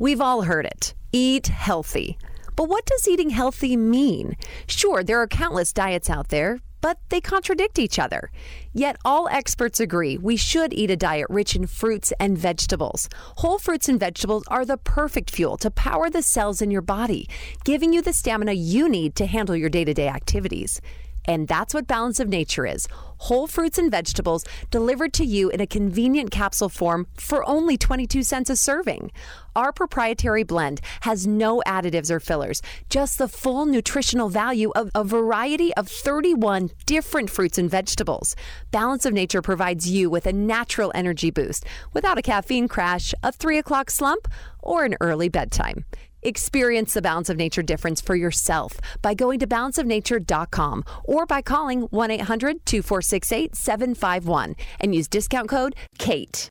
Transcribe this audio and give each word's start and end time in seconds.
We've 0.00 0.22
all 0.22 0.40
heard 0.40 0.64
it 0.64 0.94
eat 1.12 1.48
healthy. 1.48 2.16
But 2.56 2.70
what 2.70 2.86
does 2.86 3.06
eating 3.06 3.28
healthy 3.28 3.76
mean? 3.76 4.34
Sure, 4.66 5.04
there 5.04 5.20
are 5.20 5.26
countless 5.26 5.74
diets 5.74 6.08
out 6.08 6.28
there, 6.28 6.60
but 6.80 6.98
they 7.10 7.20
contradict 7.20 7.78
each 7.78 7.98
other. 7.98 8.30
Yet 8.72 8.96
all 9.04 9.28
experts 9.28 9.78
agree 9.78 10.16
we 10.16 10.36
should 10.36 10.72
eat 10.72 10.90
a 10.90 10.96
diet 10.96 11.26
rich 11.28 11.54
in 11.54 11.66
fruits 11.66 12.14
and 12.18 12.38
vegetables. 12.38 13.10
Whole 13.36 13.58
fruits 13.58 13.90
and 13.90 14.00
vegetables 14.00 14.44
are 14.48 14.64
the 14.64 14.78
perfect 14.78 15.30
fuel 15.30 15.58
to 15.58 15.70
power 15.70 16.08
the 16.08 16.22
cells 16.22 16.62
in 16.62 16.70
your 16.70 16.80
body, 16.80 17.28
giving 17.64 17.92
you 17.92 18.00
the 18.00 18.14
stamina 18.14 18.52
you 18.52 18.88
need 18.88 19.14
to 19.16 19.26
handle 19.26 19.54
your 19.54 19.68
day 19.68 19.84
to 19.84 19.92
day 19.92 20.08
activities. 20.08 20.80
And 21.26 21.48
that's 21.48 21.74
what 21.74 21.86
Balance 21.86 22.20
of 22.20 22.28
Nature 22.28 22.66
is 22.66 22.88
whole 23.20 23.46
fruits 23.46 23.76
and 23.78 23.90
vegetables 23.90 24.44
delivered 24.70 25.12
to 25.12 25.24
you 25.24 25.50
in 25.50 25.60
a 25.60 25.66
convenient 25.66 26.30
capsule 26.30 26.68
form 26.68 27.06
for 27.14 27.46
only 27.48 27.76
22 27.76 28.22
cents 28.22 28.48
a 28.48 28.56
serving. 28.56 29.12
Our 29.54 29.72
proprietary 29.72 30.42
blend 30.42 30.80
has 31.02 31.26
no 31.26 31.62
additives 31.66 32.10
or 32.10 32.18
fillers, 32.18 32.62
just 32.88 33.18
the 33.18 33.28
full 33.28 33.66
nutritional 33.66 34.30
value 34.30 34.70
of 34.70 34.90
a 34.94 35.04
variety 35.04 35.74
of 35.74 35.88
31 35.88 36.70
different 36.86 37.28
fruits 37.28 37.58
and 37.58 37.70
vegetables. 37.70 38.34
Balance 38.70 39.04
of 39.04 39.12
Nature 39.12 39.42
provides 39.42 39.90
you 39.90 40.08
with 40.08 40.26
a 40.26 40.32
natural 40.32 40.90
energy 40.94 41.30
boost 41.30 41.66
without 41.92 42.16
a 42.16 42.22
caffeine 42.22 42.68
crash, 42.68 43.12
a 43.22 43.32
3 43.32 43.58
o'clock 43.58 43.90
slump, 43.90 44.28
or 44.62 44.84
an 44.84 44.96
early 45.00 45.28
bedtime. 45.28 45.84
Experience 46.22 46.94
the 46.94 47.02
Balance 47.02 47.28
of 47.28 47.36
Nature 47.36 47.62
difference 47.62 48.00
for 48.00 48.14
yourself 48.16 48.80
by 49.02 49.14
going 49.14 49.38
to 49.40 49.46
balanceofnature.com 49.46 50.84
or 51.04 51.26
by 51.26 51.42
calling 51.42 51.82
1 51.82 52.10
800 52.10 52.64
246 52.66 53.32
8751 53.32 54.56
and 54.80 54.94
use 54.94 55.08
discount 55.08 55.48
code 55.48 55.74
KATE. 55.98 56.50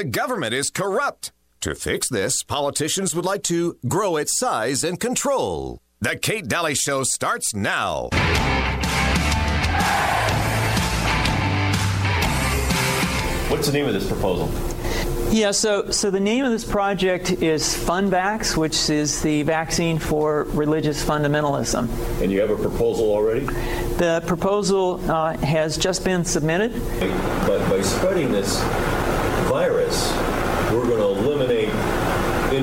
The 0.00 0.04
government 0.06 0.54
is 0.54 0.70
corrupt. 0.70 1.30
To 1.60 1.74
fix 1.74 2.08
this, 2.08 2.42
politicians 2.42 3.14
would 3.14 3.26
like 3.26 3.42
to 3.42 3.76
grow 3.86 4.16
its 4.16 4.38
size 4.38 4.82
and 4.82 4.98
control. 4.98 5.82
The 6.00 6.16
Kate 6.16 6.48
Daly 6.48 6.74
Show 6.74 7.02
starts 7.02 7.54
now. 7.54 8.08
What's 13.50 13.66
the 13.66 13.74
name 13.74 13.84
of 13.84 13.92
this 13.92 14.08
proposal? 14.08 14.48
Yeah, 15.30 15.50
so, 15.50 15.90
so 15.90 16.10
the 16.10 16.18
name 16.18 16.46
of 16.46 16.50
this 16.50 16.64
project 16.64 17.32
is 17.32 17.62
FunVax, 17.64 18.56
which 18.56 18.88
is 18.88 19.20
the 19.20 19.42
vaccine 19.42 19.98
for 19.98 20.44
religious 20.44 21.04
fundamentalism. 21.04 22.22
And 22.22 22.32
you 22.32 22.40
have 22.40 22.48
a 22.48 22.56
proposal 22.56 23.10
already? 23.10 23.44
The 23.98 24.22
proposal 24.26 24.98
uh, 25.10 25.36
has 25.36 25.76
just 25.76 26.06
been 26.06 26.24
submitted. 26.24 26.72
But 27.46 27.68
by 27.68 27.82
spreading 27.82 28.32
this 28.32 28.62
virus, 29.50 30.12
we're 30.70 30.86
going 30.86 31.00
to 31.00 31.08
eliminate 31.08 31.70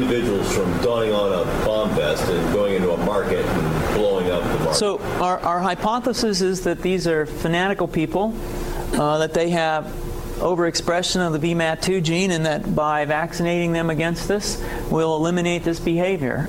individuals 0.08 0.56
from 0.56 0.72
donning 0.82 1.14
on 1.14 1.34
a 1.34 1.66
bomb 1.66 1.90
vest 1.90 2.24
and 2.30 2.54
going 2.54 2.76
into 2.76 2.92
a 2.92 2.98
market 3.06 3.46
and 3.46 3.96
blowing 3.96 4.32
up 4.32 4.42
the 4.44 4.60
market. 4.60 4.76
So 4.76 5.00
our, 5.22 5.40
our 5.40 5.60
hypothesis 5.60 6.42
is 6.42 6.64
that 6.64 6.82
these 6.82 7.08
are 7.08 7.26
fanatical 7.26 7.88
people, 7.88 8.34
uh, 8.94 9.18
that 9.18 9.34
they 9.34 9.50
have 9.50 9.86
overexpression 10.38 11.26
of 11.26 11.40
the 11.40 11.54
VMAT2 11.54 12.04
gene, 12.04 12.32
and 12.32 12.46
that 12.46 12.74
by 12.74 13.04
vaccinating 13.06 13.74
them 13.74 13.90
against 13.90 14.28
this, 14.28 14.64
we'll 14.90 15.16
eliminate 15.16 15.64
this 15.64 15.80
behavior. 15.80 16.48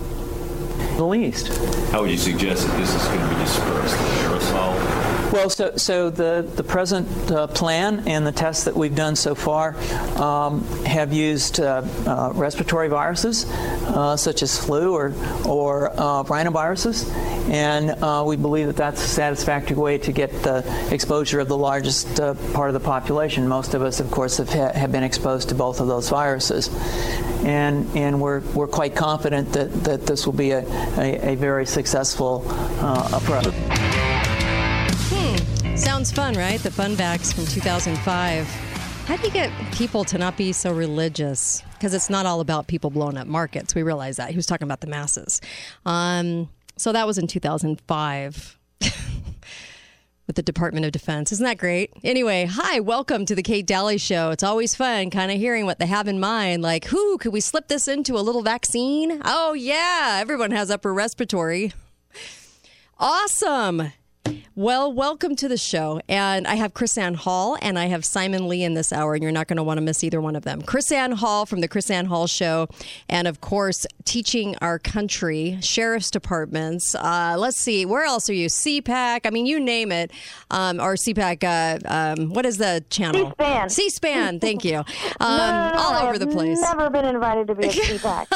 The 0.97 1.05
least. 1.05 1.48
How 1.91 2.03
would 2.03 2.11
you 2.11 2.19
suggest 2.19 2.66
that 2.66 2.77
this 2.77 2.94
is 2.94 3.04
going 3.06 3.21
to 3.21 3.28
be 3.28 3.43
dispersed? 3.43 3.97
Aerosol? 3.97 4.97
Well, 5.33 5.50
so, 5.50 5.77
so 5.77 6.09
the, 6.09 6.50
the 6.56 6.65
present 6.65 7.31
uh, 7.31 7.49
plan 7.49 8.09
and 8.09 8.27
the 8.27 8.33
tests 8.33 8.65
that 8.65 8.75
we've 8.75 8.94
done 8.94 9.15
so 9.15 9.34
far 9.34 9.77
um, 10.19 10.65
have 10.84 11.12
used 11.12 11.61
uh, 11.61 11.83
uh, 12.06 12.33
respiratory 12.34 12.89
viruses, 12.89 13.44
uh, 13.44 14.16
such 14.16 14.43
as 14.43 14.59
flu 14.59 14.94
or, 14.94 15.12
or 15.47 15.91
uh, 15.91 16.22
rhinoviruses, 16.25 17.06
and 17.50 17.91
uh, 18.03 18.25
we 18.27 18.37
believe 18.37 18.69
that 18.69 18.77
that's 18.77 19.05
a 19.05 19.09
satisfactory 19.09 19.77
way 19.77 19.99
to 19.99 20.12
get 20.12 20.31
the 20.43 20.65
exposure 20.91 21.41
of 21.41 21.49
the 21.49 21.59
largest 21.59 22.16
part 22.55 22.71
of 22.71 22.75
the 22.75 22.81
population. 22.81 23.47
Most 23.47 23.75
of 23.75 23.83
us, 23.83 24.00
of 24.00 24.10
course, 24.10 24.39
have, 24.39 24.49
ha- 24.49 24.72
have 24.72 24.93
been 24.93 25.05
exposed 25.05 25.50
to 25.50 25.55
both 25.55 25.81
of 25.81 25.89
those 25.89 26.09
viruses. 26.09 26.71
And, 27.45 27.95
and 27.95 28.19
we're, 28.19 28.41
we're 28.55 28.66
quite 28.66 28.97
confident 28.97 29.53
that, 29.53 29.84
that 29.84 30.06
this 30.06 30.25
will 30.25 30.33
be 30.33 30.53
a, 30.53 30.65
a, 30.99 31.33
a 31.33 31.34
very 31.37 31.66
successful 31.66 32.49
approach. 33.12 33.55
Sounds 35.78 36.11
fun, 36.11 36.34
right? 36.34 36.61
The 36.61 36.71
FunVax 36.71 37.34
from 37.34 37.47
2005. 37.47 38.47
How 39.06 39.16
do 39.16 39.22
you 39.22 39.31
get 39.33 39.50
people 39.72 40.05
to 40.05 40.19
not 40.19 40.37
be 40.37 40.53
so 40.53 40.72
religious? 40.72 41.62
Because 41.75 41.94
it's 41.94 42.11
not 42.11 42.27
all 42.27 42.41
about 42.41 42.66
people 42.66 42.91
blowing 42.91 43.16
up 43.16 43.27
markets. 43.27 43.75
We 43.75 43.83
realize 43.83 44.16
that. 44.16 44.31
He 44.31 44.37
was 44.37 44.44
talking 44.47 44.66
about 44.66 44.81
the 44.81 44.89
masses. 44.89 45.41
Um, 45.87 46.49
so 46.77 46.93
that 46.93 47.06
was 47.06 47.16
in 47.16 47.27
2005 47.28 48.59
with 50.27 50.37
the 50.37 50.43
Department 50.43 50.84
of 50.84 50.93
Defense. 50.93 51.31
Isn't 51.33 51.44
that 51.44 51.59
great? 51.59 51.93
Anyway, 52.03 52.47
hi, 52.50 52.81
welcome 52.81 53.25
to 53.27 53.34
the 53.34 53.43
Kate 53.43 53.66
Daly 53.66 53.99
Show. 53.99 54.31
It's 54.31 54.43
always 54.43 54.75
fun 54.75 55.10
kind 55.10 55.31
of 55.31 55.39
hearing 55.39 55.65
what 55.65 55.78
they 55.78 55.87
have 55.87 56.09
in 56.09 56.19
mind. 56.19 56.60
Like, 56.62 56.87
who 56.87 57.19
could 57.19 57.33
we 57.33 57.41
slip 57.41 57.69
this 57.69 57.87
into 57.89 58.16
a 58.16 58.21
little 58.21 58.43
vaccine? 58.43 59.22
Oh, 59.25 59.53
yeah, 59.53 60.19
everyone 60.21 60.50
has 60.50 60.71
upper 60.71 60.93
respiratory. 60.93 61.72
Awesome. 62.99 63.93
Well, 64.55 64.93
welcome 64.93 65.37
to 65.37 65.47
the 65.47 65.56
show. 65.56 66.00
And 66.09 66.44
I 66.47 66.56
have 66.56 66.75
KrisAnne 66.75 67.15
Hall 67.15 67.56
and 67.62 67.78
I 67.78 67.87
have 67.87 68.05
Simon 68.05 68.49
Lee 68.49 68.65
in 68.65 68.75
this 68.75 68.93
hour, 68.93 69.15
and 69.15 69.22
you're 69.22 69.31
not 69.31 69.47
going 69.47 69.59
to 69.59 69.62
want 69.62 69.78
to 69.78 69.83
miss 69.83 70.03
either 70.03 70.21
one 70.21 70.34
of 70.34 70.43
them. 70.43 70.62
KrisAnne 70.62 71.15
Hall 71.15 71.47
from 71.47 71.61
the 71.61 71.69
KrisAnne 71.69 72.06
Hall 72.06 72.27
Show, 72.27 72.66
and 73.09 73.28
of 73.28 73.41
course, 73.41 73.87
teaching 74.05 74.56
our 74.61 74.81
country, 74.81 75.59
sheriff's 75.61 76.11
departments. 76.11 76.97
Uh, 76.97 77.37
let's 77.39 77.56
see, 77.56 77.87
where 77.87 78.05
else 78.05 78.28
are 78.28 78.34
you? 78.34 78.49
CPAC, 78.49 79.21
I 79.27 79.31
mean, 79.31 79.47
you 79.47 79.61
name 79.61 79.93
it. 79.93 80.11
Um, 80.50 80.81
or 80.81 80.95
CPAC, 80.95 81.45
uh, 81.45 81.78
um, 82.21 82.31
what 82.31 82.45
is 82.45 82.59
the 82.59 82.84
channel? 82.91 83.27
C-SPAN. 83.39 83.69
C-SPAN, 83.71 84.41
thank 84.41 84.65
you. 84.65 84.83
Um, 85.21 85.39
no, 85.39 85.72
all 85.78 86.06
over 86.06 86.19
the 86.19 86.27
place. 86.27 86.60
Never 86.60 86.91
been 86.91 87.05
invited 87.05 87.49
to 87.49 87.55
be 87.55 87.66
a 87.66 87.71
CPAC. 87.72 88.27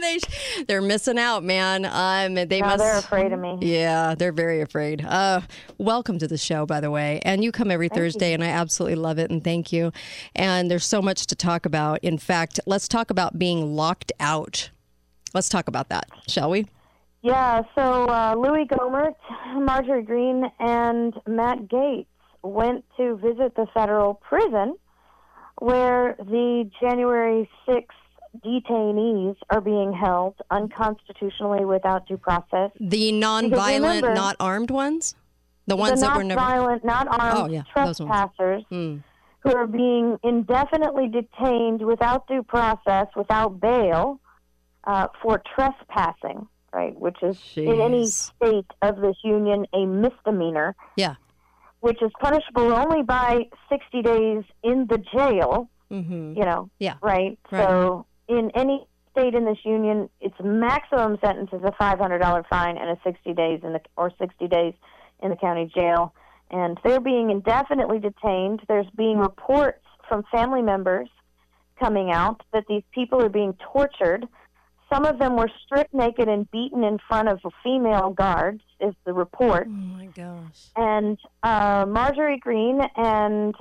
they, 0.00 0.64
they're 0.64 0.80
missing 0.82 1.18
out, 1.18 1.42
man. 1.42 1.84
Um, 1.84 2.34
they 2.34 2.60
no, 2.60 2.66
must. 2.66 2.78
they're 2.78 2.98
afraid 2.98 3.32
of 3.32 3.40
me. 3.40 3.58
Yeah, 3.60 4.14
they're 4.14 4.32
very 4.32 4.60
afraid. 4.60 5.04
Uh, 5.04 5.37
welcome 5.78 6.18
to 6.18 6.28
the 6.28 6.38
show, 6.38 6.66
by 6.66 6.80
the 6.80 6.90
way. 6.90 7.20
And 7.24 7.42
you 7.44 7.52
come 7.52 7.70
every 7.70 7.88
Thursday, 7.88 8.32
and 8.32 8.42
I 8.42 8.48
absolutely 8.48 8.96
love 8.96 9.18
it. 9.18 9.30
And 9.30 9.42
thank 9.42 9.72
you. 9.72 9.92
And 10.34 10.70
there's 10.70 10.86
so 10.86 11.02
much 11.02 11.26
to 11.26 11.36
talk 11.36 11.66
about. 11.66 11.98
In 12.02 12.18
fact, 12.18 12.60
let's 12.66 12.88
talk 12.88 13.10
about 13.10 13.38
being 13.38 13.74
locked 13.74 14.12
out. 14.20 14.70
Let's 15.34 15.48
talk 15.48 15.68
about 15.68 15.88
that, 15.90 16.06
shall 16.26 16.50
we? 16.50 16.66
Yeah, 17.22 17.62
so 17.74 18.06
uh, 18.06 18.34
Louis 18.36 18.66
Gohmert, 18.66 19.14
Marjorie 19.56 20.02
Greene, 20.02 20.50
and 20.60 21.14
Matt 21.26 21.68
Gates 21.68 22.08
went 22.42 22.84
to 22.96 23.16
visit 23.16 23.54
the 23.56 23.66
federal 23.74 24.14
prison 24.14 24.76
where 25.60 26.14
the 26.18 26.70
January 26.80 27.50
6th 27.66 27.86
detainees 28.44 29.36
are 29.50 29.60
being 29.60 29.92
held 29.92 30.34
unconstitutionally 30.50 31.64
without 31.64 32.06
due 32.06 32.16
process. 32.16 32.70
The 32.78 33.12
nonviolent, 33.12 33.74
remember- 33.74 34.14
not 34.14 34.36
armed 34.38 34.70
ones? 34.70 35.14
The 35.68 35.76
ones 35.76 36.00
the 36.00 36.06
that 36.06 36.16
were 36.16 36.24
never. 36.24 36.40
violent, 36.40 36.84
not 36.84 37.06
armed 37.20 37.50
Oh, 37.50 37.52
yeah, 37.52 37.62
trespassers 37.72 38.64
Mm. 38.72 39.02
who 39.40 39.54
are 39.54 39.66
being 39.66 40.16
indefinitely 40.24 41.08
detained 41.08 41.82
without 41.82 42.26
due 42.26 42.42
process, 42.42 43.06
without 43.14 43.60
bail, 43.60 44.18
uh, 44.84 45.08
for 45.22 45.42
trespassing, 45.54 46.48
right? 46.72 46.98
Which 46.98 47.22
is 47.22 47.38
in 47.56 47.80
any 47.80 48.06
state 48.06 48.66
of 48.80 48.96
this 48.96 49.16
union 49.22 49.66
a 49.74 49.84
misdemeanor, 49.84 50.74
Yeah. 50.96 51.16
which 51.80 52.00
is 52.02 52.10
punishable 52.18 52.72
only 52.72 53.02
by 53.02 53.48
60 53.68 54.00
days 54.02 54.44
in 54.62 54.86
the 54.86 54.98
jail. 54.98 55.68
hmm 55.90 56.34
You 56.36 56.44
know, 56.44 56.70
Yeah. 56.78 56.94
right? 57.02 57.38
Right. 57.52 57.66
So 57.66 58.06
in 58.28 58.50
any 58.54 58.86
state 59.12 59.34
in 59.34 59.44
this 59.46 59.64
union, 59.64 60.08
its 60.20 60.34
maximum 60.40 61.18
sentence 61.24 61.50
is 61.52 61.62
a 61.64 61.72
$500 61.72 62.46
fine 62.48 62.76
and 62.78 62.90
a 62.90 62.98
60 63.04 63.32
days 63.34 63.60
in 63.64 63.72
the 63.74 63.80
or 63.96 64.10
60 64.18 64.48
days 64.48 64.74
in 65.22 65.30
the 65.30 65.36
county 65.36 65.70
jail. 65.74 66.14
And 66.50 66.78
they're 66.84 67.00
being 67.00 67.30
indefinitely 67.30 67.98
detained. 67.98 68.60
There's 68.68 68.86
being 68.96 69.18
reports 69.18 69.84
from 70.08 70.24
family 70.32 70.62
members 70.62 71.08
coming 71.78 72.10
out 72.10 72.42
that 72.52 72.64
these 72.68 72.82
people 72.92 73.22
are 73.22 73.28
being 73.28 73.54
tortured. 73.72 74.26
Some 74.92 75.04
of 75.04 75.18
them 75.18 75.36
were 75.36 75.50
stripped 75.64 75.92
naked 75.92 76.28
and 76.28 76.50
beaten 76.50 76.82
in 76.82 76.98
front 77.06 77.28
of 77.28 77.40
female 77.62 78.10
guards, 78.10 78.62
is 78.80 78.94
the 79.04 79.12
report 79.12 79.66
Oh 79.68 79.70
my 79.70 80.06
gosh. 80.06 80.70
and 80.76 81.18
uh, 81.42 81.84
Marjorie 81.86 82.38
Green 82.38 82.80
and 82.96 83.54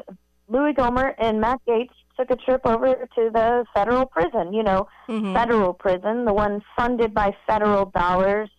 Louis 0.47 0.71
Gomer 0.73 1.13
and 1.19 1.41
Matt 1.41 1.59
Gates 1.67 1.93
took 2.17 2.31
a 2.31 2.37
trip 2.37 2.61
over 2.65 2.93
to 3.15 3.29
the 3.33 3.65
federal 3.75 4.05
prison. 4.05 4.53
You 4.53 4.63
know, 4.63 4.87
federal 5.33 5.73
prison, 5.73 6.23
the 6.23 6.33
one 6.33 6.63
funded 6.77 7.13
by 7.13 7.35
federal 7.45 7.85
dollars 7.87 8.49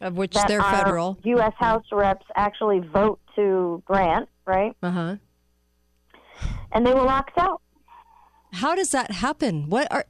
Of 0.00 0.16
which 0.16 0.34
that 0.34 0.46
they're 0.46 0.62
federal. 0.62 1.18
U.S. 1.24 1.54
House 1.58 1.84
reps 1.90 2.24
actually 2.36 2.80
vote 2.80 3.18
to 3.34 3.82
grant, 3.84 4.28
right? 4.46 4.76
Uh 4.82 4.90
huh. 4.90 5.16
And 6.70 6.86
they 6.86 6.94
were 6.94 7.02
locked 7.02 7.36
out. 7.36 7.60
How 8.52 8.74
does 8.74 8.90
that 8.90 9.10
happen? 9.10 9.68
What 9.68 9.90
are 9.92 10.04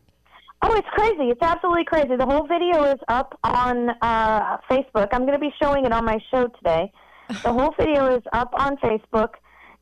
Oh, 0.60 0.74
it's 0.74 0.88
crazy. 0.90 1.30
It's 1.30 1.40
absolutely 1.40 1.84
crazy. 1.84 2.16
The 2.16 2.26
whole 2.26 2.46
video 2.46 2.82
is 2.84 2.98
up 3.06 3.38
on 3.44 3.90
uh, 4.02 4.58
Facebook. 4.68 5.08
I'm 5.12 5.20
going 5.20 5.34
to 5.34 5.38
be 5.38 5.52
showing 5.62 5.84
it 5.84 5.92
on 5.92 6.04
my 6.04 6.18
show 6.32 6.48
today. 6.48 6.90
The 7.28 7.52
whole 7.52 7.72
video 7.78 8.16
is 8.16 8.22
up 8.32 8.52
on 8.54 8.76
Facebook. 8.78 9.34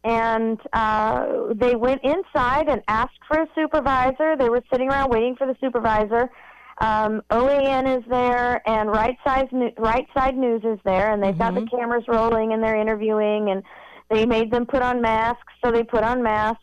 And 0.04 0.60
uh, 0.72 1.54
they 1.54 1.74
went 1.76 2.02
inside 2.04 2.68
and 2.68 2.82
asked 2.88 3.18
for 3.26 3.40
a 3.40 3.46
supervisor. 3.54 4.36
They 4.36 4.50
were 4.50 4.62
sitting 4.70 4.88
around 4.90 5.10
waiting 5.10 5.34
for 5.34 5.46
the 5.46 5.56
supervisor. 5.60 6.30
Um, 6.78 7.22
OAN 7.30 7.98
is 7.98 8.04
there, 8.08 8.60
and 8.68 8.90
Right 8.90 9.16
Side, 9.24 9.48
right 9.78 10.06
Side 10.14 10.36
News 10.36 10.62
is 10.64 10.78
there, 10.84 11.12
and 11.12 11.22
they've 11.22 11.36
got 11.38 11.54
the 11.54 11.66
cameras 11.66 12.04
rolling, 12.06 12.52
and 12.52 12.62
they're 12.62 12.76
interviewing, 12.76 13.50
and 13.50 13.62
they 14.10 14.26
made 14.26 14.50
them 14.50 14.66
put 14.66 14.82
on 14.82 15.00
masks, 15.00 15.52
so 15.64 15.70
they 15.72 15.82
put 15.82 16.02
on 16.04 16.22
masks. 16.22 16.62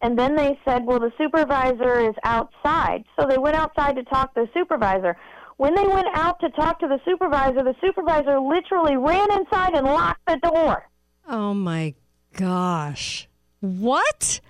And 0.00 0.18
then 0.18 0.34
they 0.34 0.58
said, 0.64 0.84
well, 0.84 0.98
the 0.98 1.12
supervisor 1.18 2.00
is 2.00 2.14
outside. 2.24 3.04
So 3.18 3.26
they 3.26 3.38
went 3.38 3.54
outside 3.54 3.94
to 3.96 4.02
talk 4.04 4.34
to 4.34 4.42
the 4.46 4.48
supervisor. 4.52 5.16
When 5.58 5.74
they 5.76 5.86
went 5.86 6.08
out 6.14 6.40
to 6.40 6.50
talk 6.50 6.80
to 6.80 6.88
the 6.88 6.98
supervisor, 7.04 7.62
the 7.62 7.76
supervisor 7.80 8.40
literally 8.40 8.96
ran 8.96 9.30
inside 9.32 9.74
and 9.74 9.86
locked 9.86 10.22
the 10.26 10.38
door. 10.42 10.88
Oh 11.28 11.54
my 11.54 11.94
gosh. 12.34 13.28
What? 13.60 14.40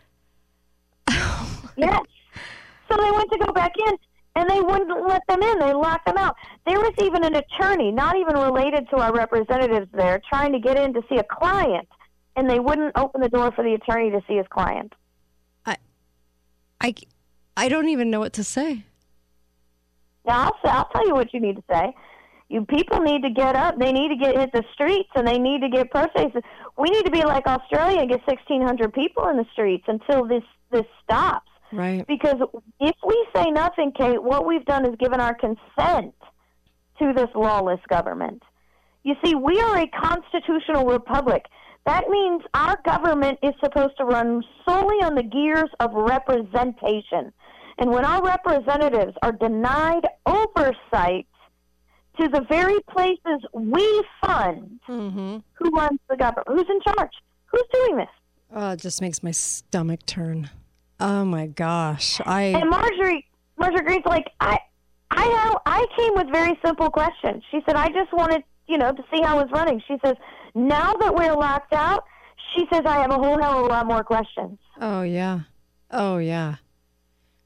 Yes. 1.76 2.02
So 2.90 2.96
they 2.96 3.10
went 3.10 3.30
to 3.32 3.38
go 3.38 3.52
back 3.52 3.72
in, 3.86 3.94
and 4.34 4.48
they 4.48 4.60
wouldn't 4.60 5.06
let 5.06 5.22
them 5.28 5.42
in. 5.42 5.58
They 5.58 5.72
locked 5.72 6.06
them 6.06 6.16
out. 6.16 6.36
There 6.66 6.78
was 6.78 6.92
even 7.02 7.24
an 7.24 7.34
attorney, 7.36 7.90
not 7.90 8.16
even 8.16 8.34
related 8.34 8.88
to 8.90 8.96
our 8.96 9.12
representatives 9.12 9.88
there, 9.92 10.20
trying 10.28 10.52
to 10.52 10.58
get 10.58 10.78
in 10.78 10.94
to 10.94 11.02
see 11.08 11.16
a 11.16 11.24
client, 11.24 11.88
and 12.36 12.48
they 12.48 12.58
wouldn't 12.58 12.96
open 12.96 13.20
the 13.20 13.28
door 13.28 13.52
for 13.52 13.62
the 13.62 13.74
attorney 13.74 14.10
to 14.10 14.22
see 14.26 14.36
his 14.36 14.46
client. 14.48 14.94
I 15.66 15.76
I 16.80 16.94
I 17.56 17.68
don't 17.68 17.88
even 17.88 18.10
know 18.10 18.20
what 18.20 18.32
to 18.34 18.44
say. 18.44 18.84
Now 20.26 20.44
I'll 20.44 20.56
say, 20.64 20.70
I'll 20.70 20.88
tell 20.94 21.06
you 21.06 21.14
what 21.14 21.34
you 21.34 21.40
need 21.40 21.56
to 21.56 21.64
say. 21.70 21.94
You 22.48 22.64
people 22.64 23.00
need 23.00 23.22
to 23.22 23.30
get 23.30 23.56
up. 23.56 23.78
They 23.78 23.92
need 23.92 24.08
to 24.08 24.16
get 24.16 24.36
hit 24.38 24.52
the 24.52 24.64
streets, 24.72 25.10
and 25.14 25.26
they 25.26 25.38
need 25.38 25.60
to 25.62 25.68
get 25.68 25.90
protests. 25.90 26.36
We 26.78 26.90
need 26.90 27.04
to 27.04 27.10
be 27.10 27.24
like 27.24 27.46
Australia 27.46 28.00
and 28.00 28.10
get 28.10 28.20
sixteen 28.28 28.62
hundred 28.62 28.92
people 28.94 29.28
in 29.28 29.36
the 29.36 29.46
streets 29.52 29.84
until 29.88 30.26
this 30.26 30.44
this 30.70 30.86
stops. 31.02 31.50
Right. 31.72 32.06
Because 32.06 32.36
if 32.80 32.94
we 33.06 33.26
say 33.34 33.50
nothing, 33.50 33.92
Kate, 33.96 34.22
what 34.22 34.46
we've 34.46 34.64
done 34.64 34.84
is 34.86 34.94
given 34.98 35.20
our 35.20 35.34
consent 35.34 36.14
to 36.98 37.12
this 37.14 37.28
lawless 37.34 37.80
government. 37.88 38.42
You 39.04 39.14
see, 39.24 39.34
we 39.34 39.58
are 39.60 39.78
a 39.78 39.86
constitutional 39.88 40.84
republic. 40.86 41.46
That 41.86 42.08
means 42.08 42.42
our 42.54 42.78
government 42.84 43.38
is 43.42 43.52
supposed 43.64 43.96
to 43.98 44.04
run 44.04 44.42
solely 44.68 45.02
on 45.02 45.14
the 45.16 45.22
gears 45.24 45.70
of 45.80 45.90
representation. 45.94 47.32
And 47.78 47.90
when 47.90 48.04
our 48.04 48.22
representatives 48.22 49.14
are 49.22 49.32
denied 49.32 50.06
oversight 50.26 51.26
to 52.20 52.28
the 52.28 52.44
very 52.48 52.78
places 52.90 53.40
we 53.54 54.04
fund, 54.24 54.78
Mm-hmm. 54.88 55.38
who 55.54 55.70
runs 55.70 55.98
the 56.10 56.16
government? 56.16 56.46
Who's 56.48 56.66
in 56.68 56.80
charge? 56.94 57.10
Who's 57.46 57.64
doing 57.72 57.96
this? 57.96 58.08
Oh, 58.54 58.70
it 58.72 58.80
just 58.80 59.00
makes 59.00 59.22
my 59.22 59.30
stomach 59.30 60.04
turn. 60.06 60.50
Oh 61.02 61.24
my 61.24 61.48
gosh. 61.48 62.20
I 62.24 62.42
And 62.42 62.70
Marjorie, 62.70 63.26
Marjorie 63.58 63.82
Green's 63.82 64.06
like, 64.06 64.28
I, 64.38 64.56
I, 65.10 65.28
know 65.28 65.58
I 65.66 65.84
came 65.98 66.14
with 66.14 66.32
very 66.32 66.56
simple 66.64 66.90
questions. 66.90 67.42
She 67.50 67.60
said, 67.66 67.74
I 67.74 67.88
just 67.88 68.12
wanted, 68.12 68.44
you 68.68 68.78
know, 68.78 68.92
to 68.92 69.02
see 69.12 69.20
how 69.20 69.40
it 69.40 69.42
was 69.42 69.50
running. 69.52 69.82
She 69.88 69.96
says, 70.04 70.14
now 70.54 70.94
that 70.94 71.12
we're 71.12 71.34
locked 71.34 71.72
out, 71.72 72.04
she 72.54 72.66
says, 72.72 72.82
I 72.86 73.00
have 73.00 73.10
a 73.10 73.16
whole 73.16 73.40
hell 73.42 73.58
of 73.58 73.64
a 73.66 73.68
lot 73.68 73.86
more 73.86 74.04
questions. 74.04 74.58
Oh 74.80 75.02
yeah. 75.02 75.40
Oh 75.90 76.18
yeah. 76.18 76.56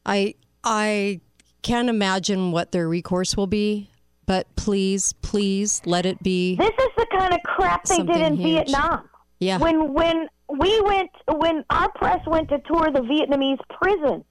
I 0.05 0.35
I 0.63 1.21
can't 1.63 1.89
imagine 1.89 2.53
what 2.53 2.73
their 2.73 2.89
recourse 2.89 3.39
will 3.39 3.47
be, 3.47 3.89
but 4.27 4.55
please, 4.57 5.15
please 5.23 5.81
let 5.87 6.05
it 6.05 6.23
be 6.23 6.57
This 6.57 6.69
is 6.69 6.89
the 6.99 7.07
kind 7.11 7.33
of 7.33 7.41
crap 7.45 7.85
they 7.85 8.03
did 8.03 8.17
in 8.17 8.37
huge. 8.37 8.67
Vietnam. 8.67 9.09
Yeah. 9.41 9.59
When 9.59 9.95
when 9.95 10.29
we 10.49 10.81
went 10.83 11.11
when 11.29 11.65
our 11.71 11.91
press 11.93 12.21
went 12.27 12.49
to 12.51 12.59
tour 12.61 12.91
the 12.93 13.01
Vietnamese 13.01 13.59
prisons, 13.81 14.25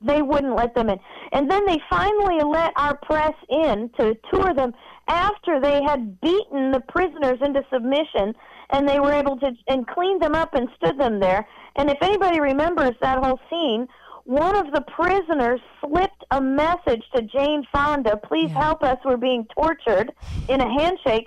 they 0.00 0.22
wouldn't 0.22 0.54
let 0.54 0.74
them 0.74 0.88
in. 0.88 0.98
And 1.32 1.50
then 1.50 1.64
they 1.66 1.80
finally 1.88 2.42
let 2.44 2.72
our 2.76 2.96
press 2.98 3.34
in 3.48 3.90
to 3.98 4.14
tour 4.32 4.54
them 4.54 4.72
after 5.08 5.60
they 5.60 5.82
had 5.82 6.20
beaten 6.20 6.70
the 6.70 6.82
prisoners 6.88 7.38
into 7.40 7.62
submission 7.72 8.34
and 8.70 8.88
they 8.88 9.00
were 9.00 9.12
able 9.12 9.38
to 9.38 9.52
and 9.68 9.86
cleaned 9.86 10.20
them 10.20 10.34
up 10.34 10.54
and 10.54 10.68
stood 10.76 10.98
them 10.98 11.20
there. 11.20 11.46
And 11.76 11.88
if 11.88 11.98
anybody 12.00 12.40
remembers 12.40 12.94
that 13.00 13.22
whole 13.22 13.38
scene, 13.48 13.86
one 14.24 14.56
of 14.56 14.72
the 14.72 14.80
prisoners 14.80 15.60
slipped 15.80 16.24
a 16.32 16.40
message 16.40 17.04
to 17.14 17.22
Jane 17.22 17.64
Fonda, 17.72 18.16
please 18.16 18.50
help 18.50 18.82
us, 18.82 18.98
we're 19.04 19.16
being 19.16 19.46
tortured, 19.56 20.12
in 20.48 20.60
a 20.60 20.80
handshake. 20.80 21.26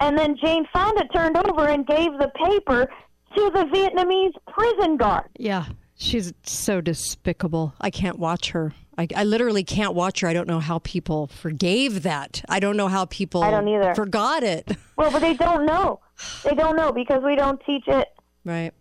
And 0.00 0.16
then 0.16 0.36
Jane 0.42 0.66
Fonda 0.72 1.06
turned 1.14 1.36
over 1.36 1.68
and 1.68 1.86
gave 1.86 2.12
the 2.12 2.32
paper 2.46 2.88
to 3.36 3.50
the 3.50 3.64
Vietnamese 3.64 4.32
prison 4.52 4.96
guard. 4.96 5.24
Yeah, 5.38 5.66
she's 5.96 6.32
so 6.44 6.80
despicable. 6.80 7.74
I 7.80 7.90
can't 7.90 8.18
watch 8.18 8.50
her. 8.50 8.72
I, 8.96 9.06
I 9.14 9.24
literally 9.24 9.62
can't 9.62 9.94
watch 9.94 10.20
her. 10.20 10.28
I 10.28 10.32
don't 10.32 10.48
know 10.48 10.58
how 10.60 10.80
people 10.80 11.28
forgave 11.28 12.02
that. 12.02 12.42
I 12.48 12.58
don't 12.58 12.76
know 12.76 12.88
how 12.88 13.04
people 13.04 13.42
I 13.44 13.50
don't 13.52 13.68
either. 13.68 13.94
forgot 13.94 14.42
it. 14.42 14.76
Well, 14.96 15.12
but 15.12 15.20
they 15.20 15.34
don't 15.34 15.64
know. 15.66 16.00
They 16.42 16.54
don't 16.56 16.74
know 16.74 16.90
because 16.90 17.22
we 17.24 17.36
don't 17.36 17.62
teach 17.64 17.84
it. 17.86 18.08
Right. 18.44 18.72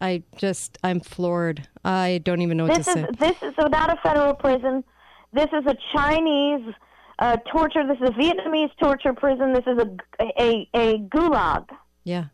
I 0.00 0.22
just, 0.36 0.76
I'm 0.84 1.00
floored. 1.00 1.66
I 1.84 2.20
don't 2.22 2.42
even 2.42 2.58
know 2.58 2.66
what 2.66 2.76
This 2.76 2.92
to 2.92 2.98
is 3.00 3.06
say. 3.06 3.10
this 3.18 3.42
is 3.42 3.54
so 3.58 3.66
not 3.68 3.90
a 3.90 3.96
federal 4.02 4.34
prison. 4.34 4.84
This 5.32 5.46
is 5.52 5.64
a 5.66 5.74
Chinese 5.96 6.74
uh, 7.18 7.36
torture. 7.50 7.86
This 7.86 7.96
is 8.02 8.10
a 8.10 8.12
Vietnamese 8.12 8.70
torture 8.80 9.14
prison. 9.14 9.54
This 9.54 9.64
is 9.66 9.78
a 9.78 10.22
a, 10.40 10.68
a 10.74 10.98
gulag 10.98 11.66
Yeah, 12.04 12.26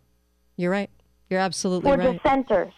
you're 0.56 0.70
right. 0.72 0.90
You're 1.34 1.42
absolutely 1.42 1.90
for 1.90 1.96
right. 1.96 2.22
dissenters. 2.22 2.72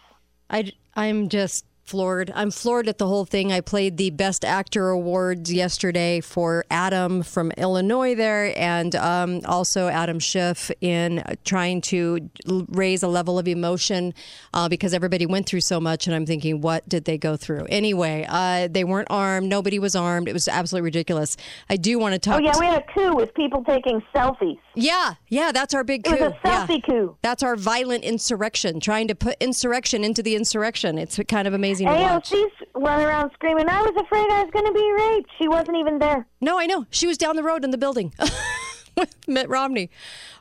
I, 0.49 0.73
I'm 0.94 1.29
just 1.29 1.67
floored. 1.85 2.32
I'm 2.35 2.50
floored 2.50 2.88
at 2.88 2.97
the 2.97 3.06
whole 3.06 3.26
thing. 3.26 3.53
I 3.53 3.61
played 3.61 3.99
the 3.99 4.08
Best 4.08 4.47
Actor 4.47 4.89
Awards 4.89 5.53
yesterday 5.53 6.22
for 6.22 6.65
Adam 6.70 7.22
from 7.22 7.51
Illinois 7.53 8.15
there, 8.15 8.58
and 8.58 8.96
um, 8.96 9.43
also 9.44 9.89
Adam 9.89 10.19
Schiff 10.19 10.70
in 10.81 11.22
trying 11.44 11.82
to 11.82 12.31
raise 12.46 13.03
a 13.03 13.08
level 13.08 13.39
of 13.39 13.46
emotion 13.46 14.15
uh, 14.55 14.70
because 14.70 14.94
everybody 14.94 15.27
went 15.27 15.46
through 15.46 15.60
so 15.60 15.81
much. 15.81 16.06
And 16.06 16.17
I'm 16.17 16.25
thinking, 16.25 16.63
what 16.63 16.89
did 16.89 17.05
they 17.05 17.19
go 17.19 17.36
through? 17.36 17.67
Anyway, 17.69 18.25
uh, 18.27 18.69
they 18.70 18.84
weren't 18.84 19.08
armed. 19.10 19.51
Nobody 19.51 19.79
was 19.79 19.94
armed. 19.94 20.29
It 20.29 20.32
was 20.32 20.48
absolutely 20.48 20.86
ridiculous. 20.86 21.36
I 21.69 21.77
do 21.77 21.98
want 21.98 22.15
to 22.15 22.19
talk. 22.19 22.41
Oh 22.41 22.43
yeah, 22.43 22.58
we 22.58 22.65
had 22.65 22.82
a 22.89 22.93
coup 22.94 23.15
with 23.15 23.34
people 23.34 23.63
taking 23.65 24.03
selfies. 24.15 24.58
Yeah, 24.77 25.15
yeah, 25.29 25.51
that's 25.53 25.75
our 25.75 25.83
big 25.83 26.05
coup. 26.05 26.15
It 26.15 26.21
was 26.21 26.33
a 26.33 26.37
Yeah. 26.49 26.67
selfie 26.67 26.85
coup. 26.85 27.17
That's 27.23 27.43
our 27.43 27.56
violent 27.56 28.05
insurrection, 28.05 28.79
trying 28.79 29.09
to 29.09 29.15
put 29.15 29.37
insurrection 29.41 30.05
into 30.05 30.23
the 30.23 30.37
insurrection. 30.37 30.99
It's 30.99 31.19
kind 31.29 31.49
of 31.49 31.55
amazing. 31.55 31.89
AOC's 31.89 32.53
running 32.75 33.06
around 33.06 33.31
screaming, 33.35 33.69
"I 33.69 33.83
was 33.83 33.95
afraid 33.97 34.27
I 34.31 34.43
was 34.43 34.51
going 34.53 34.67
to 34.67 34.73
be 34.73 34.93
raped." 34.93 35.31
She 35.39 35.49
wasn't 35.49 35.77
even 35.79 35.99
there. 35.99 36.27
No, 36.41 36.59
I 36.59 36.67
know. 36.67 36.87
She 36.91 37.06
was 37.06 37.19
down 37.19 37.37
the 37.37 37.43
road 37.43 37.65
in 37.65 37.71
the 37.71 37.79
building 37.79 38.13
with 38.97 39.17
Mitt 39.27 39.49
Romney. 39.49 39.91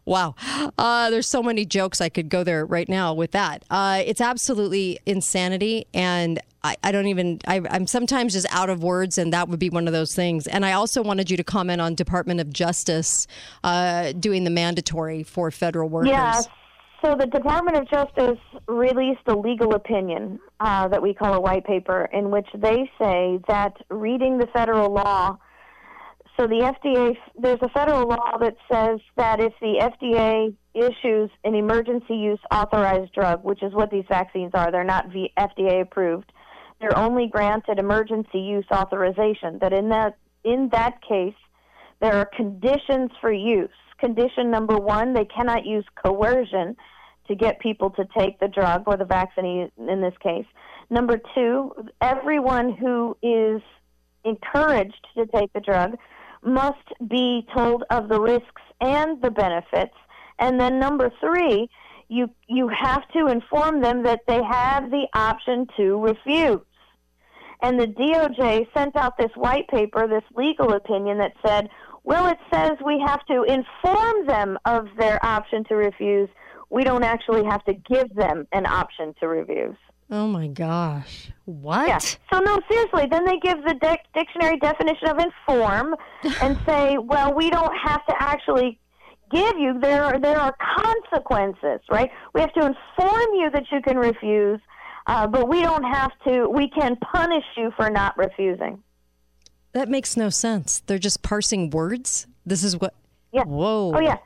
Wow. 0.05 0.35
Uh, 0.77 1.09
there's 1.09 1.27
so 1.27 1.41
many 1.41 1.65
jokes 1.65 1.99
I 1.99 2.09
could 2.09 2.29
go 2.29 2.43
there 2.43 2.65
right 2.65 2.87
now 2.87 3.13
with 3.13 3.31
that. 3.31 3.63
Uh, 3.71 4.03
it's 4.05 4.21
absolutely 4.21 4.99
insanity. 5.07 5.87
And 5.93 6.39
I, 6.65 6.75
I 6.83 6.91
don't 6.91 7.07
even, 7.07 7.39
I, 7.47 7.61
I'm 7.69 7.85
sometimes 7.85 8.33
just 8.33 8.47
out 8.49 8.69
of 8.69 8.83
words, 8.83 9.17
and 9.17 9.31
that 9.33 9.47
would 9.49 9.59
be 9.59 9.69
one 9.69 9.87
of 9.87 9.93
those 9.93 10.15
things. 10.15 10.47
And 10.47 10.65
I 10.65 10.73
also 10.73 11.03
wanted 11.03 11.29
you 11.29 11.37
to 11.37 11.43
comment 11.43 11.79
on 11.79 11.93
Department 11.93 12.39
of 12.39 12.51
Justice 12.51 13.27
uh, 13.63 14.13
doing 14.13 14.43
the 14.43 14.49
mandatory 14.49 15.23
for 15.23 15.51
federal 15.51 15.89
workers. 15.89 16.09
Yeah. 16.09 16.41
So 17.03 17.15
the 17.15 17.27
Department 17.27 17.77
of 17.77 17.87
Justice 17.87 18.39
released 18.67 19.21
a 19.27 19.35
legal 19.35 19.75
opinion 19.75 20.39
uh, 20.59 20.87
that 20.87 21.01
we 21.01 21.13
call 21.13 21.35
a 21.35 21.39
white 21.39 21.65
paper, 21.65 22.09
in 22.11 22.31
which 22.31 22.47
they 22.55 22.89
say 22.99 23.39
that 23.47 23.73
reading 23.89 24.39
the 24.39 24.47
federal 24.47 24.91
law. 24.91 25.37
So 26.35 26.47
the 26.47 26.73
FDA, 26.83 27.15
there's 27.39 27.59
a 27.61 27.69
federal 27.69 28.07
law 28.07 28.37
that 28.39 28.55
says 28.71 28.99
that 29.17 29.39
if 29.39 29.53
the 29.61 29.91
FDA 29.93 30.55
issues 30.73 31.29
an 31.43 31.53
emergency 31.53 32.15
use 32.15 32.39
authorized 32.51 33.13
drug, 33.13 33.43
which 33.43 33.61
is 33.61 33.73
what 33.73 33.91
these 33.91 34.03
vaccines 34.09 34.51
are, 34.55 34.71
they're 34.71 34.83
not 34.83 35.09
FDA 35.11 35.81
approved. 35.81 36.31
They're 36.79 36.97
only 36.97 37.27
granted 37.27 37.79
emergency 37.79 38.39
use 38.39 38.65
authorization. 38.71 39.59
That 39.59 39.73
in 39.73 39.89
that 39.89 40.17
in 40.43 40.69
that 40.71 41.01
case, 41.01 41.35
there 42.01 42.13
are 42.13 42.25
conditions 42.25 43.11
for 43.21 43.31
use. 43.31 43.69
Condition 43.99 44.51
number 44.51 44.77
one, 44.77 45.13
they 45.13 45.25
cannot 45.25 45.65
use 45.65 45.85
coercion 46.03 46.75
to 47.27 47.35
get 47.35 47.59
people 47.59 47.89
to 47.91 48.05
take 48.17 48.39
the 48.39 48.47
drug 48.47 48.83
or 48.85 48.97
the 48.97 49.05
vaccine 49.05 49.71
in 49.77 50.01
this 50.01 50.13
case. 50.21 50.45
Number 50.89 51.19
two, 51.33 51.73
everyone 52.01 52.73
who 52.73 53.17
is 53.23 53.61
encouraged 54.23 55.07
to 55.17 55.25
take 55.27 55.51
the 55.53 55.61
drug 55.61 55.97
must 56.43 56.87
be 57.07 57.47
told 57.55 57.83
of 57.89 58.09
the 58.09 58.19
risks 58.19 58.61
and 58.81 59.21
the 59.21 59.31
benefits. 59.31 59.95
And 60.37 60.59
then 60.59 60.79
number 60.79 61.11
three, 61.19 61.69
you 62.07 62.29
you 62.47 62.67
have 62.67 63.07
to 63.09 63.27
inform 63.27 63.81
them 63.81 64.03
that 64.03 64.21
they 64.27 64.41
have 64.43 64.89
the 64.91 65.07
option 65.13 65.67
to 65.77 65.99
refuse. 65.99 66.61
And 67.61 67.79
the 67.79 67.87
DOJ 67.87 68.67
sent 68.73 68.95
out 68.95 69.17
this 69.17 69.31
white 69.35 69.67
paper, 69.69 70.07
this 70.07 70.23
legal 70.35 70.73
opinion 70.73 71.17
that 71.19 71.33
said, 71.45 71.69
well, 72.03 72.27
it 72.27 72.37
says 72.53 72.73
we 72.85 73.01
have 73.05 73.25
to 73.25 73.43
inform 73.43 74.27
them 74.27 74.57
of 74.65 74.87
their 74.97 75.23
option 75.25 75.63
to 75.65 75.75
refuse. 75.75 76.29
We 76.69 76.83
don't 76.83 77.03
actually 77.03 77.45
have 77.45 77.63
to 77.65 77.73
give 77.73 78.13
them 78.13 78.47
an 78.51 78.65
option 78.65 79.15
to 79.19 79.27
refuse. 79.27 79.75
Oh 80.11 80.27
my 80.27 80.47
gosh. 80.47 81.31
What? 81.45 81.87
Yeah. 81.87 81.97
So 81.97 82.39
no, 82.39 82.59
seriously. 82.69 83.07
Then 83.09 83.25
they 83.25 83.37
give 83.39 83.63
the 83.63 83.73
dic- 83.81 84.05
dictionary 84.13 84.57
definition 84.59 85.07
of 85.07 85.17
inform 85.17 85.95
and 86.41 86.59
say, 86.67 86.97
well, 86.99 87.33
we 87.33 87.49
don't 87.49 87.75
have 87.75 88.05
to 88.05 88.13
actually 88.19 88.79
give 89.35 89.57
you. 89.57 89.79
There 89.79 90.03
are 90.03 90.19
there 90.19 90.39
are 90.39 90.55
consequences, 90.77 91.81
right? 91.91 92.09
We 92.33 92.41
have 92.41 92.53
to 92.53 92.65
inform 92.65 93.33
you 93.33 93.49
that 93.53 93.63
you 93.71 93.81
can 93.81 93.97
refuse, 93.97 94.59
uh, 95.07 95.27
but 95.27 95.47
we 95.49 95.61
don't 95.61 95.83
have 95.83 96.11
to. 96.27 96.47
We 96.49 96.69
can 96.69 96.95
punish 96.97 97.45
you 97.57 97.71
for 97.75 97.89
not 97.89 98.17
refusing. 98.17 98.81
That 99.73 99.89
makes 99.89 100.15
no 100.15 100.29
sense. 100.29 100.81
They're 100.85 100.99
just 100.99 101.21
parsing 101.21 101.69
words. 101.69 102.27
This 102.45 102.63
is 102.63 102.79
what. 102.79 102.93
Yeah. 103.31 103.43
Whoa. 103.43 103.93
Oh 103.95 103.99
yeah. 103.99 104.17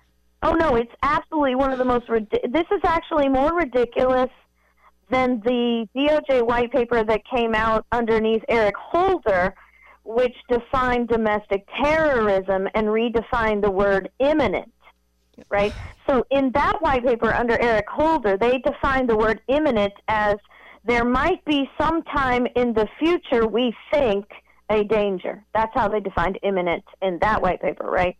Oh 0.44 0.54
no, 0.54 0.76
it's 0.76 0.94
absolutely 1.04 1.56
one 1.56 1.72
of 1.72 1.80
the 1.80 1.86
most. 1.86 2.08
This 2.08 2.66
is 2.72 2.82
actually 2.84 3.28
more 3.28 3.54
ridiculous 3.54 4.30
than 5.10 5.42
the 5.42 5.88
DOJ 5.96 6.46
white 6.46 6.72
paper 6.72 7.04
that 7.04 7.22
came 7.26 7.56
out 7.56 7.86
underneath 7.92 8.44
Eric 8.48 8.76
Holder, 8.78 9.56
which 10.04 10.36
defined 10.50 11.08
domestic 11.08 11.68
terrorism 11.82 12.68
and 12.76 12.88
redefined 12.88 13.64
the 13.64 13.72
word 13.72 14.10
imminent. 14.20 14.72
Right? 15.50 15.74
So, 16.08 16.26
in 16.32 16.52
that 16.52 16.82
white 16.82 17.06
paper 17.06 17.34
under 17.34 17.60
Eric 17.62 17.88
Holder, 17.90 18.38
they 18.38 18.60
defined 18.60 19.10
the 19.10 19.16
word 19.16 19.42
imminent 19.48 19.94
as 20.08 20.36
there 20.86 21.06
might 21.06 21.44
be 21.46 21.70
some 21.80 22.04
time 22.04 22.48
in 22.56 22.74
the 22.74 22.88
future 23.00 23.48
we 23.48 23.76
think 23.92 24.26
a 24.70 24.84
danger. 24.84 25.44
That's 25.54 25.72
how 25.74 25.88
they 25.88 26.00
defined 26.00 26.40
imminent 26.44 26.84
in 27.02 27.20
that 27.20 27.42
white 27.42 27.62
paper, 27.62 27.86
right? 27.86 28.18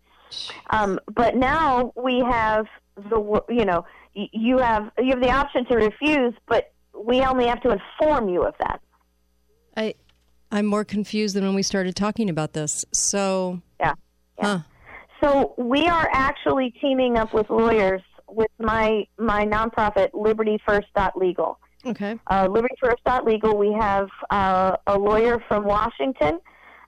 Um, 0.70 1.00
but 1.16 1.36
now 1.36 1.92
we 1.96 2.20
have 2.20 2.66
the 2.96 3.42
you 3.50 3.66
know 3.66 3.86
you 4.14 4.58
have 4.58 4.92
you 4.98 5.12
have 5.12 5.22
the 5.22 5.32
option 5.32 5.66
to 5.66 5.76
refuse, 5.76 6.34
but 6.48 6.72
we 6.94 7.22
only 7.22 7.48
have 7.48 7.62
to 7.62 7.72
inform 7.72 8.30
you 8.30 8.44
of 8.44 8.54
that. 8.60 8.82
I 9.78 9.96
I'm 10.52 10.66
more 10.66 10.84
confused 10.84 11.36
than 11.36 11.44
when 11.44 11.56
we 11.56 11.64
started 11.64 11.96
talking 11.96 12.30
about 12.30 12.54
this. 12.54 12.86
So 12.94 13.62
yeah, 13.80 13.94
yeah. 14.38 14.46
Huh. 14.46 14.60
So 15.22 15.54
we 15.58 15.88
are 15.88 16.10
actually 16.12 16.74
teaming 16.82 17.18
up 17.18 17.34
with 17.34 17.50
lawyers 17.50 18.02
with 18.28 18.52
my 18.60 19.06
my 19.18 19.46
nonprofit 19.46 20.10
Liberty 20.14 20.60
First 20.66 20.88
Legal. 21.16 21.60
Okay. 21.86 22.20
Uh, 22.28 22.48
Liberty 22.50 22.76
First 22.82 23.02
Legal. 23.26 23.58
We 23.58 23.74
have 23.74 24.10
uh, 24.30 24.76
a 24.88 24.98
lawyer 24.98 25.44
from 25.48 25.64
Washington. 25.66 26.40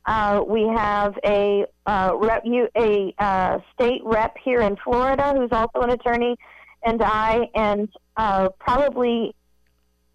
Uh, 0.06 0.44
we 0.48 0.68
have 0.68 1.18
a 1.24 1.66
uh, 1.86 2.14
rep, 2.16 2.44
a 2.78 3.14
uh, 3.20 3.60
state 3.74 4.02
rep 4.04 4.36
here 4.44 4.62
in 4.62 4.76
Florida 4.84 5.34
who's 5.36 5.52
also 5.52 5.82
an 5.82 5.92
attorney, 5.92 6.36
and 6.84 7.02
I, 7.04 7.50
and 7.54 7.88
uh, 8.18 8.50
probably 8.60 9.36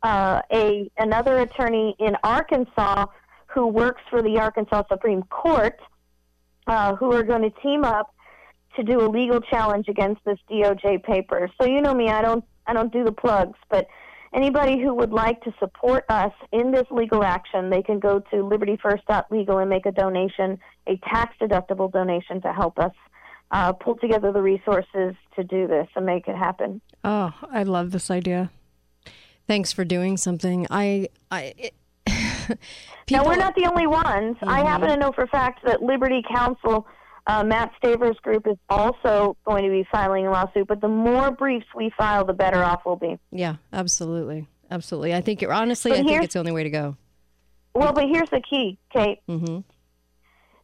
uh, 0.03 0.41
a 0.53 0.91
another 0.99 1.39
attorney 1.41 1.95
in 1.99 2.17
Arkansas 2.25 3.07
who 3.47 3.69
works 3.69 4.03
for 4.11 4.23
the 4.23 4.39
Arkansas 4.39 4.83
Supreme 4.91 5.23
Court, 5.25 5.79
uh, 6.67 6.95
who 6.97 7.13
are 7.13 7.23
going 7.23 7.43
to 7.43 7.51
team 7.61 7.85
up 7.85 8.15
to 8.77 8.83
do 8.83 9.01
a 9.01 9.09
legal 9.09 9.41
challenge 9.41 9.89
against 9.89 10.25
this 10.25 10.39
DOJ 10.51 11.03
paper. 11.03 11.49
So 11.61 11.67
you 11.67 11.81
know 11.81 11.95
me, 11.95 12.09
I 12.09 12.23
don't 12.23 12.45
I 12.67 12.73
don't 12.73 12.93
do 12.93 13.05
the 13.05 13.13
plugs, 13.13 13.59
but 13.71 13.87
anybody 14.35 14.81
who 14.81 14.95
would 14.95 15.13
like 15.13 15.41
to 15.43 15.55
support 15.59 16.05
us 16.09 16.33
in 16.53 16.73
this 16.73 16.85
legal 16.91 17.23
action, 17.23 17.71
they 17.71 17.83
can 17.83 17.99
go 18.01 18.19
to 18.19 18.37
libertyfirst.legal 18.37 19.59
and 19.59 19.71
make 19.71 19.87
a 19.87 19.93
donation, 19.93 20.59
a 20.87 20.97
tax 21.09 21.35
deductible 21.41 21.91
donation 21.91 22.41
to 22.43 22.53
help 22.53 22.79
us 22.79 22.93
uh, 23.53 23.73
pull 23.73 23.97
together 23.97 24.33
the 24.33 24.43
resources 24.43 25.15
to 25.37 25.45
do 25.45 25.67
this 25.69 25.87
and 25.95 26.05
make 26.05 26.27
it 26.27 26.37
happen. 26.37 26.81
Oh, 27.05 27.33
I 27.51 27.63
love 27.63 27.93
this 27.93 28.11
idea. 28.11 28.51
Thanks 29.47 29.73
for 29.73 29.85
doing 29.85 30.17
something. 30.17 30.67
I 30.71 31.09
I. 31.31 31.55
It, 31.57 31.75
now 33.11 33.25
we're 33.25 33.37
not 33.37 33.55
the 33.55 33.67
only 33.67 33.87
ones. 33.87 34.37
Mm-hmm. 34.37 34.49
I 34.49 34.65
happen 34.65 34.89
to 34.89 34.97
know 34.97 35.13
for 35.13 35.25
a 35.25 35.29
fact 35.29 35.65
that 35.65 35.83
Liberty 35.83 36.23
Counsel, 36.29 36.87
uh, 37.27 37.45
Matt 37.45 37.73
Staver's 37.79 38.19
group, 38.19 38.47
is 38.47 38.57
also 38.69 39.37
going 39.45 39.65
to 39.65 39.71
be 39.71 39.87
filing 39.91 40.27
a 40.27 40.31
lawsuit. 40.31 40.67
But 40.67 40.81
the 40.81 40.89
more 40.89 41.31
briefs 41.31 41.67
we 41.75 41.91
file, 41.97 42.25
the 42.25 42.33
better 42.33 42.63
off 42.63 42.83
we'll 42.85 42.97
be. 42.97 43.19
Yeah, 43.31 43.57
absolutely, 43.73 44.47
absolutely. 44.71 45.15
I 45.15 45.21
think 45.21 45.45
honestly, 45.49 45.93
but 45.93 46.01
I 46.01 46.03
think 46.05 46.23
it's 46.23 46.35
the 46.35 46.41
only 46.41 46.53
way 46.53 46.63
to 46.63 46.71
go. 46.71 46.97
Well, 47.75 47.93
but 47.93 48.05
here's 48.09 48.31
the 48.31 48.41
key, 48.41 48.79
Kate. 48.93 49.19
Mm-hmm. 49.29 49.59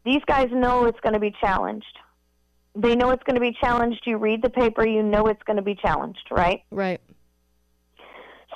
These 0.04 0.22
guys 0.26 0.48
know 0.50 0.86
it's 0.86 0.98
going 1.00 1.12
to 1.12 1.20
be 1.20 1.34
challenged. 1.40 1.98
They 2.74 2.96
know 2.96 3.10
it's 3.10 3.22
going 3.24 3.34
to 3.34 3.40
be 3.40 3.54
challenged. 3.60 4.00
You 4.06 4.16
read 4.16 4.42
the 4.42 4.48
paper, 4.48 4.86
you 4.86 5.02
know 5.02 5.26
it's 5.26 5.42
going 5.42 5.58
to 5.58 5.62
be 5.62 5.74
challenged, 5.74 6.26
right? 6.30 6.62
Right. 6.70 7.00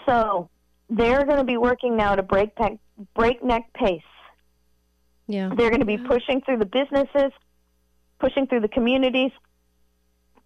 So 0.06 0.48
they're 0.88 1.24
going 1.24 1.38
to 1.38 1.44
be 1.44 1.56
working 1.56 1.96
now 1.96 2.14
to 2.14 2.22
break 2.22 2.54
breakneck, 2.54 2.78
breakneck 3.14 3.72
pace. 3.74 4.00
Yeah. 5.26 5.50
They're 5.56 5.70
going 5.70 5.80
to 5.80 5.86
be 5.86 5.98
pushing 5.98 6.40
through 6.42 6.58
the 6.58 6.66
businesses, 6.66 7.32
pushing 8.20 8.46
through 8.46 8.60
the 8.60 8.68
communities 8.68 9.32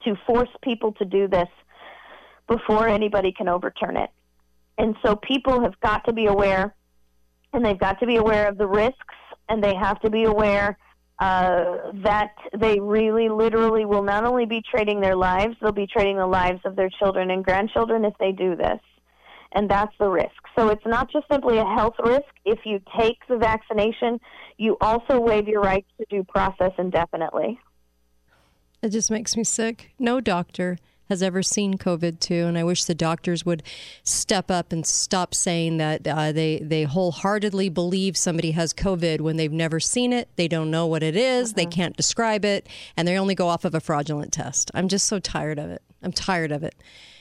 to 0.05 0.17
force 0.27 0.49
people 0.63 0.93
to 0.93 1.05
do 1.05 1.29
this 1.29 1.49
before 2.49 2.89
anybody 2.89 3.33
can 3.33 3.49
overturn 3.49 3.97
it. 3.97 4.11
And 4.79 4.97
so 5.05 5.15
people 5.15 5.61
have 5.61 5.79
got 5.81 6.07
to 6.07 6.13
be 6.13 6.27
aware, 6.27 6.75
and 7.53 7.65
they've 7.65 7.79
got 7.79 8.01
to 8.01 8.07
be 8.07 8.17
aware 8.17 8.49
of 8.49 8.57
the 8.57 8.67
risks, 8.67 9.15
and 9.49 9.63
they 9.63 9.75
have 9.75 10.01
to 10.01 10.11
be 10.11 10.25
aware 10.25 10.79
uh, 11.19 11.93
that 12.03 12.33
they 12.59 12.81
really, 12.81 13.29
literally 13.29 13.85
will 13.85 14.03
not 14.03 14.25
only 14.25 14.47
be 14.47 14.63
trading 14.63 15.01
their 15.01 15.17
lives, 15.17 15.55
they'll 15.61 15.71
be 15.71 15.87
trading 15.87 16.17
the 16.17 16.27
lives 16.27 16.61
of 16.65 16.77
their 16.77 16.89
children 16.89 17.31
and 17.31 17.45
grandchildren 17.45 18.07
if 18.07 18.15
they 18.19 18.33
do 18.33 18.57
this 18.57 18.81
and 19.53 19.71
that's 19.71 19.93
the 19.99 20.09
risk. 20.09 20.31
So 20.57 20.69
it's 20.69 20.85
not 20.87 21.11
just 21.11 21.27
simply 21.31 21.59
a 21.59 21.65
health 21.65 21.95
risk. 22.05 22.29
If 22.45 22.61
you 22.65 22.81
take 22.99 23.19
the 23.29 23.37
vaccination, 23.37 24.21
you 24.59 24.77
also 24.81 25.19
waive 25.21 25.49
your 25.49 25.63
rights 25.63 25.89
to 25.99 26.07
due 26.09 26.25
process 26.25 26.73
indefinitely. 26.79 27.59
It 28.83 28.91
just 28.91 29.11
makes 29.11 29.37
me 29.37 29.45
sick. 29.45 29.91
No 29.99 30.21
doctor 30.21 30.79
has 31.11 31.23
ever 31.23 31.43
seen 31.43 31.75
COVID 31.75 32.21
too, 32.21 32.47
and 32.47 32.57
I 32.57 32.65
wish 32.65 32.85
the 32.85 32.95
doctors 32.95 33.45
would 33.45 33.65
step 34.05 34.51
up 34.51 34.73
and 34.73 34.87
stop 34.87 35.35
saying 35.35 35.77
that 35.79 36.07
uh, 36.07 36.31
they 36.31 36.61
they 36.61 36.85
wholeheartedly 36.85 37.69
believe 37.69 38.17
somebody 38.17 38.53
has 38.53 38.73
COVID 38.73 39.21
when 39.21 39.37
they've 39.37 39.53
never 39.53 39.81
seen 39.81 40.13
it, 40.13 40.29
they 40.37 40.47
don't 40.47 40.71
know 40.71 40.87
what 40.87 41.03
it 41.03 41.17
is, 41.17 41.55
they 41.55 41.67
can't 41.67 41.97
describe 41.97 42.45
it, 42.45 42.69
and 42.97 43.07
they 43.09 43.19
only 43.19 43.35
go 43.35 43.49
off 43.49 43.65
of 43.65 43.75
a 43.75 43.81
fraudulent 43.81 44.33
test. 44.33 44.71
I'm 44.73 44.87
just 44.87 45.07
so 45.07 45.19
tired 45.19 45.59
of 45.59 45.69
it. 45.69 45.83
I'm 46.01 46.13
tired 46.13 46.53
of 46.53 46.63
it. 46.63 46.77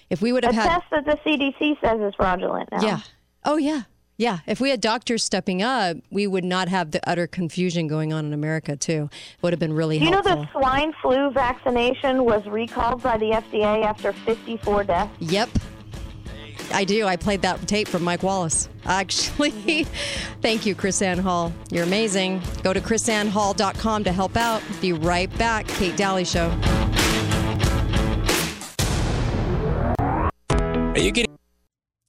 If 0.09 0.21
we 0.21 0.31
would 0.31 0.43
have 0.43 0.53
a 0.53 0.55
had 0.55 0.79
test 0.79 0.85
that 0.91 1.05
the 1.05 1.17
CDC 1.25 1.79
says 1.81 1.99
is 2.01 2.13
fraudulent 2.15 2.69
now. 2.71 2.81
Yeah. 2.81 2.99
Oh 3.45 3.57
yeah. 3.57 3.83
Yeah, 4.17 4.39
if 4.45 4.59
we 4.59 4.69
had 4.69 4.81
doctors 4.81 5.23
stepping 5.23 5.61
up, 5.61 5.95
we 6.11 6.27
would 6.27 6.43
not 6.43 6.67
have 6.67 6.91
the 6.91 6.99
utter 7.09 7.25
confusion 7.25 7.87
going 7.87 8.11
on 8.11 8.25
in 8.25 8.33
America 8.33 8.75
too. 8.75 9.09
It 9.13 9.41
would 9.41 9.53
have 9.53 9.61
been 9.61 9.71
really 9.71 9.97
Do 9.97 10.03
you 10.03 10.11
helpful. 10.11 10.35
know 10.35 10.41
the 10.41 10.59
swine 10.59 10.93
flu 11.01 11.31
vaccination 11.31 12.25
was 12.25 12.45
recalled 12.45 13.01
by 13.01 13.17
the 13.17 13.27
FDA 13.27 13.85
after 13.85 14.11
54 14.11 14.83
deaths? 14.83 15.13
Yep. 15.19 15.49
I 16.73 16.83
do. 16.83 17.05
I 17.05 17.15
played 17.15 17.41
that 17.43 17.65
tape 17.65 17.87
from 17.87 18.03
Mike 18.03 18.21
Wallace. 18.21 18.67
Actually, 18.85 19.51
mm-hmm. 19.51 20.41
thank 20.41 20.65
you, 20.65 20.75
Chris 20.75 21.01
Ann 21.01 21.19
Hall. 21.19 21.53
You're 21.71 21.85
amazing. 21.85 22.41
Go 22.61 22.73
to 22.73 22.81
chrisannhall.com 22.81 24.03
to 24.03 24.11
help 24.11 24.35
out. 24.35 24.61
Be 24.81 24.91
right 24.91 25.35
back. 25.37 25.65
Kate 25.67 25.95
Daly 25.95 26.25
Show. 26.25 26.49
Are 30.99 31.01
you? 31.01 31.13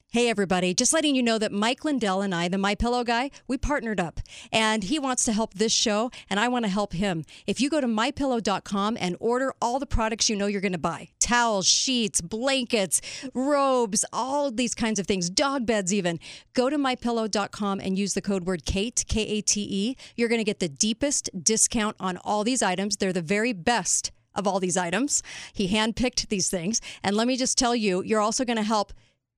Hey 0.09 0.29
everybody, 0.29 0.75
just 0.75 0.93
letting 0.93 1.15
you 1.15 1.23
know 1.23 1.39
that 1.39 1.53
Mike 1.53 1.85
Lindell 1.85 2.23
and 2.23 2.35
I, 2.35 2.49
the 2.49 2.59
My 2.59 2.75
Pillow 2.75 3.05
guy, 3.05 3.31
we 3.47 3.57
partnered 3.57 4.01
up 4.01 4.19
and 4.51 4.83
he 4.83 4.99
wants 4.99 5.25
to 5.27 5.33
help 5.33 5.55
this 5.55 5.71
show 5.71 6.11
and 6.29 6.41
I 6.41 6.49
want 6.49 6.65
to 6.65 6.69
help 6.69 6.93
him. 6.93 7.23
If 7.47 7.61
you 7.61 7.71
go 7.71 7.81
to 7.81 7.87
mypillow.com 7.87 8.97
and 9.01 9.17
order 9.21 9.55
all 9.63 9.79
the 9.79 9.87
products 9.87 10.29
you 10.29 10.35
know 10.35 10.47
you're 10.47 10.61
going 10.61 10.73
to 10.73 10.79
buy, 10.79 11.11
towels, 11.21 11.69
sheets, 11.69 12.21
blankets, 12.21 13.01
robes, 13.33 14.05
all 14.13 14.51
these 14.51 14.75
kinds 14.75 14.99
of 14.99 15.07
things, 15.07 15.31
dog 15.31 15.67
beds 15.67 15.95
even, 15.95 16.19
go 16.53 16.69
to 16.69 16.77
mypillow.com 16.77 17.79
and 17.79 17.97
use 17.97 18.15
the 18.15 18.21
code 18.21 18.45
word 18.45 18.65
Kate, 18.65 19.05
K 19.07 19.21
A 19.21 19.41
T 19.41 19.69
E. 19.71 19.97
You're 20.17 20.29
going 20.29 20.41
to 20.41 20.45
get 20.45 20.59
the 20.59 20.69
deepest 20.69 21.31
discount 21.41 21.95
on 22.01 22.17
all 22.25 22.43
these 22.43 22.61
items. 22.61 22.97
They're 22.97 23.13
the 23.13 23.23
very 23.23 23.53
best 23.53 24.11
of 24.35 24.47
all 24.47 24.61
these 24.61 24.77
items. 24.77 25.23
He 25.53 25.69
handpicked 25.69 26.29
these 26.29 26.49
things. 26.49 26.81
And 27.03 27.17
let 27.17 27.27
me 27.27 27.37
just 27.37 27.59
tell 27.59 27.75
you, 27.75 28.03
you're 28.03 28.21
also 28.21 28.45
going 28.45 28.57
to 28.57 28.63
help 28.63 28.93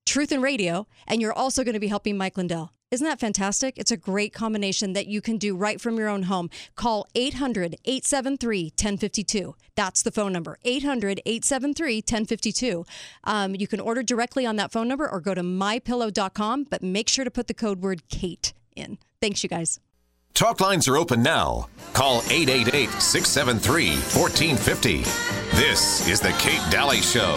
Truth 0.04 0.32
and 0.32 0.42
Radio, 0.42 0.86
and 1.06 1.20
you're 1.20 1.32
also 1.32 1.62
going 1.62 1.74
to 1.74 1.80
be 1.80 1.88
helping 1.88 2.16
Mike 2.16 2.36
Lindell. 2.36 2.72
Isn't 2.90 3.06
that 3.06 3.20
fantastic? 3.20 3.78
It's 3.78 3.90
a 3.90 3.96
great 3.96 4.34
combination 4.34 4.92
that 4.92 5.06
you 5.06 5.22
can 5.22 5.38
do 5.38 5.56
right 5.56 5.80
from 5.80 5.96
your 5.96 6.08
own 6.08 6.24
home. 6.24 6.50
Call 6.76 7.06
800 7.14 7.76
873 7.86 8.64
1052. 8.64 9.54
That's 9.74 10.02
the 10.02 10.10
phone 10.10 10.32
number 10.32 10.58
800 10.62 11.22
873 11.24 11.96
1052. 11.96 12.84
Um, 13.24 13.54
you 13.54 13.66
can 13.66 13.80
order 13.80 14.02
directly 14.02 14.44
on 14.44 14.56
that 14.56 14.72
phone 14.72 14.88
number 14.88 15.08
or 15.08 15.20
go 15.20 15.34
to 15.34 15.42
mypillow.com, 15.42 16.64
but 16.64 16.82
make 16.82 17.08
sure 17.08 17.24
to 17.24 17.30
put 17.30 17.46
the 17.46 17.54
code 17.54 17.80
word 17.80 18.08
Kate 18.10 18.52
in. 18.76 18.98
Thanks, 19.22 19.42
you 19.42 19.48
guys. 19.48 19.80
Talk 20.34 20.60
lines 20.60 20.88
are 20.88 20.96
open 20.96 21.22
now. 21.22 21.68
Call 21.92 22.22
888 22.30 22.88
673 23.02 23.96
1450. 24.18 25.02
This 25.56 26.08
is 26.08 26.20
The 26.20 26.30
Kate 26.38 26.62
Daly 26.70 27.02
Show. 27.02 27.36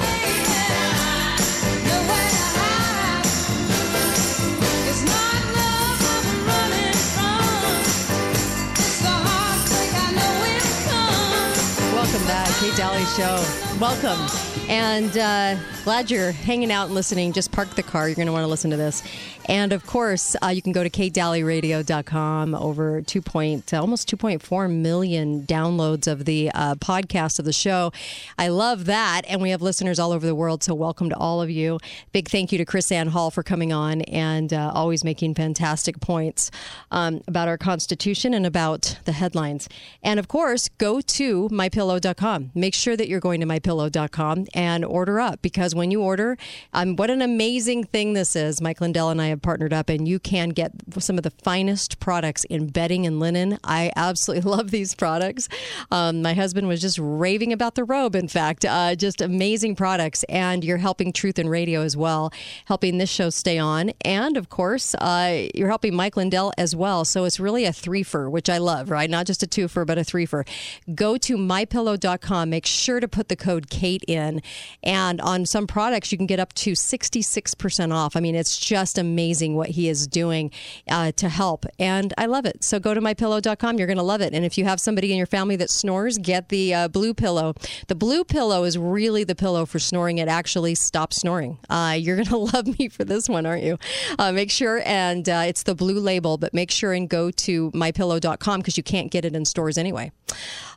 Welcome 11.93 12.27
back, 12.27 12.47
Kate 12.59 12.75
Daly 12.77 13.03
Show. 13.17 13.43
Welcome. 13.81 14.55
And 14.69 15.17
uh, 15.17 15.57
glad 15.83 16.09
you're 16.09 16.31
hanging 16.31 16.71
out 16.71 16.85
and 16.85 16.95
listening. 16.95 17.33
Just 17.33 17.51
park 17.51 17.69
the 17.75 17.83
car. 17.83 18.07
You're 18.07 18.15
going 18.15 18.25
to 18.27 18.31
want 18.31 18.43
to 18.43 18.47
listen 18.47 18.71
to 18.71 18.77
this. 18.77 19.03
And 19.47 19.73
of 19.73 19.85
course, 19.85 20.35
uh, 20.43 20.47
you 20.47 20.61
can 20.61 20.71
go 20.71 20.83
to 20.83 20.89
katedalyradio.com. 20.89 22.55
Over 22.55 23.01
2. 23.01 23.21
Point, 23.21 23.73
uh, 23.73 23.81
almost 23.81 24.09
2.4 24.09 24.71
million 24.71 25.43
downloads 25.43 26.07
of 26.07 26.25
the 26.25 26.51
uh, 26.53 26.75
podcast 26.75 27.39
of 27.39 27.45
the 27.45 27.53
show. 27.53 27.91
I 28.37 28.47
love 28.47 28.85
that. 28.85 29.23
And 29.27 29.41
we 29.41 29.49
have 29.51 29.61
listeners 29.61 29.99
all 29.99 30.11
over 30.11 30.25
the 30.25 30.35
world. 30.35 30.63
So 30.63 30.73
welcome 30.73 31.09
to 31.09 31.17
all 31.17 31.41
of 31.41 31.49
you. 31.49 31.79
Big 32.11 32.27
thank 32.27 32.51
you 32.51 32.57
to 32.57 32.65
KrisAnne 32.65 33.09
Hall 33.09 33.31
for 33.31 33.43
coming 33.43 33.71
on 33.73 34.01
and 34.03 34.53
uh, 34.53 34.71
always 34.73 35.03
making 35.03 35.35
fantastic 35.35 35.99
points 35.99 36.51
um, 36.91 37.21
about 37.27 37.47
our 37.47 37.57
Constitution 37.57 38.33
and 38.33 38.45
about 38.45 38.99
the 39.05 39.11
headlines. 39.11 39.69
And 40.03 40.19
of 40.19 40.27
course, 40.27 40.69
go 40.77 41.01
to 41.01 41.49
mypillow.com. 41.49 42.51
Make 42.55 42.73
sure 42.73 42.97
that 42.97 43.07
you're 43.07 43.19
going 43.19 43.41
to 43.41 43.47
mypillow.com 43.47 44.47
and 44.53 44.85
order 44.85 45.19
up 45.19 45.41
because 45.41 45.75
when 45.75 45.91
you 45.91 46.01
order, 46.01 46.37
um, 46.73 46.95
what 46.95 47.09
an 47.09 47.21
amazing 47.21 47.83
thing 47.85 48.13
this 48.13 48.35
is. 48.35 48.61
Mike 48.61 48.81
Lindell 48.81 49.09
and 49.09 49.21
I 49.21 49.34
have 49.35 49.41
partnered 49.41 49.73
up, 49.73 49.89
and 49.89 50.07
you 50.07 50.19
can 50.19 50.49
get 50.49 50.71
some 50.99 51.17
of 51.17 51.23
the 51.23 51.29
finest 51.29 51.99
products 51.99 52.43
in 52.45 52.67
bedding 52.67 53.05
and 53.05 53.19
linen. 53.19 53.59
I 53.63 53.91
absolutely 53.95 54.49
love 54.55 54.71
these 54.71 54.95
products. 54.95 55.47
Um, 55.91 56.21
my 56.21 56.33
husband 56.33 56.67
was 56.67 56.81
just 56.81 56.97
raving 56.99 57.53
about 57.53 57.75
the 57.75 57.83
robe, 57.83 58.15
in 58.15 58.27
fact, 58.27 58.65
uh, 58.65 58.95
just 58.95 59.21
amazing 59.21 59.75
products. 59.75 60.23
And 60.23 60.63
you're 60.63 60.77
helping 60.77 61.13
Truth 61.13 61.39
and 61.39 61.49
Radio 61.49 61.81
as 61.81 61.95
well, 61.95 62.31
helping 62.65 62.97
this 62.97 63.09
show 63.09 63.29
stay 63.29 63.57
on. 63.57 63.91
And 64.01 64.37
of 64.37 64.49
course, 64.49 64.95
uh, 64.95 65.47
you're 65.53 65.69
helping 65.69 65.95
Mike 65.95 66.17
Lindell 66.17 66.53
as 66.57 66.75
well. 66.75 67.05
So 67.05 67.25
it's 67.25 67.39
really 67.39 67.65
a 67.65 67.71
threefer, 67.71 68.29
which 68.29 68.49
I 68.49 68.57
love, 68.57 68.89
right? 68.89 69.09
Not 69.09 69.27
just 69.27 69.43
a 69.43 69.47
twofer, 69.47 69.85
but 69.85 69.97
a 69.97 70.01
threefer. 70.01 70.47
Go 70.93 71.17
to 71.17 71.37
mypillow.com. 71.37 72.49
Make 72.49 72.65
sure 72.65 72.99
to 72.99 73.07
put 73.07 73.29
the 73.29 73.35
code 73.35 73.69
Kate 73.69 74.03
in. 74.07 74.41
And 74.83 75.19
on 75.21 75.45
some 75.45 75.67
products, 75.67 76.11
you 76.11 76.17
can 76.17 76.27
get 76.27 76.39
up 76.39 76.53
to 76.53 76.71
66% 76.71 77.93
off. 77.93 78.15
I 78.15 78.19
mean, 78.19 78.35
it's 78.35 78.57
just 78.57 78.97
amazing 78.97 79.24
what 79.33 79.69
he 79.69 79.89
is 79.89 80.07
doing 80.07 80.51
uh, 80.89 81.11
to 81.13 81.29
help. 81.29 81.65
And 81.79 82.13
I 82.17 82.25
love 82.25 82.45
it. 82.45 82.63
So 82.63 82.79
go 82.79 82.93
to 82.93 83.01
mypillow.com. 83.01 83.77
You're 83.77 83.87
going 83.87 83.97
to 83.97 84.03
love 84.03 84.21
it. 84.21 84.33
And 84.33 84.45
if 84.45 84.57
you 84.57 84.65
have 84.65 84.79
somebody 84.79 85.11
in 85.11 85.17
your 85.17 85.27
family 85.27 85.55
that 85.57 85.69
snores, 85.69 86.17
get 86.17 86.49
the 86.49 86.73
uh, 86.73 86.87
blue 86.87 87.13
pillow. 87.13 87.55
The 87.87 87.95
blue 87.95 88.23
pillow 88.23 88.63
is 88.63 88.77
really 88.77 89.23
the 89.23 89.35
pillow 89.35 89.65
for 89.65 89.79
snoring. 89.79 90.17
It 90.17 90.27
actually 90.27 90.75
stops 90.75 91.17
snoring. 91.17 91.57
Uh, 91.69 91.95
you're 91.99 92.15
going 92.15 92.25
to 92.29 92.37
love 92.37 92.79
me 92.79 92.89
for 92.89 93.03
this 93.03 93.27
one, 93.27 93.45
aren't 93.45 93.63
you? 93.63 93.77
Uh, 94.19 94.31
make 94.31 94.51
sure, 94.51 94.81
and 94.85 95.27
uh, 95.27 95.43
it's 95.47 95.63
the 95.63 95.75
blue 95.75 95.99
label, 95.99 96.37
but 96.37 96.53
make 96.53 96.71
sure 96.71 96.93
and 96.93 97.09
go 97.09 97.31
to 97.31 97.71
mypillow.com 97.71 98.59
because 98.59 98.77
you 98.77 98.83
can't 98.83 99.11
get 99.11 99.25
it 99.25 99.35
in 99.35 99.45
stores 99.45 99.77
anyway. 99.77 100.11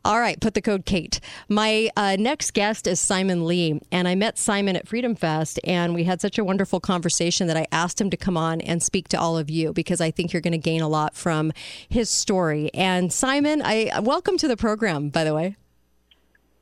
All 0.05 0.21
right, 0.21 0.41
put 0.41 0.55
the 0.55 0.63
code 0.63 0.87
Kate. 0.87 1.21
My 1.51 1.91
uh, 1.95 2.17
next 2.19 2.55
guest 2.55 2.87
is 2.87 2.99
Simon 2.99 3.47
Lee, 3.47 3.79
and 3.93 4.09
I 4.09 4.15
met 4.15 4.39
Simon 4.39 4.75
at 4.75 4.89
Freedom 4.89 5.15
Fest, 5.15 5.61
and 5.65 5.95
we 5.95 6.05
had 6.05 6.21
such 6.21 6.39
a 6.39 6.45
wonderful 6.45 6.81
conversation 6.81 7.47
that 7.49 7.57
I 7.57 7.67
asked 7.73 8.01
him 8.01 8.09
to 8.11 8.17
come 8.17 8.37
on 8.39 8.63
and 8.63 8.83
speak 8.83 9.09
to 9.09 9.21
all 9.21 9.37
of 9.37 9.51
you 9.51 9.75
because 9.75 10.01
I 10.01 10.11
think 10.11 10.33
you're 10.33 10.41
going 10.41 10.53
to 10.53 10.59
gain 10.59 10.81
a 10.81 10.89
lot 10.89 11.15
from 11.15 11.53
his 11.89 12.09
story. 12.09 12.71
And 12.73 13.13
Simon, 13.13 13.61
I 13.63 13.91
welcome 14.01 14.39
to 14.39 14.49
the 14.49 14.57
program, 14.57 15.11
by 15.11 15.25
the 15.25 15.35
way. 15.35 15.57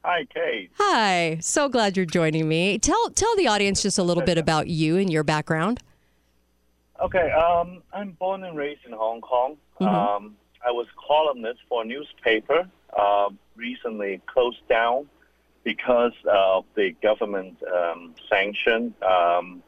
Hi, 0.05 0.25
Kate. 0.33 0.71
Hi, 0.79 1.39
so 1.41 1.69
glad 1.69 1.97
you're 1.97 2.07
joining 2.07 2.49
me. 2.49 2.79
Tell 2.79 3.11
tell 3.11 3.35
the 3.37 3.49
audience 3.49 3.83
just 3.83 3.99
a 3.99 4.03
little 4.03 4.23
bit 4.23 4.39
about 4.39 4.69
you 4.69 4.97
and 4.97 5.11
your 5.13 5.25
background. 5.25 5.81
Okay, 7.03 7.31
um, 7.33 7.83
I'm 7.93 8.13
born 8.13 8.43
and 8.45 8.57
raised 8.57 8.81
in 8.87 8.93
Hong 8.93 9.21
Kong. 9.21 9.57
Mhm. 9.81 9.87
Um, 9.87 10.37
I 10.67 10.71
was 10.71 10.87
columnist 11.07 11.61
for 11.69 11.83
a 11.83 11.85
newspaper. 11.85 12.69
Uh, 12.97 13.31
recently 13.57 14.21
closed 14.27 14.67
down 14.69 15.09
because 15.65 16.13
of 16.31 16.65
the 16.77 16.93
government 17.03 17.57
um, 17.65 18.15
sanction. 18.31 18.95
Um, 19.03 19.63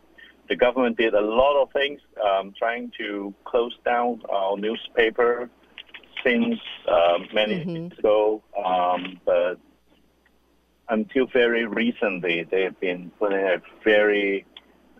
the 0.48 0.56
government 0.56 0.96
did 0.96 1.14
a 1.14 1.20
lot 1.20 1.62
of 1.62 1.72
things 1.72 2.00
um, 2.24 2.54
trying 2.58 2.90
to 2.98 3.34
close 3.44 3.76
down 3.84 4.22
our 4.30 4.56
newspaper 4.56 5.50
since 6.24 6.58
um, 6.88 7.28
many 7.32 7.64
years 7.64 7.98
ago, 7.98 8.42
um, 8.64 9.20
but 9.24 9.58
until 10.88 11.26
very 11.26 11.66
recently, 11.66 12.44
they've 12.50 12.78
been 12.80 13.10
putting 13.18 13.38
a 13.38 13.62
very 13.84 14.46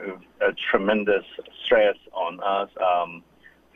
uh, 0.01 0.13
a 0.41 0.53
tremendous 0.71 1.25
stress 1.65 1.97
on 2.13 2.41
us. 2.41 2.71
Um, 2.81 3.23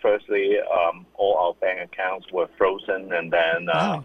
firstly, 0.00 0.58
um, 0.60 1.06
all 1.14 1.36
our 1.38 1.54
bank 1.54 1.90
accounts 1.92 2.26
were 2.32 2.48
frozen, 2.56 3.12
and 3.12 3.32
then 3.32 3.68
uh, 3.72 4.02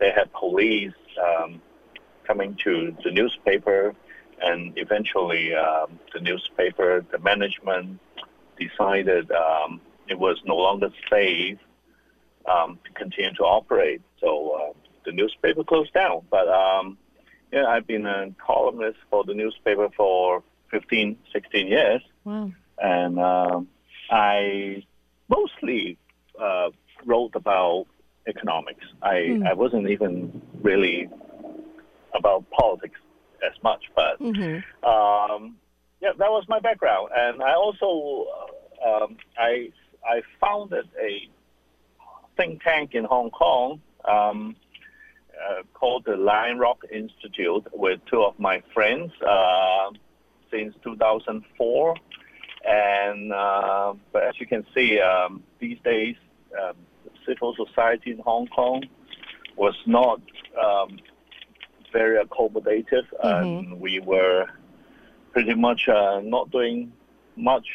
they 0.00 0.10
had 0.10 0.32
police 0.32 0.92
um, 1.22 1.60
coming 2.26 2.56
to 2.64 2.96
the 3.04 3.10
newspaper, 3.10 3.94
and 4.42 4.72
eventually 4.76 5.54
um, 5.54 5.98
the 6.14 6.20
newspaper, 6.20 7.04
the 7.10 7.18
management 7.18 7.98
decided 8.58 9.30
um, 9.32 9.80
it 10.08 10.18
was 10.18 10.36
no 10.44 10.56
longer 10.56 10.90
safe 11.10 11.58
um, 12.50 12.78
to 12.84 12.90
continue 12.92 13.32
to 13.34 13.42
operate. 13.44 14.00
So 14.20 14.50
uh, 14.50 14.72
the 15.04 15.12
newspaper 15.12 15.64
closed 15.64 15.92
down. 15.92 16.22
But 16.30 16.48
um, 16.48 16.98
yeah, 17.52 17.66
I've 17.66 17.86
been 17.86 18.06
a 18.06 18.30
columnist 18.44 18.98
for 19.10 19.24
the 19.24 19.34
newspaper 19.34 19.88
for 19.96 20.42
15, 20.70 21.16
16 21.32 21.66
years, 21.66 22.02
Wow. 22.24 22.52
and 22.82 23.18
um, 23.18 23.68
I 24.10 24.84
mostly 25.28 25.96
uh, 26.40 26.68
wrote 27.06 27.34
about 27.34 27.86
economics. 28.26 28.84
I, 29.02 29.28
Hmm. 29.28 29.46
I 29.46 29.54
wasn't 29.54 29.88
even 29.88 30.42
really 30.62 31.08
about 32.14 32.44
politics 32.50 32.98
as 33.44 33.62
much, 33.62 33.84
but 33.94 34.20
um, 34.86 35.56
yeah, 36.00 36.10
that 36.18 36.30
was 36.30 36.44
my 36.48 36.60
background. 36.60 37.10
And 37.16 37.42
I 37.42 37.54
also 37.54 38.26
um, 38.84 39.16
I 39.36 39.70
I 40.04 40.22
founded 40.40 40.88
a 41.00 41.28
think 42.36 42.62
tank 42.62 42.94
in 42.94 43.04
Hong 43.04 43.30
Kong 43.30 43.80
um, 44.08 44.56
uh, 45.38 45.62
called 45.74 46.04
the 46.04 46.16
Lion 46.16 46.58
Rock 46.58 46.84
Institute 46.90 47.66
with 47.72 48.00
two 48.10 48.22
of 48.22 48.38
my 48.38 48.62
friends 48.72 49.12
uh, 49.26 49.90
since 50.50 50.74
2004. 50.84 51.96
And 52.64 53.32
uh, 53.32 53.94
but 54.12 54.24
as 54.24 54.34
you 54.40 54.46
can 54.46 54.64
see, 54.74 55.00
um, 55.00 55.42
these 55.60 55.78
days, 55.84 56.16
um, 56.60 56.74
civil 57.26 57.54
society 57.54 58.10
in 58.10 58.18
Hong 58.18 58.46
Kong 58.48 58.82
was 59.56 59.74
not 59.86 60.20
um, 60.60 60.98
very 61.92 62.22
accommodative, 62.22 63.06
and 63.22 63.80
we 63.80 64.00
were 64.00 64.46
pretty 65.32 65.54
much 65.54 65.88
uh, 65.88 66.20
not 66.22 66.50
doing 66.50 66.92
much 67.36 67.66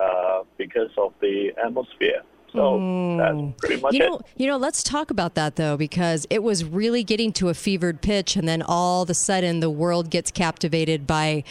uh, 0.00 0.42
because 0.56 0.90
of 0.96 1.12
the 1.20 1.52
atmosphere. 1.64 2.22
So 2.52 3.16
that's 3.16 3.60
pretty 3.60 3.80
much 3.80 3.94
You 3.94 4.02
it. 4.02 4.08
know, 4.08 4.20
you 4.36 4.46
know, 4.48 4.56
let's 4.56 4.82
talk 4.82 5.10
about 5.10 5.34
that 5.36 5.54
though, 5.56 5.76
because 5.76 6.26
it 6.30 6.42
was 6.42 6.64
really 6.64 7.04
getting 7.04 7.32
to 7.34 7.48
a 7.48 7.54
fevered 7.54 8.00
pitch, 8.02 8.36
and 8.36 8.48
then 8.48 8.62
all 8.62 9.02
of 9.02 9.10
a 9.10 9.14
sudden 9.14 9.60
the 9.60 9.70
world 9.70 10.10
gets 10.10 10.30
captivated 10.30 11.06
by 11.06 11.44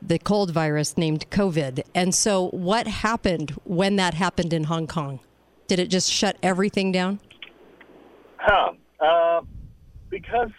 the 0.00 0.18
cold 0.18 0.50
virus 0.52 0.96
named 0.96 1.28
COVID. 1.30 1.82
And 1.94 2.14
so, 2.14 2.48
what 2.50 2.86
happened 2.86 3.52
when 3.64 3.96
that 3.96 4.14
happened 4.14 4.52
in 4.52 4.64
Hong 4.64 4.86
Kong? 4.86 5.18
Did 5.66 5.78
it 5.78 5.88
just 5.88 6.12
shut 6.12 6.36
everything 6.42 6.92
down? 6.92 7.20
Huh. 8.36 8.72
Uh, 9.00 9.40
because 10.10 10.50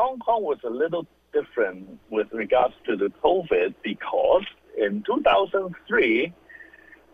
Hong 0.00 0.18
Kong 0.18 0.42
was 0.42 0.56
a 0.64 0.70
little 0.70 1.06
different 1.34 1.98
with 2.08 2.28
regards 2.32 2.72
to 2.86 2.96
the 2.96 3.12
COVID 3.22 3.74
because 3.82 4.44
in 4.78 5.02
2003, 5.02 6.32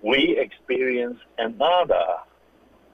we 0.03 0.39
experienced 0.39 1.23
another, 1.37 2.05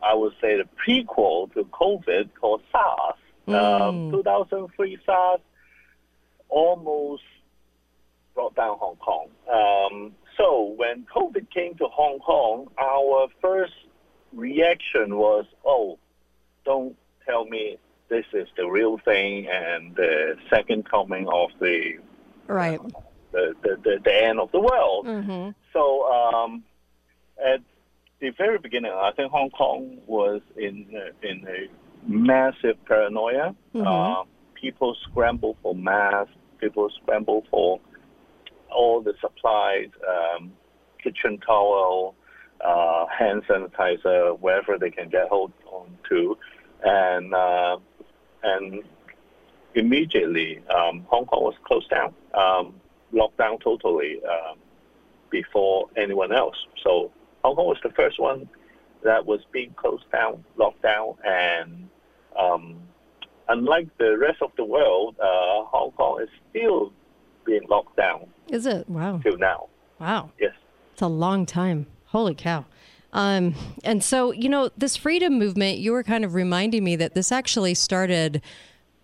I 0.03 0.15
would 0.15 0.33
say, 0.41 0.57
the 0.57 0.67
prequel 0.81 1.53
to 1.53 1.65
COVID 1.65 2.31
called 2.41 2.63
SARS. 2.73 3.19
Um, 3.49 4.11
2003 4.13 4.99
SARS 5.05 5.41
almost 6.49 7.25
brought 8.35 8.57
down 8.57 8.79
Hong 8.79 8.97
Kong. 8.97 9.29
Um, 9.53 10.15
So 10.39 10.73
when 10.77 11.05
COVID 11.15 11.51
came 11.51 11.75
to 11.75 11.87
Hong 11.89 12.19
Kong, 12.21 12.69
our 12.79 13.29
first 13.43 13.75
reaction 14.33 15.19
was, 15.19 15.45
"Oh, 15.63 15.99
don't 16.65 16.97
tell 17.27 17.45
me 17.45 17.77
this 18.15 18.27
is 18.41 18.49
the 18.59 18.67
real 18.79 18.97
thing 18.99 19.49
and 19.49 19.97
the 19.97 20.37
second 20.53 20.81
coming 20.95 21.25
of 21.41 21.49
the 21.65 21.79
Right. 22.47 22.81
the, 23.33 23.55
the, 23.63 23.73
the, 23.85 23.95
the 24.05 24.15
end 24.29 24.39
of 24.45 24.49
the 24.53 24.61
world." 24.61 25.07
Mm-hmm. 25.07 25.51
So 25.73 25.83
um, 26.19 26.63
at 27.53 27.61
the 28.21 28.31
very 28.43 28.59
beginning, 28.67 28.93
I 29.09 29.11
think 29.17 29.33
Hong 29.33 29.51
Kong 29.51 29.81
was 30.07 30.41
in 30.57 30.75
uh, 30.95 31.29
in 31.29 31.37
a 31.49 31.61
massive 32.07 32.77
paranoia. 32.89 33.55
Mhm. 33.75 33.87
Uh, 33.87 34.25
people 34.63 34.91
scramble 35.07 35.57
for 35.63 35.75
masks. 35.75 36.35
People 36.59 36.89
scramble 37.03 37.41
for 37.51 37.81
all 38.71 39.01
the 39.03 39.15
supplies, 39.21 39.91
um, 40.15 40.53
kitchen 41.03 41.39
towel, 41.39 42.15
uh, 42.65 43.05
hand 43.19 43.43
sanitizer, 43.49 44.39
wherever 44.41 44.79
they 44.79 44.91
can 44.91 45.09
get 45.09 45.29
hold 45.29 45.53
on 45.67 45.87
to, 46.09 46.39
and 46.85 47.35
uh, 47.35 47.77
and 48.43 48.83
immediately 49.75 50.61
um, 50.69 51.07
Hong 51.09 51.27
Kong 51.27 51.43
was 51.43 51.55
closed 51.65 51.91
down, 51.91 52.15
um, 52.35 52.75
locked 53.13 53.39
down 53.39 53.59
totally 53.59 54.21
um, 54.25 54.59
before 55.31 55.89
anyone 55.97 56.33
else. 56.33 56.57
So 56.83 57.11
Hong 57.45 57.57
Kong 57.57 57.67
was 57.67 57.79
the 57.83 57.91
first 57.91 58.19
one 58.21 58.49
that 59.03 59.25
was 59.27 59.41
being 59.53 59.73
closed 59.77 60.05
down, 60.13 60.45
locked 60.57 60.83
down, 60.83 61.15
and 61.25 61.89
um, 62.39 62.77
unlike 63.49 63.89
the 63.99 64.17
rest 64.17 64.43
of 64.43 64.53
the 64.57 64.65
world, 64.65 65.17
uh, 65.21 65.65
Hong 65.65 65.93
Kong 65.93 66.21
is 66.23 66.29
still 66.51 66.93
being 67.45 67.63
locked 67.69 67.97
down 67.97 68.27
Is 68.51 68.67
it? 68.67 68.89
Wow. 68.89 69.19
till 69.23 69.37
now. 69.39 69.69
Wow. 69.99 70.31
Yes. 70.39 70.53
It's 70.93 71.03
a 71.03 71.09
long 71.09 71.47
time. 71.47 71.87
Holy 72.07 72.35
cow. 72.35 72.65
Um, 73.13 73.55
and 73.85 74.03
so, 74.03 74.31
you 74.33 74.49
know, 74.49 74.71
this 74.77 74.97
freedom 74.97 75.39
movement, 75.39 75.79
you 75.79 75.93
were 75.93 76.03
kind 76.03 76.25
of 76.25 76.35
reminding 76.35 76.83
me 76.83 76.97
that 76.97 77.15
this 77.15 77.31
actually 77.31 77.75
started 77.75 78.41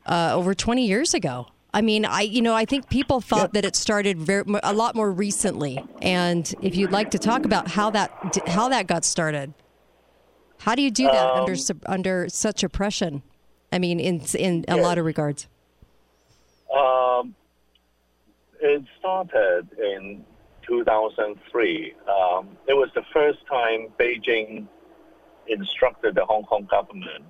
uh, 0.07 0.31
over 0.35 0.55
20 0.55 0.87
years 0.87 1.13
ago. 1.13 1.47
I 1.75 1.83
mean, 1.83 2.07
I, 2.07 2.23
you 2.23 2.41
know, 2.41 2.55
I 2.55 2.65
think 2.65 2.89
people 2.89 3.21
thought 3.21 3.53
that 3.53 3.65
it 3.67 3.77
started 3.77 4.19
very, 4.19 4.45
a 4.63 4.73
lot 4.73 4.95
more 4.95 5.13
recently. 5.13 5.85
And 6.01 6.53
if 6.63 6.75
you'd 6.75 6.91
like 6.93 7.11
to 7.11 7.19
talk 7.19 7.45
about 7.45 7.69
how 7.69 7.91
that, 7.91 8.13
how 8.47 8.71
that 8.71 8.87
got 8.87 9.05
started, 9.05 9.53
how 10.61 10.75
do 10.75 10.81
you 10.81 10.91
do 10.91 11.11
that 11.11 11.29
under, 11.35 11.53
Um, 11.53 11.57
sub- 11.59 11.83
under 11.87 12.29
such 12.31 12.63
oppression? 12.65 13.23
I 13.71 13.79
mean, 13.79 14.01
in, 14.01 14.23
in 14.39 14.65
a 14.69 14.77
Yes. 14.77 14.83
lot 14.83 14.97
of 14.97 15.05
regards. 15.05 15.47
Um, 16.75 17.35
it 18.61 18.83
started 18.99 19.69
in 19.79 20.25
2003. 20.69 21.95
Um, 22.07 22.49
it 22.69 22.75
was 22.75 22.91
the 22.95 23.03
first 23.13 23.39
time 23.51 23.89
Beijing 23.99 24.67
instructed 25.49 26.15
the 26.15 26.25
Hong 26.25 26.45
Kong 26.45 26.69
government 26.71 27.25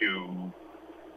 to 0.00 0.52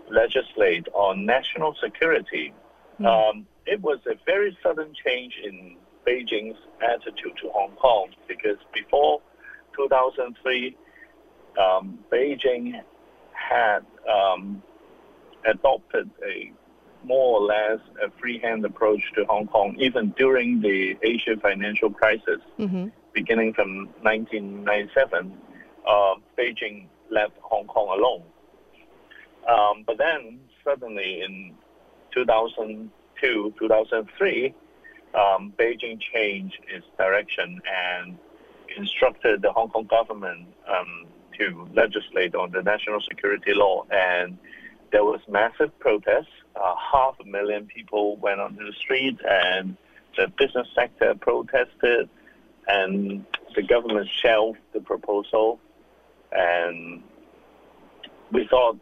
legislate 0.10 0.88
on 0.94 1.26
national 1.26 1.76
security. 1.82 2.54
Um, 3.00 3.48
it 3.66 3.82
was 3.82 4.00
a 4.06 4.16
very 4.26 4.56
sudden 4.62 4.94
change 5.06 5.34
in 5.44 5.78
Beijing's 6.06 6.58
attitude 6.82 7.38
to 7.42 7.50
Hong 7.54 7.72
Kong 7.78 8.10
because 8.28 8.58
before 8.74 9.22
2003, 9.76 10.76
um, 11.60 12.00
Beijing 12.12 12.82
had 13.34 13.86
um, 14.12 14.62
adopted 15.46 16.10
a 16.26 16.52
more 17.04 17.40
or 17.40 17.46
less 17.46 17.80
a 18.04 18.10
freehand 18.20 18.66
approach 18.66 19.02
to 19.16 19.26
Hong 19.26 19.48
Kong, 19.48 19.76
even 19.80 20.10
during 20.18 20.62
the 20.62 20.98
Asia 21.02 21.36
financial 21.42 21.90
crisis, 21.90 22.40
Mm-hmm. 22.60 22.88
beginning 23.14 23.54
from 23.54 23.88
1997. 24.02 25.34
Uh, 25.88 26.16
Beijing 26.38 26.86
left 27.10 27.34
Hong 27.42 27.66
Kong 27.68 27.88
alone. 27.98 28.24
Um, 29.50 29.84
but 29.86 29.98
then 29.98 30.40
suddenly 30.64 31.22
in 31.22 31.56
2002, 32.14 33.54
2003, 33.60 34.54
um, 35.14 35.54
Beijing 35.58 36.00
changed 36.14 36.60
its 36.68 36.86
direction 36.98 37.60
and 37.68 38.18
instructed 38.78 39.42
the 39.42 39.52
Hong 39.52 39.70
Kong 39.70 39.86
government 39.86 40.48
um, 40.70 41.06
to 41.40 41.68
legislate 41.74 42.36
on 42.36 42.52
the 42.52 42.62
national 42.62 43.02
security 43.02 43.54
law. 43.54 43.86
And 43.92 44.38
there 44.92 45.04
was 45.04 45.20
massive 45.28 45.78
protests. 45.80 46.28
Uh, 46.56 46.76
half 46.76 47.16
a 47.20 47.26
million 47.26 47.66
people 47.66 48.18
went 48.18 48.40
onto 48.40 48.66
the 48.66 48.74
street, 48.74 49.18
and 49.28 49.78
the 50.18 50.28
business 50.38 50.68
sector 50.76 51.14
protested, 51.16 52.10
and 52.68 53.26
the 53.56 53.64
government 53.64 54.08
shelved 54.22 54.60
the 54.74 54.82
proposal. 54.82 55.60
And 56.32 57.04
we 58.32 58.48
thought 58.48 58.78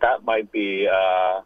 that 0.00 0.24
might 0.24 0.50
be 0.52 0.88
uh, 0.88 1.40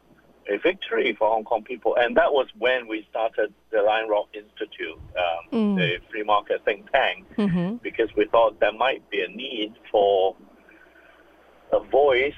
a 0.51 0.59
victory 0.63 1.15
for 1.19 1.29
Hong 1.29 1.45
Kong 1.45 1.63
people. 1.63 1.97
And 1.97 2.17
that 2.17 2.33
was 2.33 2.49
when 2.59 2.89
we 2.89 3.07
started 3.11 3.53
the 3.71 3.83
Lion 3.83 4.09
Rock 4.09 4.29
Institute, 4.35 4.99
um, 5.53 5.77
the 5.77 5.99
free 6.11 6.23
market 6.23 6.65
think 6.65 6.91
tank, 6.91 7.27
Mm-hmm. 7.37 7.77
because 7.77 8.09
we 8.17 8.27
thought 8.27 8.59
there 8.61 8.73
might 8.73 9.09
be 9.11 9.23
a 9.23 9.29
need 9.29 9.75
for 9.91 10.35
a 11.73 11.81
voice 11.81 12.33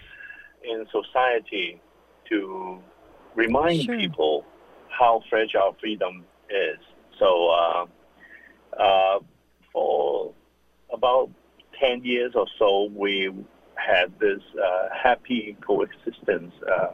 in 0.62 0.84
society 0.92 1.80
to 2.30 2.78
remind 3.34 3.82
Sure. 3.82 3.96
people 3.96 4.44
how 4.88 5.22
fragile 5.28 5.76
freedom 5.80 6.24
is. 6.48 6.78
So, 7.18 7.50
uh, 7.50 7.86
uh, 8.78 9.18
for 9.72 10.32
about 10.92 11.30
10 11.78 12.04
years 12.04 12.32
or 12.34 12.46
so, 12.58 12.90
we 12.94 13.30
had 13.74 14.12
this 14.18 14.40
uh, 14.62 14.88
happy 14.94 15.56
coexistence 15.60 16.52
uh, 16.70 16.88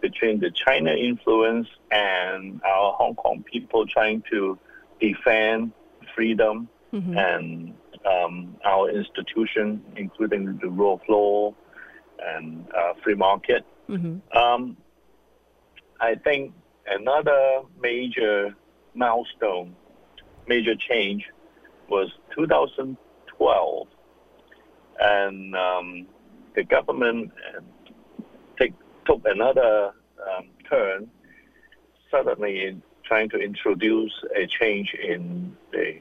between 0.00 0.40
the 0.40 0.50
China 0.50 0.92
influence 0.92 1.68
and 1.90 2.60
our 2.62 2.92
Hong 2.92 3.14
Kong 3.14 3.44
people 3.50 3.86
trying 3.86 4.22
to 4.30 4.58
defend 5.00 5.72
freedom 6.14 6.68
and 7.18 7.74
um, 8.06 8.56
our 8.64 8.90
institution, 8.90 9.82
including 9.96 10.58
the 10.62 10.68
rule 10.68 10.94
of 10.94 11.00
law 11.08 11.54
and 12.20 12.66
uh, 12.76 12.94
free 13.02 13.14
market. 13.14 13.64
Um, 14.36 14.76
I 16.00 16.14
think 16.14 16.52
another 16.86 17.62
major 17.80 18.54
milestone, 18.94 19.74
major 20.46 20.74
change 20.74 21.24
was 21.88 22.10
2012, 22.34 23.88
and 25.00 25.56
um, 25.56 26.06
the 26.54 26.64
government 26.64 27.32
uh, 27.56 27.60
take, 28.58 28.74
took 29.06 29.22
another 29.24 29.92
um, 30.36 30.48
turn, 30.68 31.10
suddenly 32.10 32.80
trying 33.04 33.28
to 33.30 33.38
introduce 33.38 34.12
a 34.36 34.46
change 34.46 34.94
in 34.94 35.56
the 35.72 35.98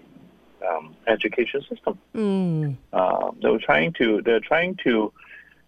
um, 0.68 0.96
education 1.08 1.62
system. 1.70 1.98
Mm. 2.16 2.78
Uh, 2.92 3.32
they 3.42 3.50
were 3.50 3.60
trying 3.60 3.94
to 3.94 4.22
they're 4.24 4.40
trying 4.40 4.76
to 4.84 5.14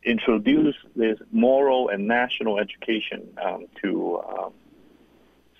introduce 0.03 0.75
this 0.95 1.17
moral 1.31 1.89
and 1.89 2.07
national 2.07 2.59
education 2.59 3.27
um, 3.43 3.65
to 3.81 4.21
um, 4.27 4.53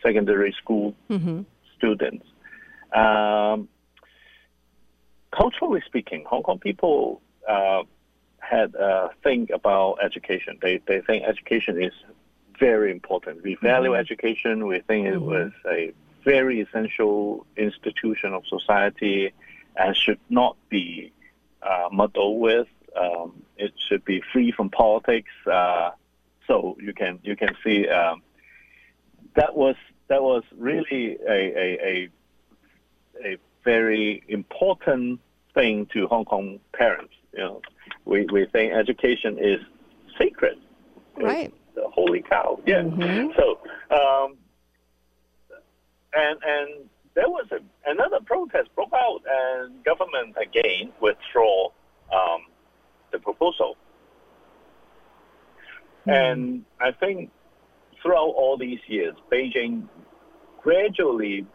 secondary 0.02 0.54
school 0.54 0.96
Mm-hmm. 1.10 1.42
students. 1.78 2.26
Um, 2.94 3.68
culturally 5.32 5.82
speaking, 5.86 6.26
Hong 6.28 6.44
Kong 6.44 6.60
people 6.60 7.22
uh, 7.48 7.84
had 8.40 8.76
a 8.76 9.10
think 9.24 9.50
about 9.50 9.98
education. 10.04 10.58
They 10.62 10.82
they 10.88 11.02
think 11.02 11.24
education 11.26 11.82
is 11.82 11.94
very 12.60 12.92
important. 12.92 13.44
We 13.44 13.56
value 13.56 13.96
education. 13.96 14.68
We 14.68 14.80
think 14.82 15.08
it 15.08 15.22
was 15.22 15.52
a 15.66 15.94
very 16.26 16.60
essential 16.62 17.46
institution 17.56 18.34
of 18.34 18.44
society 18.48 19.32
and 19.78 19.96
should 19.96 20.20
not 20.30 20.58
be 20.70 21.12
uh, 21.62 21.88
muddled 21.92 22.40
with. 22.42 22.68
Um, 23.00 23.44
it 23.58 23.74
should 23.88 24.04
be 24.04 24.22
free 24.34 24.52
from 24.52 24.70
politics. 24.70 25.32
Uh, 25.46 25.92
so 26.48 26.78
you 26.82 26.94
can 26.94 27.20
you 27.24 27.36
can 27.36 27.56
see 27.64 27.88
um, 27.88 28.22
that 29.36 29.56
was 29.56 29.76
that 30.08 30.22
was 30.22 30.44
really 30.58 31.18
a, 31.28 31.32
a, 31.32 31.80
a 31.84 32.10
a 33.24 33.38
very 33.64 34.24
important 34.28 35.20
thing 35.54 35.86
to 35.94 36.08
Hong 36.08 36.26
Kong 36.26 36.60
parents. 36.74 37.14
You 37.34 37.40
know, 37.40 37.62
we, 38.06 38.26
we 38.32 38.46
think 38.48 38.74
education 38.74 39.38
is 39.40 39.60
sacred. 40.18 40.58
Right. 41.16 41.54
the 41.76 41.88
holy 41.90 42.22
cow. 42.22 42.60
Yeah. 42.66 42.84
So, 43.36 43.60
um, 43.92 44.38
and 46.14 46.40
and 46.44 46.90
there 47.14 47.30
was 47.30 47.46
a, 47.52 47.60
another 47.90 48.20
protest 48.26 48.70
broke 48.76 48.94
out, 48.94 49.22
and 49.30 49.84
government 49.84 50.36
again 50.42 50.94
withdraw 51.02 51.70
um, 52.14 52.46
the 53.12 53.20
proposal. 53.20 53.76
And 56.06 56.66
I 56.80 56.92
think 56.92 57.30
throughout 58.02 58.34
all 58.36 58.58
these 58.58 58.80
years, 58.88 59.16
Beijing 59.32 59.88
gradually 60.62 61.46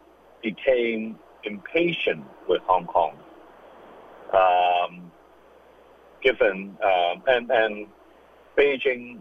became 0.42 1.18
impatient 1.44 2.24
with 2.48 2.62
Hong 2.66 2.86
Kong. 2.86 3.16
Um, 4.32 5.10
given 6.22 6.76
um, 6.82 7.22
and 7.26 7.50
and 7.50 7.86
Beijing 8.56 9.20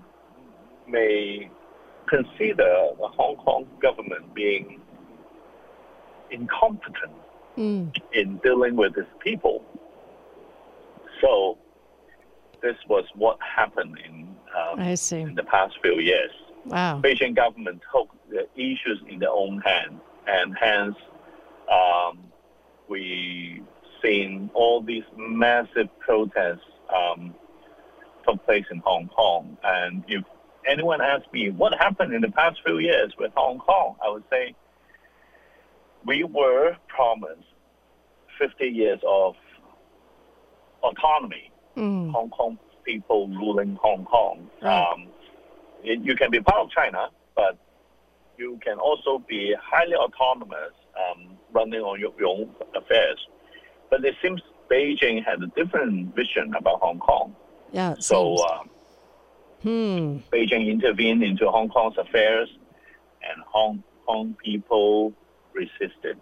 may 0.87 1.49
consider 2.07 2.89
the 2.99 3.07
Hong 3.07 3.35
Kong 3.37 3.67
government 3.81 4.33
being 4.33 4.81
incompetent 6.31 7.11
Mm. 7.57 7.95
in 8.13 8.37
dealing 8.37 8.75
with 8.75 8.97
its 8.97 9.09
people. 9.19 9.63
So 11.21 11.59
this 12.63 12.77
was 12.87 13.03
what 13.13 13.37
happened 13.41 13.97
in 14.03 14.35
um, 14.57 14.79
I 14.79 14.95
see. 14.95 15.19
in 15.19 15.35
the 15.35 15.43
past 15.43 15.75
few 15.83 15.99
years. 15.99 16.31
Wow. 16.65 17.01
Beijing 17.03 17.35
government 17.35 17.81
took 17.93 18.09
the 18.29 18.47
issues 18.55 19.01
in 19.07 19.19
their 19.19 19.29
own 19.29 19.59
hand, 19.59 19.99
and 20.25 20.55
hence 20.57 20.95
um, 21.71 22.23
we 22.87 23.61
seen 24.01 24.49
all 24.53 24.81
these 24.81 25.03
massive 25.17 25.87
protests 25.99 26.61
um, 26.95 27.35
took 28.27 28.43
place 28.45 28.65
in 28.71 28.79
Hong 28.85 29.09
Kong. 29.09 29.57
And 29.63 30.03
if 30.07 30.23
anyone 30.65 31.01
asks 31.01 31.27
me 31.33 31.49
what 31.49 31.73
happened 31.77 32.13
in 32.13 32.21
the 32.21 32.31
past 32.31 32.59
few 32.65 32.79
years 32.79 33.13
with 33.19 33.31
Hong 33.35 33.59
Kong, 33.59 33.95
I 34.03 34.09
would 34.09 34.23
say 34.29 34.55
we 36.05 36.23
were 36.23 36.77
promised 36.87 37.47
50 38.39 38.65
years 38.65 38.99
of 39.05 39.35
autonomy. 40.81 41.52
Mm. 41.77 42.11
Hong 42.11 42.29
Kong 42.29 42.57
people 42.83 43.27
ruling 43.29 43.77
Hong 43.81 44.05
Kong. 44.05 44.49
Right. 44.61 44.81
Um, 44.93 45.07
it- 45.83 45.99
you 46.01 46.15
can 46.15 46.29
be 46.31 46.39
part 46.41 46.59
of 46.61 46.69
China, 46.71 47.09
but 47.35 47.57
you 48.37 48.59
can 48.63 48.77
also 48.79 49.19
be 49.27 49.55
highly 49.61 49.95
autonomous, 49.95 50.73
um, 50.97 51.37
running 51.51 51.81
on 51.81 51.99
your, 51.99 52.13
your 52.19 52.29
own 52.29 52.55
affairs. 52.75 53.19
But 53.89 54.03
it 54.05 54.15
seems 54.21 54.41
Beijing 54.69 55.23
had 55.23 55.41
a 55.41 55.47
different 55.47 56.15
vision 56.15 56.53
about 56.57 56.79
Hong 56.81 56.99
Kong. 56.99 57.35
Yeah. 57.71 57.95
So 57.99 58.37
um, 58.47 58.69
hmm. 59.61 60.17
Beijing 60.31 60.67
intervened 60.69 61.23
into 61.23 61.49
Hong 61.49 61.69
Kong's 61.69 61.97
affairs, 61.97 62.49
and 63.23 63.41
Hong 63.47 63.83
Kong 64.05 64.35
people 64.43 65.13
resisted. 65.53 66.17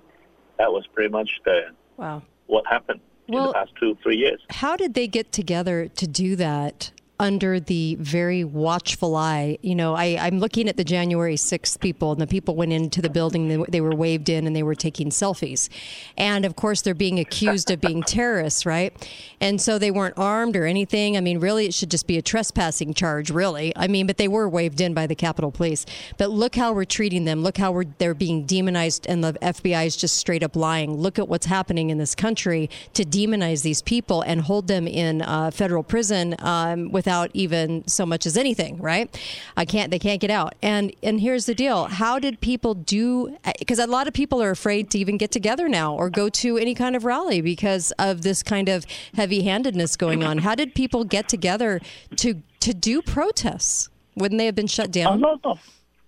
That 0.57 0.71
was 0.71 0.85
pretty 0.87 1.09
much 1.09 1.29
the 1.45 1.71
Wow. 1.97 2.21
what 2.47 2.65
happened 2.67 2.99
in 3.31 3.37
Well- 3.37 3.47
the 3.47 3.53
past 3.53 3.71
two 3.79 3.95
three 4.03 4.17
years. 4.17 4.39
How 4.49 4.75
did 4.75 4.93
they 4.93 5.07
get 5.07 5.31
together 5.31 5.87
to 5.87 6.07
do 6.07 6.35
that 6.35 6.91
under 7.21 7.59
the 7.59 7.95
very 7.99 8.43
watchful 8.43 9.15
eye? 9.15 9.59
You 9.61 9.75
know, 9.75 9.93
I, 9.93 10.17
I'm 10.19 10.39
looking 10.39 10.67
at 10.67 10.75
the 10.75 10.83
January 10.83 11.35
6th 11.35 11.79
people, 11.79 12.11
and 12.11 12.19
the 12.19 12.25
people 12.25 12.55
went 12.55 12.73
into 12.73 12.99
the 12.99 13.09
building, 13.09 13.47
they, 13.47 13.63
they 13.69 13.79
were 13.79 13.95
waved 13.95 14.27
in, 14.27 14.47
and 14.47 14.55
they 14.55 14.63
were 14.63 14.73
taking 14.73 15.09
selfies. 15.09 15.69
And 16.17 16.45
of 16.45 16.55
course, 16.55 16.81
they're 16.81 16.95
being 16.95 17.19
accused 17.19 17.69
of 17.69 17.79
being 17.79 18.01
terrorists, 18.01 18.65
right? 18.65 18.91
And 19.39 19.61
so 19.61 19.77
they 19.77 19.91
weren't 19.91 20.17
armed 20.17 20.55
or 20.55 20.65
anything. 20.65 21.15
I 21.15 21.21
mean, 21.21 21.39
really, 21.39 21.67
it 21.67 21.75
should 21.75 21.91
just 21.91 22.07
be 22.07 22.17
a 22.17 22.23
trespassing 22.23 22.95
charge, 22.95 23.29
really. 23.29 23.71
I 23.75 23.87
mean, 23.87 24.07
but 24.07 24.17
they 24.17 24.27
were 24.27 24.49
waved 24.49 24.81
in 24.81 24.95
by 24.95 25.05
the 25.05 25.15
Capitol 25.15 25.51
Police. 25.51 25.85
But 26.17 26.31
look 26.31 26.55
how 26.55 26.73
we're 26.73 26.85
treating 26.85 27.25
them. 27.25 27.43
Look 27.43 27.57
how 27.57 27.83
they're 27.99 28.15
being 28.15 28.45
demonized, 28.45 29.05
and 29.07 29.23
the 29.23 29.33
FBI 29.33 29.85
is 29.85 29.95
just 29.95 30.17
straight 30.17 30.41
up 30.41 30.55
lying. 30.55 30.95
Look 30.95 31.19
at 31.19 31.27
what's 31.27 31.45
happening 31.45 31.91
in 31.91 31.99
this 31.99 32.15
country 32.15 32.67
to 32.93 33.05
demonize 33.05 33.61
these 33.61 33.83
people 33.83 34.21
and 34.23 34.41
hold 34.41 34.67
them 34.67 34.87
in 34.87 35.21
uh, 35.21 35.51
federal 35.51 35.83
prison 35.83 36.35
um, 36.39 36.91
without 36.91 37.10
even 37.33 37.87
so 37.87 38.05
much 38.05 38.25
as 38.25 38.37
anything. 38.37 38.77
Right? 38.77 39.15
I 39.57 39.65
can't. 39.65 39.91
They 39.91 39.99
can't 39.99 40.19
get 40.19 40.31
out. 40.31 40.55
And 40.61 40.93
and 41.03 41.19
here's 41.19 41.45
the 41.45 41.55
deal: 41.55 41.85
How 41.85 42.19
did 42.19 42.39
people 42.41 42.73
do? 42.73 43.37
Because 43.59 43.79
a 43.79 43.87
lot 43.87 44.07
of 44.07 44.13
people 44.13 44.41
are 44.41 44.51
afraid 44.51 44.89
to 44.91 44.99
even 44.99 45.17
get 45.17 45.31
together 45.31 45.67
now 45.67 45.95
or 45.95 46.09
go 46.09 46.29
to 46.29 46.57
any 46.57 46.75
kind 46.75 46.95
of 46.95 47.05
rally 47.05 47.41
because 47.41 47.91
of 47.99 48.21
this 48.21 48.43
kind 48.43 48.69
of 48.69 48.85
heavy-handedness 49.13 49.97
going 49.97 50.23
on. 50.23 50.39
How 50.39 50.55
did 50.55 50.73
people 50.75 51.03
get 51.03 51.27
together 51.27 51.79
to 52.17 52.41
to 52.61 52.73
do 52.73 53.01
protests? 53.01 53.89
Wouldn't 54.15 54.39
they 54.39 54.45
have 54.45 54.55
been 54.55 54.67
shut 54.67 54.91
down? 54.91 55.17
a 55.23 55.27
lot 55.27 55.39
of 55.43 55.59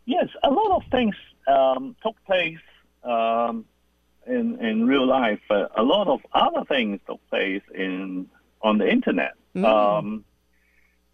yes, 0.06 0.28
a 0.44 0.50
lot 0.50 0.72
of 0.78 0.84
things 0.92 1.16
um, 1.48 1.96
took 2.04 2.16
place 2.26 2.60
um, 3.04 3.66
in 4.28 4.60
in 4.60 4.88
real 4.88 5.06
life. 5.06 5.40
But 5.48 5.72
a 5.78 5.84
lot 5.84 6.08
of 6.08 6.22
other 6.34 6.64
things 6.66 7.00
took 7.08 7.20
place 7.30 7.64
in 7.74 8.28
on 8.62 8.78
the 8.78 8.90
internet. 8.90 9.34
Um, 9.56 10.26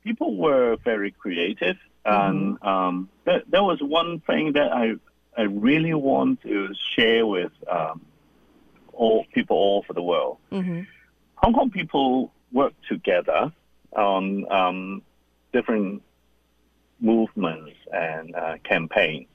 people 0.03 0.35
were 0.37 0.77
very 0.83 1.11
creative, 1.11 1.77
and 2.05 2.61
um, 2.63 3.09
there, 3.25 3.43
there 3.47 3.63
was 3.63 3.81
one 3.81 4.19
thing 4.21 4.53
that 4.53 4.71
I 4.71 4.93
I 5.37 5.43
really 5.43 5.93
want 5.93 6.41
to 6.43 6.73
share 6.95 7.25
with 7.25 7.51
um, 7.69 8.01
all 8.93 9.25
people 9.33 9.55
all 9.57 9.77
over 9.79 9.93
the 9.93 10.03
world. 10.03 10.37
hmm 10.49 10.81
Hong 11.35 11.53
Kong 11.53 11.69
people 11.69 12.33
work 12.51 12.73
together 12.89 13.53
on 13.93 14.51
um, 14.51 15.01
different 15.53 16.01
movements 16.99 17.71
and 17.93 18.35
uh, 18.35 18.55
campaigns. 18.63 19.29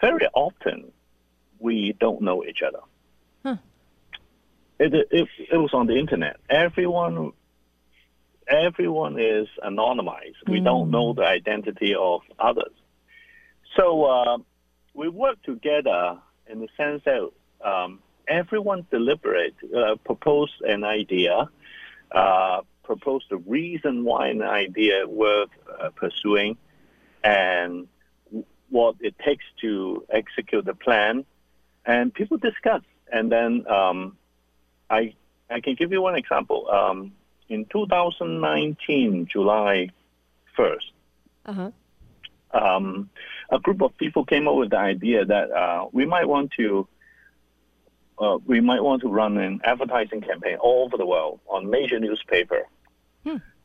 Very 0.00 0.26
often, 0.34 0.90
we 1.60 1.94
don't 2.00 2.22
know 2.22 2.44
each 2.44 2.62
other. 2.62 2.80
Huh. 3.44 3.56
It, 4.80 4.92
it, 4.94 5.28
it 5.52 5.56
was 5.56 5.72
on 5.72 5.86
the 5.86 5.96
internet. 5.96 6.38
Everyone, 6.50 7.32
everyone 8.48 9.18
is 9.18 9.48
anonymized. 9.64 10.48
We 10.48 10.60
don't 10.60 10.90
know 10.90 11.12
the 11.12 11.24
identity 11.24 11.94
of 11.94 12.22
others. 12.38 12.72
So 13.76 14.04
uh, 14.04 14.38
we 14.94 15.08
work 15.08 15.42
together 15.42 16.18
in 16.46 16.60
the 16.60 16.68
sense 16.76 17.02
that 17.04 17.30
um, 17.64 18.00
everyone 18.28 18.86
deliberate, 18.90 19.54
uh, 19.74 19.96
proposed 20.04 20.60
an 20.62 20.84
idea, 20.84 21.48
uh, 22.10 22.60
proposed 22.82 23.26
the 23.30 23.36
reason 23.36 24.04
why 24.04 24.28
an 24.28 24.42
idea 24.42 25.06
worth 25.06 25.50
uh, 25.80 25.90
pursuing, 25.90 26.56
and 27.24 27.86
what 28.68 28.96
it 29.00 29.14
takes 29.24 29.44
to 29.60 30.04
execute 30.10 30.64
the 30.64 30.74
plan, 30.74 31.24
and 31.86 32.12
people 32.12 32.36
discuss. 32.38 32.82
And 33.12 33.30
then 33.30 33.66
um, 33.68 34.16
I 34.90 35.14
I 35.50 35.60
can 35.60 35.74
give 35.74 35.92
you 35.92 36.02
one 36.02 36.16
example. 36.16 36.68
Um, 36.70 37.12
in 37.52 37.66
2019, 37.66 39.26
July 39.30 39.90
1st, 40.58 40.90
Uh-huh. 41.44 41.70
um, 42.52 43.10
a 43.50 43.58
group 43.58 43.82
of 43.82 43.96
people 43.98 44.24
came 44.24 44.48
up 44.48 44.54
with 44.54 44.70
the 44.70 44.78
idea 44.78 45.24
that 45.24 45.50
uh, 45.50 45.86
we 45.92 46.06
might 46.06 46.26
want 46.26 46.50
to 46.58 46.86
uh, 48.18 48.38
we 48.46 48.60
might 48.60 48.82
want 48.82 49.02
to 49.02 49.08
run 49.08 49.36
an 49.38 49.60
advertising 49.64 50.20
campaign 50.20 50.56
all 50.60 50.84
over 50.84 50.96
the 50.96 51.06
world 51.06 51.40
on 51.48 51.68
major 51.68 51.98
newspaper 51.98 52.62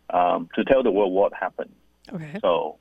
um, 0.10 0.50
to 0.56 0.64
tell 0.64 0.82
the 0.84 0.90
world 0.92 1.14
what 1.14 1.34
happened. 1.34 1.74
Okay. 2.12 2.40
So 2.42 2.78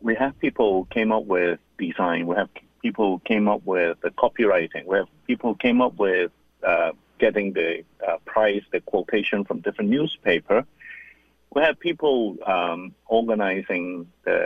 we 0.00 0.14
have 0.16 0.36
people 0.40 0.86
came 0.86 1.12
up 1.12 1.24
with 1.24 1.60
design. 1.78 2.26
We 2.26 2.34
have 2.36 2.48
people 2.82 3.04
who 3.12 3.18
came 3.32 3.46
up 3.48 3.62
with 3.64 4.00
the 4.00 4.10
copywriting. 4.10 4.86
We 4.86 4.96
have 4.96 5.08
people 5.26 5.52
who 5.52 5.56
came 5.56 5.80
up 5.80 5.94
with 5.98 6.32
uh, 6.66 6.92
getting 7.24 7.52
the 7.60 7.70
uh, 8.06 8.18
price, 8.32 8.62
the 8.74 8.80
quotation 8.92 9.44
from 9.44 9.56
different 9.66 9.88
newspaper. 9.90 10.58
We 11.54 11.62
have 11.62 11.76
people 11.78 12.36
um, 12.54 12.80
organizing 13.06 13.84
the 14.24 14.38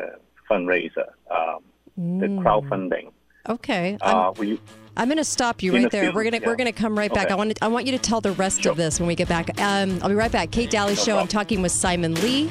fundraiser, 0.49 1.09
um, 1.38 1.61
the 1.97 2.29
crowdfunding. 2.43 3.07
Okay. 3.49 3.97
I'm, 4.03 4.17
Uh, 4.17 4.33
we 4.33 4.61
I'm 4.97 5.09
going 5.09 5.19
to 5.19 5.25
stop 5.25 5.62
you 5.62 5.71
right 5.75 5.91
there. 5.91 6.03
field, 6.05 6.14
We're 6.17 6.25
going 6.29 6.41
to 6.41 6.47
we're 6.47 6.57
going 6.57 6.73
to 6.75 6.81
come 6.85 6.99
right 6.99 7.12
back. 7.12 7.27
Okay. 7.27 7.35
I 7.35 7.37
want 7.37 7.57
to, 7.57 7.64
I 7.64 7.69
want 7.69 7.87
you 7.87 7.93
to 7.93 7.99
tell 8.11 8.21
the 8.21 8.33
rest 8.33 8.62
Sure. 8.62 8.73
of 8.73 8.77
this 8.79 8.99
when 9.01 9.07
we 9.07 9.14
get 9.14 9.29
back. 9.29 9.47
Um, 9.61 9.99
I'll 10.03 10.09
be 10.09 10.14
right 10.14 10.31
back. 10.33 10.51
Kate 10.51 10.71
Daly 10.71 10.97
Show. 10.97 11.19
I'm 11.19 11.29
talking 11.29 11.62
with 11.62 11.73
Simon 11.73 12.14
Lee. 12.23 12.51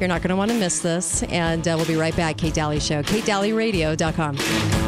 You're 0.00 0.08
not 0.08 0.22
going 0.22 0.30
to 0.30 0.36
want 0.36 0.50
to 0.52 0.56
miss 0.56 0.78
this, 0.80 1.22
and 1.24 1.66
uh, 1.66 1.74
we'll 1.76 1.86
be 1.86 1.96
right 1.96 2.16
back. 2.16 2.38
Kate 2.38 2.54
Daly 2.54 2.78
Show. 2.80 3.02
KateDalyRadio.com. 3.02 4.87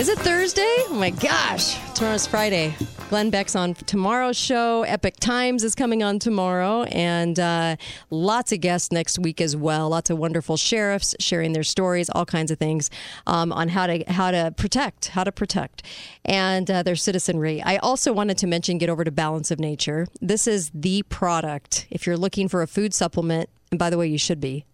Is 0.00 0.08
it 0.08 0.18
Thursday? 0.20 0.62
Oh 0.88 0.94
my 0.94 1.10
gosh, 1.10 1.76
tomorrow's 1.92 2.26
Friday. 2.26 2.74
Glenn 3.10 3.28
Beck's 3.28 3.54
on 3.54 3.74
tomorrow's 3.74 4.38
show. 4.38 4.82
Epic 4.84 5.16
Times 5.20 5.62
is 5.62 5.74
coming 5.74 6.02
on 6.02 6.18
tomorrow, 6.18 6.84
and 6.84 7.38
uh, 7.38 7.76
lots 8.08 8.50
of 8.50 8.62
guests 8.62 8.90
next 8.92 9.18
week 9.18 9.42
as 9.42 9.54
well. 9.54 9.90
Lots 9.90 10.08
of 10.08 10.16
wonderful 10.16 10.56
sheriffs 10.56 11.14
sharing 11.20 11.52
their 11.52 11.62
stories, 11.62 12.08
all 12.08 12.24
kinds 12.24 12.50
of 12.50 12.58
things 12.58 12.88
um, 13.26 13.52
on 13.52 13.68
how 13.68 13.88
to 13.88 14.02
how 14.10 14.30
to 14.30 14.54
protect, 14.56 15.08
how 15.08 15.22
to 15.22 15.32
protect, 15.32 15.82
and 16.24 16.70
uh, 16.70 16.82
their 16.82 16.96
citizenry. 16.96 17.60
I 17.60 17.76
also 17.76 18.10
wanted 18.10 18.38
to 18.38 18.46
mention 18.46 18.78
get 18.78 18.88
over 18.88 19.04
to 19.04 19.10
Balance 19.10 19.50
of 19.50 19.60
Nature. 19.60 20.06
This 20.22 20.46
is 20.46 20.70
the 20.72 21.02
product 21.10 21.86
if 21.90 22.06
you're 22.06 22.16
looking 22.16 22.48
for 22.48 22.62
a 22.62 22.66
food 22.66 22.94
supplement. 22.94 23.50
And 23.70 23.78
by 23.78 23.90
the 23.90 23.98
way, 23.98 24.06
you 24.06 24.16
should 24.16 24.40
be 24.40 24.64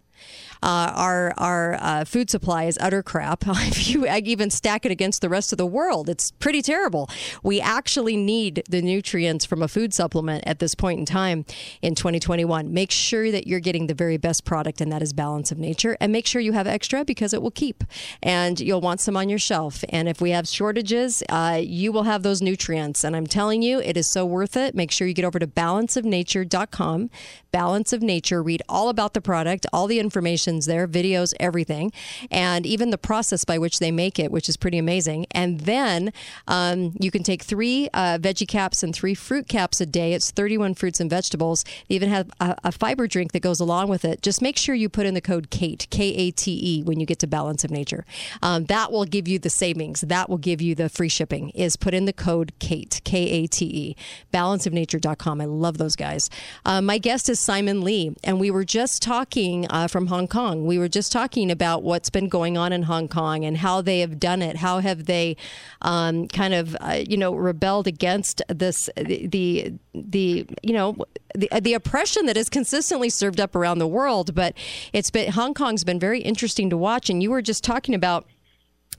uh, 0.66 0.92
our 0.96 1.32
our 1.36 1.78
uh, 1.80 2.04
food 2.04 2.28
supply 2.28 2.64
is 2.64 2.76
utter 2.80 3.00
crap. 3.00 3.44
if 3.46 3.88
you 3.88 4.04
even 4.06 4.50
stack 4.50 4.84
it 4.84 4.90
against 4.90 5.20
the 5.20 5.28
rest 5.28 5.52
of 5.52 5.58
the 5.58 5.66
world, 5.66 6.08
it's 6.08 6.32
pretty 6.32 6.60
terrible. 6.60 7.08
We 7.44 7.60
actually 7.60 8.16
need 8.16 8.64
the 8.68 8.82
nutrients 8.82 9.44
from 9.44 9.62
a 9.62 9.68
food 9.68 9.94
supplement 9.94 10.42
at 10.44 10.58
this 10.58 10.74
point 10.74 10.98
in 10.98 11.06
time 11.06 11.44
in 11.82 11.94
2021. 11.94 12.74
Make 12.74 12.90
sure 12.90 13.30
that 13.30 13.46
you're 13.46 13.60
getting 13.60 13.86
the 13.86 13.94
very 13.94 14.16
best 14.16 14.44
product, 14.44 14.80
and 14.80 14.90
that 14.90 15.02
is 15.02 15.12
Balance 15.12 15.52
of 15.52 15.58
Nature. 15.58 15.96
And 16.00 16.10
make 16.10 16.26
sure 16.26 16.40
you 16.40 16.52
have 16.52 16.66
extra 16.66 17.04
because 17.04 17.32
it 17.32 17.40
will 17.40 17.52
keep, 17.52 17.84
and 18.20 18.58
you'll 18.58 18.80
want 18.80 19.00
some 19.00 19.16
on 19.16 19.28
your 19.28 19.38
shelf. 19.38 19.84
And 19.90 20.08
if 20.08 20.20
we 20.20 20.30
have 20.30 20.48
shortages, 20.48 21.22
uh, 21.28 21.60
you 21.62 21.92
will 21.92 22.04
have 22.04 22.24
those 22.24 22.42
nutrients. 22.42 23.04
And 23.04 23.14
I'm 23.14 23.28
telling 23.28 23.62
you, 23.62 23.78
it 23.78 23.96
is 23.96 24.10
so 24.10 24.26
worth 24.26 24.56
it. 24.56 24.74
Make 24.74 24.90
sure 24.90 25.06
you 25.06 25.14
get 25.14 25.24
over 25.24 25.38
to 25.38 25.46
balanceofnature.com. 25.46 27.10
Balance 27.56 27.94
of 27.94 28.02
Nature. 28.02 28.42
Read 28.42 28.62
all 28.68 28.90
about 28.90 29.14
the 29.14 29.22
product, 29.22 29.64
all 29.72 29.86
the 29.86 29.98
information's 29.98 30.66
there, 30.66 30.86
videos, 30.86 31.32
everything, 31.40 31.90
and 32.30 32.66
even 32.66 32.90
the 32.90 32.98
process 32.98 33.46
by 33.46 33.56
which 33.56 33.78
they 33.78 33.90
make 33.90 34.18
it, 34.18 34.30
which 34.30 34.50
is 34.50 34.58
pretty 34.58 34.76
amazing. 34.76 35.24
And 35.30 35.60
then 35.60 36.12
um, 36.48 36.92
you 37.00 37.10
can 37.10 37.22
take 37.22 37.42
three 37.42 37.88
uh, 37.94 38.18
veggie 38.20 38.46
caps 38.46 38.82
and 38.82 38.94
three 38.94 39.14
fruit 39.14 39.48
caps 39.48 39.80
a 39.80 39.86
day. 39.86 40.12
It's 40.12 40.30
31 40.30 40.74
fruits 40.74 41.00
and 41.00 41.08
vegetables. 41.08 41.64
They 41.88 41.94
even 41.94 42.10
have 42.10 42.30
a, 42.40 42.56
a 42.64 42.72
fiber 42.72 43.06
drink 43.06 43.32
that 43.32 43.40
goes 43.40 43.58
along 43.58 43.88
with 43.88 44.04
it. 44.04 44.20
Just 44.20 44.42
make 44.42 44.58
sure 44.58 44.74
you 44.74 44.90
put 44.90 45.06
in 45.06 45.14
the 45.14 45.22
code 45.22 45.48
KATE, 45.48 45.86
K 45.88 46.14
A 46.14 46.30
T 46.32 46.60
E, 46.62 46.82
when 46.82 47.00
you 47.00 47.06
get 47.06 47.20
to 47.20 47.26
Balance 47.26 47.64
of 47.64 47.70
Nature. 47.70 48.04
Um, 48.42 48.66
that 48.66 48.92
will 48.92 49.06
give 49.06 49.26
you 49.26 49.38
the 49.38 49.48
savings. 49.48 50.02
That 50.02 50.28
will 50.28 50.36
give 50.36 50.60
you 50.60 50.74
the 50.74 50.90
free 50.90 51.08
shipping. 51.08 51.48
Is 51.54 51.76
put 51.76 51.94
in 51.94 52.04
the 52.04 52.12
code 52.12 52.52
KATE, 52.58 53.00
K 53.04 53.16
A 53.30 53.46
T 53.46 53.64
E, 53.64 53.96
balanceofnature.com. 54.30 55.40
I 55.40 55.46
love 55.46 55.78
those 55.78 55.96
guys. 55.96 56.28
Uh, 56.66 56.82
my 56.82 56.98
guest 56.98 57.30
is 57.30 57.45
Simon 57.46 57.82
Lee, 57.82 58.12
and 58.24 58.40
we 58.40 58.50
were 58.50 58.64
just 58.64 59.02
talking 59.02 59.68
uh, 59.70 59.86
from 59.86 60.08
Hong 60.08 60.26
Kong. 60.26 60.66
We 60.66 60.80
were 60.80 60.88
just 60.88 61.12
talking 61.12 61.48
about 61.48 61.84
what's 61.84 62.10
been 62.10 62.28
going 62.28 62.58
on 62.58 62.72
in 62.72 62.82
Hong 62.82 63.06
Kong 63.06 63.44
and 63.44 63.56
how 63.56 63.80
they 63.80 64.00
have 64.00 64.18
done 64.18 64.42
it. 64.42 64.56
How 64.56 64.80
have 64.80 65.04
they, 65.06 65.36
um, 65.80 66.26
kind 66.26 66.54
of, 66.54 66.76
uh, 66.80 67.04
you 67.08 67.16
know, 67.16 67.32
rebelled 67.36 67.86
against 67.86 68.42
this 68.48 68.90
the 68.96 69.28
the, 69.28 69.74
the 69.94 70.46
you 70.64 70.72
know 70.72 70.96
the, 71.36 71.48
the 71.60 71.74
oppression 71.74 72.26
that 72.26 72.36
is 72.36 72.48
consistently 72.48 73.10
served 73.10 73.38
up 73.38 73.54
around 73.54 73.78
the 73.78 73.86
world. 73.86 74.34
But 74.34 74.54
it's 74.92 75.12
been 75.12 75.30
Hong 75.30 75.54
Kong's 75.54 75.84
been 75.84 76.00
very 76.00 76.22
interesting 76.22 76.68
to 76.70 76.76
watch. 76.76 77.08
And 77.08 77.22
you 77.22 77.30
were 77.30 77.42
just 77.42 77.62
talking 77.62 77.94
about 77.94 78.26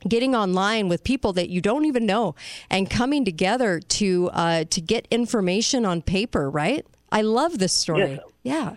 getting 0.08 0.34
online 0.34 0.88
with 0.88 1.04
people 1.04 1.34
that 1.34 1.50
you 1.50 1.60
don't 1.60 1.84
even 1.84 2.06
know 2.06 2.34
and 2.70 2.90
coming 2.90 3.26
together 3.26 3.82
to 3.82 4.30
uh, 4.32 4.64
to 4.70 4.80
get 4.80 5.06
information 5.12 5.86
on 5.86 6.02
paper. 6.02 6.50
Right? 6.50 6.86
I 7.12 7.22
love 7.22 7.60
this 7.60 7.74
story. 7.74 8.12
Yes. 8.12 8.20
Yeah. 8.48 8.76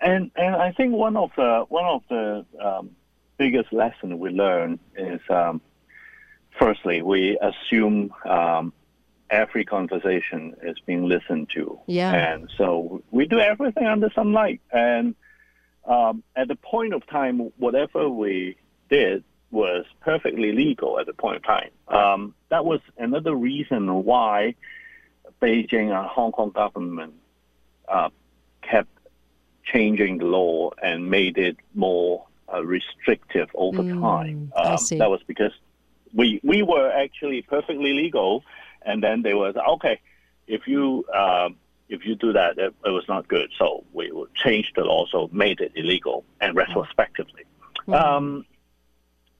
And 0.00 0.30
and 0.36 0.56
I 0.56 0.72
think 0.72 0.94
one 0.94 1.16
of 1.16 1.30
the 1.36 1.64
one 1.68 1.84
of 1.84 2.02
the 2.08 2.46
um, 2.60 2.90
biggest 3.38 3.72
lessons 3.72 4.14
we 4.14 4.30
learn 4.30 4.78
is 4.96 5.20
um, 5.28 5.60
firstly 6.58 7.02
we 7.02 7.38
assume 7.40 8.12
um, 8.24 8.72
every 9.30 9.64
conversation 9.64 10.54
is 10.62 10.76
being 10.86 11.04
listened 11.08 11.50
to. 11.54 11.80
Yeah. 11.86 12.12
And 12.12 12.50
so 12.56 13.02
we 13.10 13.26
do 13.26 13.40
everything 13.40 13.86
under 13.86 14.10
some 14.14 14.32
light. 14.32 14.60
And 14.70 15.14
um, 15.84 16.22
at 16.36 16.48
the 16.48 16.56
point 16.56 16.94
of 16.94 17.06
time, 17.06 17.50
whatever 17.56 18.08
we 18.08 18.56
did 18.90 19.24
was 19.50 19.84
perfectly 20.00 20.52
legal 20.52 20.98
at 21.00 21.06
the 21.06 21.14
point 21.14 21.36
of 21.36 21.44
time. 21.44 21.70
Um, 21.88 22.34
that 22.50 22.64
was 22.64 22.80
another 22.98 23.34
reason 23.34 24.04
why 24.04 24.54
Beijing 25.40 25.90
and 25.96 26.06
Hong 26.06 26.32
Kong 26.32 26.50
government 26.50 27.14
uh, 27.88 28.10
kept 28.62 28.88
changing 29.64 30.18
the 30.18 30.24
law 30.24 30.70
and 30.82 31.10
made 31.10 31.38
it 31.38 31.56
more 31.74 32.26
uh, 32.52 32.64
restrictive 32.64 33.48
over 33.54 33.82
Mm, 33.82 34.00
time. 34.00 34.52
I 34.56 34.72
Um, 34.72 34.78
see. 34.78 34.98
that 34.98 35.10
was 35.10 35.22
because 35.26 35.52
we 36.14 36.40
we 36.42 36.62
were 36.62 36.90
actually 36.90 37.42
perfectly 37.42 37.92
legal, 37.92 38.44
and 38.82 39.02
then 39.02 39.22
they 39.22 39.34
were 39.34 39.52
okay. 39.74 40.00
If 40.46 40.66
you 40.66 41.04
um, 41.14 41.56
if 41.88 42.04
you 42.06 42.14
do 42.14 42.32
that, 42.32 42.58
it, 42.58 42.74
it 42.84 42.90
was 42.90 43.04
not 43.08 43.28
good. 43.28 43.50
So 43.58 43.84
we 43.92 44.10
would 44.10 44.34
change 44.34 44.72
the 44.74 44.84
law, 44.84 45.06
so 45.06 45.28
made 45.32 45.60
it 45.60 45.72
illegal 45.74 46.24
and 46.40 46.56
retrospectively. 46.56 47.44
Um, 47.88 48.44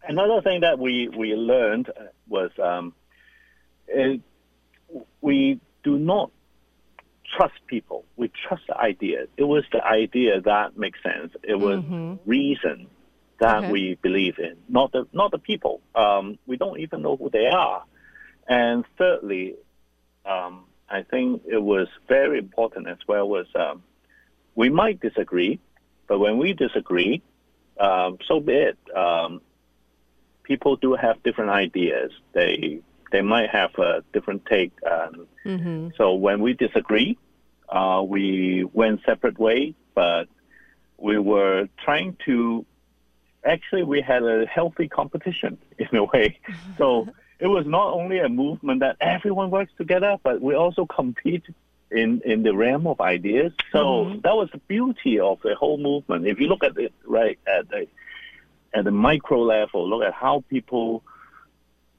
another 0.06 0.40
thing 0.42 0.60
that 0.60 0.78
we 0.78 1.08
we 1.08 1.34
learned 1.34 1.90
was 2.28 2.50
um, 2.58 2.94
it, 3.88 4.20
we 5.20 5.60
do 5.82 5.98
not 5.98 6.30
trust 7.32 7.54
people. 7.66 8.04
We 8.16 8.30
trust 8.46 8.64
the 8.68 8.76
idea. 8.76 9.26
It 9.36 9.44
was 9.44 9.64
the 9.72 9.84
idea 9.84 10.40
that 10.42 10.76
makes 10.76 11.02
sense. 11.02 11.32
It 11.42 11.54
was 11.58 11.82
reason 12.26 12.88
that 13.40 13.58
Okay. 13.64 13.72
we 13.72 13.98
believe 14.02 14.38
in, 14.38 14.56
not 14.68 14.92
the 14.92 15.06
not 15.12 15.30
the 15.32 15.38
people. 15.38 15.80
Um, 15.94 16.38
we 16.46 16.56
don't 16.56 16.78
even 16.80 17.02
know 17.02 17.16
who 17.16 17.30
they 17.30 17.46
are. 17.46 17.84
And 18.46 18.84
thirdly, 18.98 19.56
um, 20.24 20.64
I 20.88 21.02
think 21.02 21.42
it 21.46 21.62
was 21.62 21.88
very 22.08 22.38
important 22.38 22.86
as 22.88 22.98
well 23.08 23.28
was 23.28 23.46
um, 23.54 23.82
we 24.54 24.68
might 24.68 25.00
disagree, 25.00 25.58
but 26.06 26.18
when 26.18 26.38
we 26.38 26.52
disagree, 26.52 27.22
um, 27.80 28.18
so 28.28 28.40
be 28.40 28.52
it. 28.52 28.78
Um, 28.94 29.40
people 30.42 30.76
do 30.76 30.94
have 30.94 31.22
different 31.22 31.50
ideas. 31.50 32.12
They 32.32 32.80
they 33.12 33.20
might 33.22 33.50
have 33.50 33.74
a 33.78 34.02
different 34.12 34.46
take. 34.46 34.72
Um, 34.90 35.28
Mm-hmm. 35.44 35.88
so 35.96 36.14
when 36.14 36.40
we 36.40 36.52
disagree, 36.52 37.18
uh, 37.68 38.00
we 38.06 38.62
went 38.72 39.00
separate 39.04 39.40
ways, 39.40 39.74
but 39.92 40.28
we 40.98 41.18
were 41.18 41.68
trying 41.84 42.16
to. 42.26 42.64
Actually, 43.44 43.82
we 43.82 44.00
had 44.00 44.22
a 44.22 44.46
healthy 44.46 44.86
competition 44.86 45.58
in 45.78 45.96
a 45.96 46.04
way. 46.04 46.38
So 46.78 47.08
it 47.40 47.48
was 47.48 47.66
not 47.66 47.92
only 47.92 48.18
a 48.20 48.28
movement 48.28 48.80
that 48.80 48.96
everyone 49.00 49.50
works 49.50 49.72
together, 49.76 50.16
but 50.22 50.40
we 50.40 50.54
also 50.54 50.86
compete 50.86 51.42
in 51.90 52.22
in 52.24 52.44
the 52.44 52.54
realm 52.54 52.86
of 52.86 53.00
ideas. 53.00 53.52
So 53.72 54.14
that 54.22 54.36
was 54.36 54.48
the 54.52 54.58
beauty 54.68 55.18
of 55.18 55.40
the 55.42 55.56
whole 55.56 55.78
movement. 55.78 56.26
If 56.28 56.38
you 56.38 56.46
look 56.46 56.62
at 56.62 56.78
it 56.78 56.92
right 57.04 57.38
at 57.48 57.68
the 57.68 57.88
at 58.72 58.84
the 58.84 58.92
micro 58.92 59.40
level, 59.42 59.88
look 59.88 60.04
at 60.04 60.14
how 60.14 60.44
people 60.48 61.02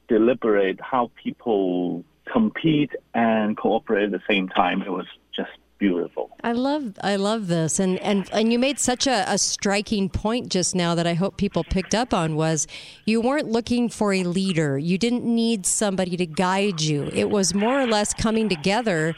deliberate, 0.08 0.80
how 0.80 1.10
people 1.22 2.04
compete 2.30 2.92
and 3.14 3.56
cooperate 3.56 4.04
at 4.04 4.10
the 4.12 4.22
same 4.28 4.48
time. 4.48 4.82
It 4.82 4.90
was 4.90 5.06
just 5.34 5.50
beautiful. 5.78 6.30
I 6.42 6.52
love 6.52 6.96
I 7.02 7.16
love 7.16 7.48
this 7.48 7.78
and 7.78 7.98
and 7.98 8.28
and 8.32 8.52
you 8.52 8.58
made 8.58 8.78
such 8.78 9.06
a, 9.06 9.24
a 9.26 9.38
striking 9.38 10.08
point 10.08 10.48
just 10.48 10.74
now 10.74 10.94
that 10.94 11.06
I 11.06 11.14
hope 11.14 11.36
people 11.36 11.64
picked 11.64 11.94
up 11.94 12.14
on 12.14 12.36
was 12.36 12.66
you 13.04 13.20
weren't 13.20 13.48
looking 13.48 13.88
for 13.88 14.12
a 14.12 14.22
leader 14.22 14.78
you 14.78 14.98
didn't 14.98 15.24
need 15.24 15.66
somebody 15.66 16.16
to 16.16 16.26
guide 16.26 16.80
you 16.80 17.10
it 17.12 17.28
was 17.28 17.54
more 17.54 17.80
or 17.80 17.86
less 17.86 18.14
coming 18.14 18.48
together 18.48 19.14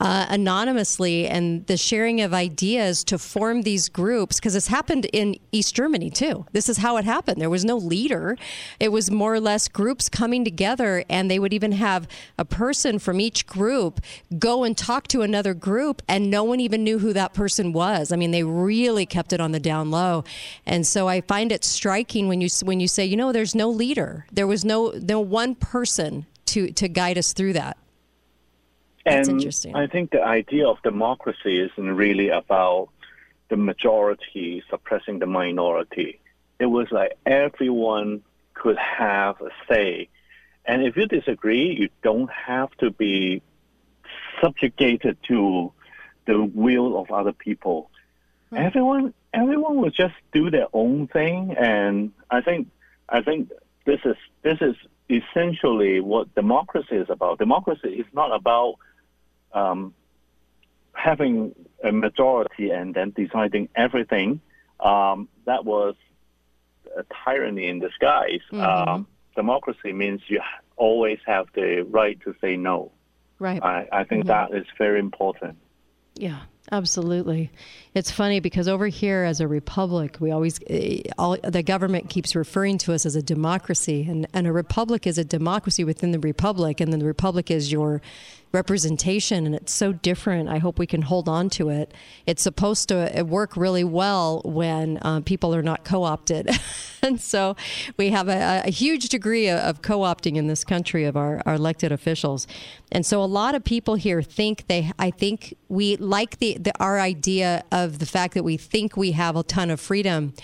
uh, 0.00 0.26
anonymously 0.30 1.26
and 1.28 1.66
the 1.66 1.76
sharing 1.76 2.22
of 2.22 2.32
ideas 2.32 3.04
to 3.04 3.18
form 3.18 3.62
these 3.62 3.88
groups 3.88 4.36
because 4.36 4.54
this 4.54 4.66
happened 4.68 5.04
in 5.12 5.38
East 5.52 5.74
Germany 5.74 6.08
too. 6.08 6.46
This 6.52 6.68
is 6.70 6.78
how 6.78 6.96
it 6.96 7.04
happened. 7.04 7.40
There 7.40 7.50
was 7.50 7.66
no 7.66 7.76
leader. 7.76 8.38
It 8.78 8.92
was 8.92 9.10
more 9.10 9.34
or 9.34 9.40
less 9.40 9.68
groups 9.68 10.08
coming 10.08 10.42
together 10.42 11.04
and 11.10 11.30
they 11.30 11.38
would 11.38 11.52
even 11.52 11.72
have 11.72 12.08
a 12.38 12.46
person 12.46 12.98
from 12.98 13.20
each 13.20 13.46
group 13.46 14.00
go 14.38 14.64
and 14.64 14.76
talk 14.76 15.06
to 15.08 15.20
another 15.20 15.52
group 15.52 16.00
and 16.08 16.30
no 16.30 16.44
one 16.44 16.60
even 16.60 16.82
knew 16.82 16.98
who 16.98 17.12
that 17.12 17.34
person 17.34 17.74
was. 17.74 18.10
I 18.10 18.16
mean 18.16 18.30
they 18.30 18.44
really 18.44 19.04
kept 19.04 19.34
it 19.34 19.40
on 19.40 19.52
the 19.52 19.60
down 19.60 19.90
low. 19.90 20.24
And 20.64 20.86
so 20.86 21.08
i 21.08 21.20
find 21.20 21.52
it 21.52 21.62
striking 21.62 22.26
when 22.26 22.40
you 22.40 22.48
when 22.62 22.80
you 22.80 22.88
say 22.88 23.04
you 23.04 23.16
know 23.16 23.32
there's 23.32 23.54
no 23.54 23.68
leader. 23.68 24.26
There 24.32 24.46
was 24.46 24.64
no 24.64 24.94
no 25.02 25.20
one 25.20 25.54
person 25.54 26.24
to 26.46 26.72
to 26.72 26.88
guide 26.88 27.18
us 27.18 27.34
through 27.34 27.52
that 27.52 27.76
That's 29.04 29.28
and 29.28 29.38
interesting. 29.38 29.74
I 29.74 29.86
think 29.86 30.10
the 30.10 30.22
idea 30.22 30.68
of 30.68 30.82
democracy 30.82 31.60
isn't 31.60 31.96
really 31.96 32.28
about 32.28 32.88
the 33.48 33.56
majority 33.56 34.62
suppressing 34.70 35.18
the 35.18 35.26
minority. 35.26 36.20
It 36.58 36.66
was 36.66 36.88
like 36.90 37.16
everyone 37.26 38.22
could 38.54 38.78
have 38.78 39.40
a 39.40 39.50
say. 39.68 40.08
And 40.64 40.82
if 40.82 40.96
you 40.96 41.06
disagree, 41.06 41.76
you 41.78 41.88
don't 42.02 42.30
have 42.30 42.70
to 42.78 42.90
be 42.90 43.42
subjugated 44.40 45.16
to 45.28 45.72
the 46.26 46.42
will 46.42 46.98
of 47.00 47.10
other 47.10 47.32
people. 47.32 47.90
Hmm. 48.50 48.56
Everyone 48.56 49.14
everyone 49.32 49.76
would 49.78 49.94
just 49.94 50.14
do 50.32 50.50
their 50.50 50.66
own 50.72 51.06
thing 51.06 51.54
and 51.56 52.12
I 52.30 52.40
think 52.40 52.68
I 53.08 53.22
think 53.22 53.50
this 53.84 54.00
is 54.04 54.16
this 54.42 54.58
is 54.60 54.76
essentially 55.08 56.00
what 56.00 56.34
democracy 56.34 56.96
is 56.96 57.08
about. 57.10 57.38
Democracy 57.38 57.88
is 57.88 58.06
not 58.12 58.34
about 58.34 58.76
um, 59.52 59.94
having 60.92 61.54
a 61.82 61.92
majority 61.92 62.70
and 62.70 62.94
then 62.94 63.10
deciding 63.10 63.68
everything. 63.74 64.40
Um, 64.80 65.28
that 65.46 65.64
was 65.64 65.94
a 66.96 67.04
tyranny 67.24 67.68
in 67.68 67.80
disguise. 67.80 68.40
Mm-hmm. 68.52 68.60
Um, 68.60 69.06
democracy 69.34 69.92
means 69.92 70.20
you 70.28 70.40
always 70.76 71.18
have 71.26 71.46
the 71.54 71.82
right 71.88 72.18
to 72.22 72.34
say 72.40 72.56
no. 72.56 72.92
Right. 73.38 73.62
I, 73.62 73.88
I 73.90 74.04
think 74.04 74.26
that 74.26 74.54
is 74.54 74.66
very 74.76 75.00
important. 75.00 75.56
Yeah, 76.14 76.40
absolutely. 76.70 77.50
It's 77.94 78.10
funny 78.10 78.40
because 78.40 78.68
over 78.68 78.88
here, 78.88 79.24
as 79.24 79.40
a 79.40 79.48
republic, 79.48 80.18
we 80.20 80.30
always 80.30 80.60
eh, 80.66 81.02
all, 81.16 81.38
the 81.42 81.62
government 81.62 82.10
keeps 82.10 82.36
referring 82.36 82.76
to 82.78 82.92
us 82.92 83.06
as 83.06 83.16
a 83.16 83.22
democracy, 83.22 84.06
and 84.06 84.26
and 84.34 84.46
a 84.46 84.52
republic 84.52 85.06
is 85.06 85.16
a 85.16 85.24
democracy 85.24 85.84
within 85.84 86.10
the 86.10 86.18
republic, 86.18 86.80
and 86.80 86.92
then 86.92 87.00
the 87.00 87.06
republic 87.06 87.50
is 87.50 87.72
your 87.72 88.02
representation, 88.52 89.46
and 89.46 89.54
it's 89.54 89.72
so 89.72 89.92
different. 89.92 90.48
I 90.48 90.58
hope 90.58 90.78
we 90.78 90.86
can 90.86 91.02
hold 91.02 91.28
on 91.28 91.50
to 91.50 91.68
it. 91.68 91.94
It's 92.26 92.42
supposed 92.42 92.88
to 92.88 93.16
eh, 93.16 93.22
work 93.22 93.56
really 93.56 93.84
well 93.84 94.42
when 94.44 94.98
uh, 95.02 95.20
people 95.20 95.54
are 95.54 95.62
not 95.62 95.84
co-opted, 95.84 96.50
and 97.02 97.20
so 97.20 97.56
we 97.96 98.10
have 98.10 98.28
a, 98.28 98.62
a 98.66 98.70
huge 98.70 99.08
degree 99.08 99.48
of, 99.48 99.58
of 99.60 99.82
co-opting 99.82 100.36
in 100.36 100.46
this 100.46 100.64
country 100.64 101.04
of 101.04 101.16
our, 101.16 101.42
our 101.46 101.54
elected 101.54 101.92
officials, 101.92 102.46
and 102.90 103.06
so 103.06 103.22
a 103.22 103.26
lot 103.26 103.54
of 103.54 103.64
people 103.64 103.94
here 103.94 104.22
think 104.22 104.66
they. 104.66 104.90
I 104.98 105.10
think 105.10 105.54
we 105.68 105.96
like 105.96 106.38
the, 106.38 106.58
the 106.58 106.72
our 106.80 106.98
idea 106.98 107.64
of 107.70 107.98
the 107.98 108.06
fact 108.06 108.34
that 108.34 108.42
we 108.42 108.56
think 108.56 108.96
we 108.96 109.12
have 109.12 109.36
a 109.36 109.42
ton 109.42 109.70
of 109.70 109.80
freedom, 109.80 110.34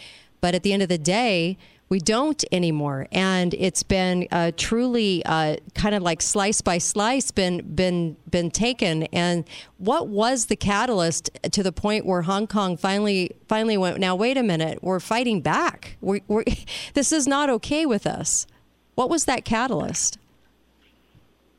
but 0.40 0.54
at 0.54 0.62
the 0.62 0.72
end 0.72 0.82
of 0.82 0.88
the 0.88 0.98
day 0.98 1.58
we 1.88 1.98
don't 2.00 2.44
anymore. 2.50 3.06
And 3.12 3.54
it's 3.54 3.82
been 3.82 4.26
uh, 4.32 4.52
truly 4.56 5.24
uh, 5.24 5.56
kind 5.74 5.94
of 5.94 6.02
like 6.02 6.20
slice 6.20 6.60
by 6.60 6.78
slice 6.78 7.30
been 7.30 7.62
been 7.74 8.16
been 8.28 8.50
taken. 8.50 9.04
And 9.04 9.44
what 9.78 10.08
was 10.08 10.46
the 10.46 10.56
catalyst 10.56 11.30
to 11.50 11.62
the 11.62 11.72
point 11.72 12.04
where 12.04 12.22
hong 12.22 12.46
kong 12.46 12.76
finally 12.76 13.36
finally 13.48 13.76
went 13.76 13.98
now 13.98 14.16
wait 14.16 14.36
a 14.36 14.42
minute 14.42 14.82
we're 14.82 15.00
fighting 15.00 15.40
back. 15.40 15.96
We 16.00 16.22
we're, 16.26 16.44
this 16.94 17.12
is 17.12 17.26
not 17.26 17.50
okay 17.50 17.86
with 17.86 18.06
us. 18.06 18.46
What 18.94 19.10
was 19.10 19.26
that 19.26 19.44
catalyst? 19.44 20.18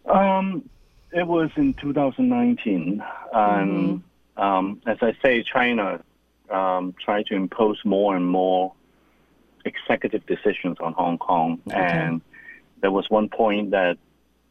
Um, 0.06 0.68
it 1.12 1.28
was 1.28 1.50
in 1.56 1.74
2019, 1.76 3.04
and 3.34 4.04
um, 4.38 4.82
as 4.86 4.98
I 5.02 5.16
say, 5.22 5.44
China 5.44 6.02
um, 6.50 6.96
tried 7.04 7.28
to 7.28 7.36
impose 7.36 7.80
more 7.84 8.16
and 8.16 8.26
more 8.26 8.74
executive 9.68 10.26
decisions 10.26 10.78
on 10.80 10.94
Hong 10.94 11.18
Kong, 11.18 11.62
and 11.68 12.22
there 12.82 12.92
was 12.92 13.10
one 13.10 13.30
point 13.30 13.72
that 13.72 13.98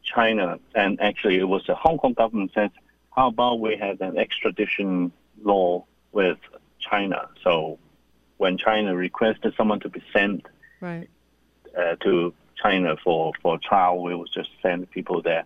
China, 0.03 0.59
and 0.73 1.01
actually 1.01 1.37
it 1.39 1.47
was 1.47 1.63
the 1.67 1.75
Hong 1.75 1.97
Kong 1.97 2.13
government 2.13 2.51
said, 2.53 2.71
"How 3.15 3.27
about 3.27 3.59
we 3.59 3.75
have 3.77 4.01
an 4.01 4.17
extradition 4.17 5.11
law 5.43 5.85
with 6.11 6.37
China?" 6.79 7.27
So 7.43 7.79
when 8.37 8.57
China 8.57 8.95
requested 8.95 9.53
someone 9.57 9.79
to 9.81 9.89
be 9.89 10.01
sent 10.13 10.45
right 10.79 11.09
uh, 11.77 11.95
to 12.05 12.33
China 12.61 12.95
for, 13.03 13.33
for 13.41 13.57
trial, 13.59 14.01
we 14.01 14.15
would 14.15 14.29
just 14.33 14.49
send 14.61 14.89
people 14.91 15.21
there. 15.21 15.45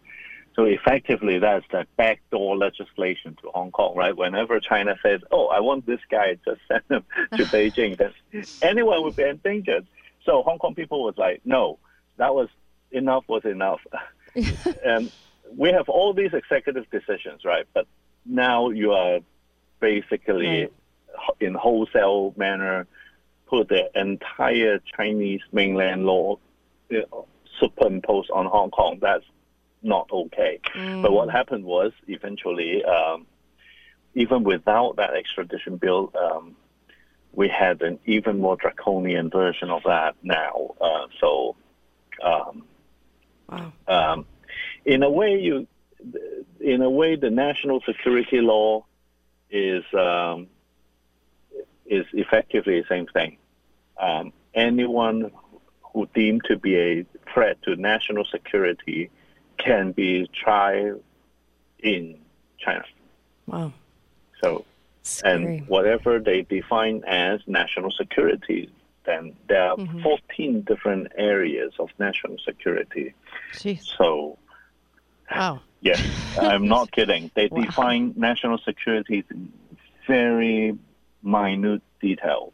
So 0.55 0.65
effectively, 0.65 1.39
that's 1.39 1.65
the 1.71 1.85
backdoor 1.97 2.57
legislation 2.57 3.37
to 3.41 3.49
Hong 3.53 3.71
Kong, 3.71 3.95
right? 3.95 4.15
Whenever 4.15 4.59
China 4.59 4.95
says, 5.01 5.21
"Oh, 5.31 5.47
I 5.47 5.61
want 5.61 5.85
this 5.85 6.01
guy," 6.09 6.37
just 6.45 6.59
send 6.67 6.83
him 6.89 7.03
to 7.37 7.45
Beijing. 7.45 7.97
Then 7.97 8.13
anyone 8.61 9.03
would 9.03 9.15
be 9.15 9.23
endangered. 9.23 9.87
So 10.25 10.43
Hong 10.43 10.59
Kong 10.59 10.75
people 10.75 11.03
was 11.03 11.15
like, 11.17 11.41
"No, 11.45 11.79
that 12.17 12.35
was 12.35 12.49
enough. 12.91 13.23
Was 13.29 13.45
enough." 13.45 13.79
and 14.85 15.11
we 15.55 15.71
have 15.71 15.87
all 15.87 16.13
these 16.13 16.33
executive 16.33 16.89
decisions, 16.91 17.45
right? 17.45 17.65
But 17.73 17.87
now 18.25 18.69
you 18.69 18.91
are 18.91 19.19
basically 19.79 20.61
Right. 20.63 20.71
in 21.39 21.53
wholesale 21.53 22.33
manner 22.37 22.87
put 23.47 23.67
the 23.67 23.89
entire 23.99 24.79
Chinese 24.97 25.41
mainland 25.51 26.05
law 26.05 26.37
superimposed 27.59 28.29
on 28.31 28.45
Hong 28.45 28.71
Kong. 28.71 28.99
That's 29.01 29.25
not 29.81 30.09
okay. 30.11 30.59
But 31.01 31.11
what 31.11 31.29
happened 31.29 31.65
was 31.65 31.91
eventually, 32.07 32.83
um, 32.83 33.25
even 34.13 34.43
without 34.43 34.97
that 34.97 35.13
extradition 35.13 35.77
bill, 35.77 36.11
um, 36.19 36.55
we 37.33 37.47
had 37.47 37.81
an 37.81 37.99
even 38.05 38.39
more 38.39 38.57
draconian 38.57 39.29
version 39.29 39.69
of 39.69 39.83
that 39.83 40.15
now. 40.21 40.75
Uh, 40.79 41.07
so, 41.19 41.55
um, 42.23 42.63
wow 43.49 43.73
um, 43.87 44.25
in 44.85 45.03
a 45.03 45.09
way, 45.09 45.39
you, 45.39 45.67
in 46.59 46.81
a 46.81 46.89
way, 46.89 47.15
the 47.15 47.29
national 47.29 47.81
security 47.81 48.41
law 48.41 48.85
is 49.49 49.83
um, 49.93 50.47
is 51.85 52.05
effectively 52.13 52.81
the 52.81 52.87
same 52.87 53.07
thing. 53.07 53.37
Um, 53.99 54.33
anyone 54.53 55.31
who 55.93 56.07
deemed 56.13 56.43
to 56.45 56.57
be 56.57 56.75
a 56.77 57.05
threat 57.33 57.61
to 57.63 57.75
national 57.75 58.25
security 58.25 59.09
can 59.63 59.91
be 59.91 60.27
tried 60.33 60.93
in 61.79 62.19
China. 62.57 62.85
wow 63.47 63.73
So, 64.41 64.65
Scary. 65.03 65.57
and 65.57 65.67
whatever 65.67 66.19
they 66.19 66.43
define 66.43 67.03
as 67.07 67.41
national 67.47 67.91
security, 67.91 68.71
then 69.05 69.35
there 69.47 69.71
are 69.71 69.77
14 70.03 70.61
different 70.61 71.11
areas 71.17 71.73
of 71.79 71.89
national 71.99 72.37
security. 72.45 73.13
Jeez. 73.53 73.83
So, 73.97 74.37
wow 75.35 75.61
Yes, 75.81 75.99
I'm 76.39 76.67
not 76.67 76.91
kidding. 76.95 77.31
They 77.35 77.49
define 77.49 78.13
national 78.15 78.59
security 78.59 79.25
in 79.29 79.51
very 80.07 80.77
minute 81.23 81.81
details. 81.99 82.53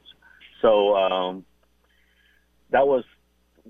So 0.62 0.95
um, 0.95 1.45
that 2.72 2.88
was 2.88 3.03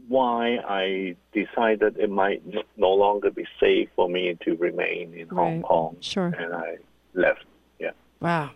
why 0.08 0.58
I 0.58 1.16
decided 1.34 1.98
it 1.98 2.10
might 2.10 2.42
no 2.78 2.94
longer 2.94 3.32
be 3.32 3.46
safe 3.60 3.90
for 3.96 4.10
me 4.10 4.38
to 4.46 4.56
remain 4.56 5.14
in 5.14 5.28
Hong 5.30 5.62
Kong. 5.62 5.98
Sure. 6.00 6.28
And 6.28 6.54
I 6.54 6.78
left. 7.14 7.46
Yeah. 7.80 7.92
Wow. 8.20 8.52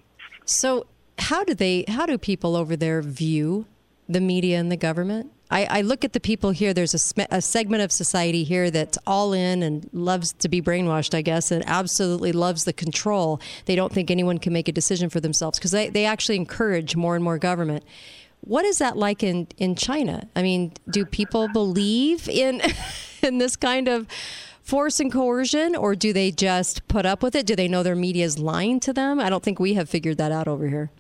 So 0.46 0.86
how 1.18 1.44
do 1.44 1.54
they 1.54 1.86
how 1.88 2.06
do 2.06 2.18
people 2.18 2.56
over 2.56 2.76
there 2.76 3.02
view 3.02 3.66
the 4.08 4.22
media 4.22 4.60
and 4.60 4.72
the 4.72 4.78
government? 4.78 5.32
I, 5.52 5.66
I 5.66 5.82
look 5.82 6.06
at 6.06 6.14
the 6.14 6.22
people 6.22 6.52
here. 6.52 6.74
There's 6.74 6.94
a, 6.94 6.98
sm- 6.98 7.30
a 7.30 7.42
segment 7.42 7.84
of 7.84 7.92
society 7.92 8.46
here 8.46 8.72
that's 8.72 8.98
all 9.06 9.34
in 9.34 9.62
and 9.62 9.88
loves 9.92 10.32
to 10.40 10.48
be 10.48 10.62
brainwashed, 10.62 11.14
I 11.14 11.22
guess, 11.22 11.52
and 11.52 11.62
absolutely 11.68 12.32
loves 12.32 12.64
the 12.64 12.72
control. 12.72 13.42
They 13.66 13.76
don't 13.76 13.92
think 13.92 14.10
anyone 14.10 14.38
can 14.38 14.54
make 14.54 14.70
a 14.70 14.72
decision 14.72 15.10
for 15.10 15.20
themselves 15.20 15.60
because 15.60 15.72
they, 15.72 15.90
they 15.90 16.06
actually 16.06 16.38
encourage 16.38 16.96
more 16.96 17.16
and 17.16 17.24
more 17.24 17.38
government. 17.38 17.84
What 18.42 18.66
is 18.66 18.80
that 18.80 18.98
like 18.98 19.24
in, 19.24 19.48
in 19.58 19.76
China? 19.76 20.28
I 20.36 20.42
mean, 20.42 20.74
do 20.90 21.06
people 21.06 21.48
believe 21.48 22.28
in 22.28 22.62
in 23.22 23.38
this 23.38 23.56
kind 23.56 23.88
of 23.88 24.08
force 24.62 25.00
and 25.00 25.12
coercion, 25.12 25.76
or 25.76 25.96
do 25.96 26.14
they 26.14 26.32
just 26.32 26.88
put 26.88 27.06
up 27.06 27.24
with 27.24 27.36
it? 27.36 27.46
Do 27.46 27.56
they 27.56 27.68
know 27.68 27.84
their 27.84 27.96
media 27.96 28.26
is 28.26 28.40
lying 28.40 28.80
to 28.82 28.94
them? 28.94 29.20
I 29.20 29.30
don't 29.30 29.44
think 29.44 29.60
we 29.60 29.74
have 29.76 29.90
figured 29.90 30.18
that 30.18 30.32
out 30.32 30.48
over 30.48 30.68
here. 30.68 30.92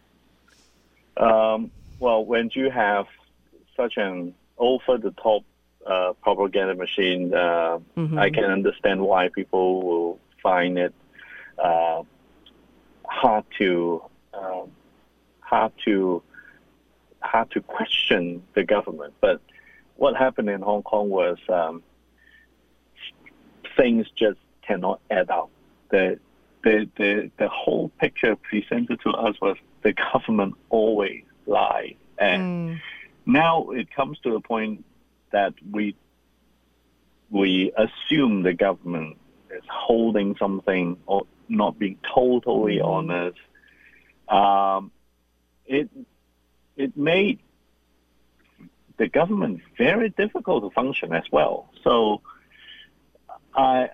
Um, 1.17 1.71
well, 1.99 2.25
when 2.25 2.49
you 2.53 2.69
have 2.69 3.07
such 3.75 3.97
an 3.97 4.33
over-the-top 4.57 5.43
uh, 5.85 6.13
propaganda 6.21 6.75
machine, 6.75 7.33
uh, 7.33 7.79
I 8.17 8.29
can 8.29 8.45
understand 8.45 9.01
why 9.01 9.29
people 9.29 9.81
will 9.81 10.19
find 10.41 10.77
it 10.77 10.93
uh, 11.57 12.03
hard 13.05 13.45
to 13.59 14.03
um, 14.33 14.71
hard 15.41 15.71
to 15.85 16.23
hard 17.22 17.51
to 17.51 17.61
question 17.61 18.43
the 18.53 18.63
government. 18.63 19.13
But 19.22 19.41
what 19.95 20.15
happened 20.15 20.49
in 20.49 20.61
Hong 20.61 20.84
Kong 20.84 21.09
was 21.09 21.38
um, 21.49 21.84
things 23.78 24.07
just 24.15 24.39
cannot 24.61 24.99
add 25.09 25.30
up. 25.30 25.49
The 25.89 26.19
the, 26.63 26.89
the 26.97 27.32
the 27.38 27.47
whole 27.47 27.89
picture 27.99 28.36
presented 28.36 29.01
to 29.01 29.09
us 29.09 29.36
was 29.41 29.57
the 29.84 29.93
government 30.13 30.55
always 30.69 31.24
lies, 31.45 31.95
and 32.17 32.80
now 33.26 33.69
it 33.72 33.93
comes 33.93 34.19
to 34.19 34.32
the 34.32 34.39
point 34.39 34.86
that 35.32 35.53
we 35.69 35.95
we 37.30 37.72
assume 37.78 38.43
the 38.43 38.53
government 38.53 39.17
is 39.49 39.63
holding 39.69 40.36
something 40.38 40.97
or 41.05 41.26
not 41.47 41.80
being 41.80 41.97
totally 42.13 42.80
honest. 42.80 43.38
Um, 44.28 44.91
it 45.65 45.89
it 46.78 46.95
made 46.95 47.39
the 48.97 49.07
government 49.07 49.61
very 49.78 50.09
difficult 50.09 50.63
to 50.63 50.69
function 50.72 51.13
as 51.13 51.24
well. 51.32 51.69
So, 51.84 52.22
I 53.55 53.89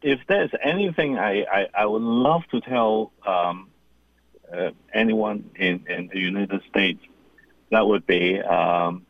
if 0.00 0.20
there's 0.28 0.50
anything 0.62 1.18
I, 1.18 1.44
I, 1.44 1.68
I 1.74 1.86
would 1.86 2.02
love 2.02 2.42
to 2.50 2.60
tell 2.60 3.12
um, 3.26 3.70
uh, 4.52 4.70
anyone 4.92 5.50
in, 5.56 5.84
in 5.88 6.08
the 6.12 6.20
United 6.20 6.62
States, 6.68 7.02
that 7.70 7.86
would 7.86 8.06
be 8.06 8.40
um, 8.40 9.06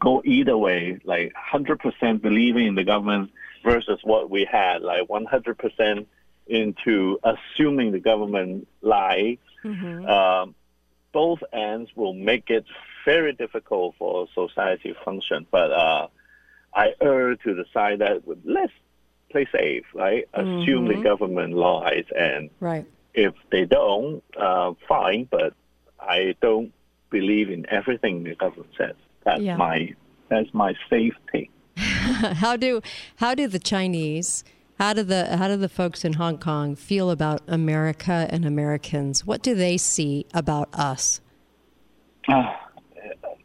go 0.00 0.22
either 0.24 0.56
way, 0.56 1.00
like 1.04 1.32
100% 1.52 2.20
believing 2.20 2.66
in 2.66 2.74
the 2.74 2.84
government 2.84 3.30
versus 3.64 4.00
what 4.02 4.30
we 4.30 4.44
had, 4.44 4.82
like 4.82 5.08
100% 5.08 6.06
into 6.46 7.18
assuming 7.24 7.92
the 7.92 8.00
government 8.00 8.68
lie. 8.82 9.38
Mm-hmm. 9.64 10.06
Um, 10.06 10.54
both 11.12 11.40
ends 11.52 11.90
will 11.94 12.14
make 12.14 12.48
it 12.50 12.64
very 13.04 13.32
difficult 13.32 13.94
for 13.98 14.26
society 14.34 14.92
to 14.92 15.04
function. 15.04 15.46
But 15.50 15.72
uh, 15.72 16.08
I 16.74 16.94
err 17.00 17.34
to 17.36 17.54
the 17.54 17.64
side 17.72 17.98
that 18.00 18.22
let's 18.44 18.72
play 19.30 19.46
safe, 19.52 19.84
right? 19.94 20.28
Assume 20.34 20.88
the 20.88 21.00
government 21.02 21.54
lies, 21.54 22.04
and 22.16 22.50
Right. 22.60 22.86
if 23.14 23.34
they 23.50 23.64
don't, 23.64 24.22
uh, 24.38 24.72
fine. 24.88 25.28
But 25.30 25.54
I 26.00 26.34
don't 26.40 26.72
believe 27.10 27.50
in 27.50 27.66
everything 27.68 28.24
the 28.24 28.34
government 28.34 28.70
says. 28.78 28.96
That's 29.24 29.40
Yeah. 29.42 29.56
my 29.56 29.94
that's 30.28 30.52
my 30.54 30.74
safety. 30.88 31.50
how 31.76 32.56
do 32.56 32.80
how 33.16 33.34
do 33.34 33.46
the 33.48 33.58
Chinese 33.58 34.44
how 34.82 34.92
do 34.92 35.04
the 35.04 35.36
how 35.36 35.46
do 35.46 35.56
the 35.56 35.68
folks 35.68 36.04
in 36.04 36.14
Hong 36.14 36.38
Kong 36.38 36.74
feel 36.74 37.12
about 37.12 37.40
America 37.46 38.26
and 38.30 38.44
Americans? 38.44 39.24
What 39.24 39.40
do 39.40 39.54
they 39.54 39.76
see 39.76 40.26
about 40.34 40.68
us? 40.74 41.20
Uh, 42.26 42.52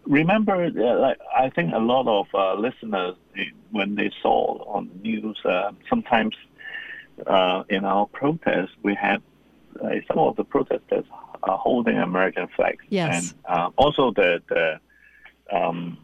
remember, 0.08 0.56
uh, 0.66 1.00
like 1.00 1.20
I 1.38 1.52
think 1.52 1.74
a 1.76 1.80
lot 1.94 2.08
of 2.08 2.26
uh, 2.34 2.56
listeners, 2.56 3.16
eh, 3.38 3.44
when 3.70 3.94
they 3.94 4.10
saw 4.20 4.64
on 4.66 4.90
the 4.90 5.10
news, 5.10 5.38
uh, 5.46 5.74
sometimes 5.88 6.36
uh, 7.28 7.64
in 7.70 7.86
our 7.86 8.08
protests, 8.08 8.76
we 8.82 8.96
had 8.96 9.22
uh, 9.80 9.90
some 10.08 10.18
of 10.18 10.38
the 10.38 10.44
protesters 10.44 11.06
are 11.44 11.58
holding 11.60 12.00
American 12.00 12.48
flags, 12.56 12.84
Yes. 12.90 13.14
and 13.14 13.44
uh, 13.46 13.70
also 13.76 14.12
the 14.12 14.42
the 14.50 14.80
um, 15.56 16.00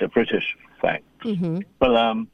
the 0.00 0.08
British 0.08 0.56
flag. 0.80 1.02
Mm-hmm. 1.22 1.58
But 1.78 1.94
um, 1.94 2.28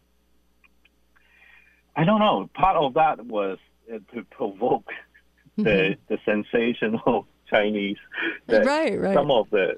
I 1.97 2.05
don't 2.05 2.21
know. 2.21 2.49
Part 2.55 2.77
of 2.77 2.95
that 2.95 3.25
was 3.25 3.59
uh, 3.93 3.99
to 4.15 4.25
provoke 4.31 4.89
the 5.57 5.97
the 6.09 6.19
sensational 6.25 7.27
Chinese. 7.51 7.99
That 8.49 8.65
Right, 8.67 8.99
right. 8.99 9.15
Some 9.15 9.31
of 9.31 9.51
the 9.51 9.75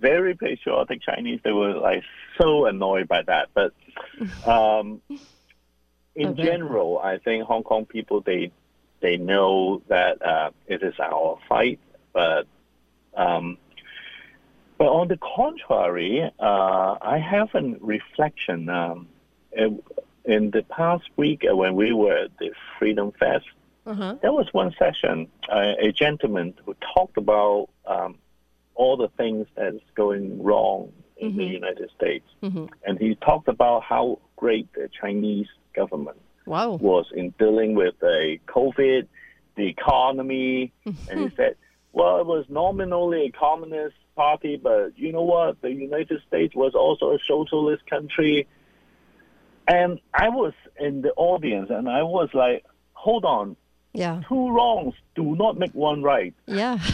very 0.00 0.34
patriotic 0.34 1.02
Chinese, 1.02 1.40
they 1.44 1.52
were 1.52 1.74
like 1.74 2.02
so 2.38 2.66
annoyed 2.66 3.08
by 3.08 3.22
that. 3.22 3.48
But 3.54 3.72
um, 4.44 5.00
in 6.14 6.28
Okay. 6.30 6.44
general, 6.44 6.98
I 6.98 7.18
think 7.18 7.44
Hong 7.44 7.62
Kong 7.62 7.86
people 7.86 8.20
they 8.20 8.50
they 9.00 9.16
know 9.16 9.82
that 9.88 10.24
uh, 10.26 10.50
it 10.66 10.82
is 10.82 10.94
our 10.98 11.38
fight, 11.48 11.78
but 12.12 12.46
um, 13.14 13.58
but 14.78 14.88
on 14.88 15.08
the 15.08 15.18
contrary, 15.18 16.28
uh, 16.38 16.96
I 17.00 17.18
have 17.18 17.48
a 17.54 17.62
reflection. 17.80 18.68
Um, 18.68 19.08
in, 19.52 19.82
in 20.26 20.50
the 20.50 20.62
past 20.64 21.04
week, 21.16 21.44
uh, 21.50 21.54
when 21.56 21.74
we 21.76 21.92
were 21.92 22.16
at 22.16 22.36
the 22.38 22.50
Freedom 22.78 23.12
Fest, 23.12 23.46
Uh-huh. 23.86 24.16
there 24.20 24.32
was 24.32 24.48
one 24.52 24.74
session, 24.78 25.28
uh, 25.48 25.74
a 25.78 25.92
gentleman 25.92 26.54
who 26.64 26.74
talked 26.94 27.16
about 27.16 27.68
um, 27.86 28.18
all 28.74 28.96
the 28.96 29.08
things 29.16 29.46
that's 29.54 29.78
going 29.94 30.42
wrong 30.42 30.92
in 31.16 31.36
the 31.36 31.44
United 31.44 31.88
States. 31.96 32.26
Mhm. 32.42 32.68
And 32.84 32.98
he 32.98 33.14
talked 33.14 33.48
about 33.48 33.84
how 33.84 34.18
great 34.36 34.66
the 34.74 34.88
Chinese 35.00 35.48
government 35.72 36.18
Wow. 36.46 36.74
was 36.76 37.06
in 37.12 37.30
dealing 37.38 37.74
with 37.74 37.98
the 38.00 38.38
COVID, 38.46 39.06
the 39.54 39.66
economy, 39.68 40.72
and 41.10 41.20
he 41.20 41.30
said, 41.36 41.54
well, 41.92 42.18
it 42.20 42.26
was 42.26 42.44
nominally 42.50 43.26
a 43.26 43.30
communist 43.30 43.96
party, 44.16 44.56
but 44.56 44.98
you 44.98 45.12
know 45.12 45.22
what? 45.22 45.60
The 45.62 45.72
United 45.72 46.20
States 46.28 46.54
was 46.54 46.74
also 46.74 47.12
a 47.12 47.18
socialist 47.20 47.86
country. 47.86 48.46
And 49.68 50.00
I 50.14 50.28
was 50.28 50.52
in 50.78 51.02
the 51.02 51.12
audience, 51.16 51.70
and 51.70 51.88
I 51.88 52.02
was 52.02 52.28
like, 52.34 52.64
hold 52.92 53.24
on, 53.24 53.56
Yeah. 53.92 54.22
two 54.28 54.50
wrongs 54.50 54.94
do 55.14 55.34
not 55.36 55.58
make 55.58 55.74
one 55.74 56.02
right. 56.02 56.34
Yeah. 56.46 56.78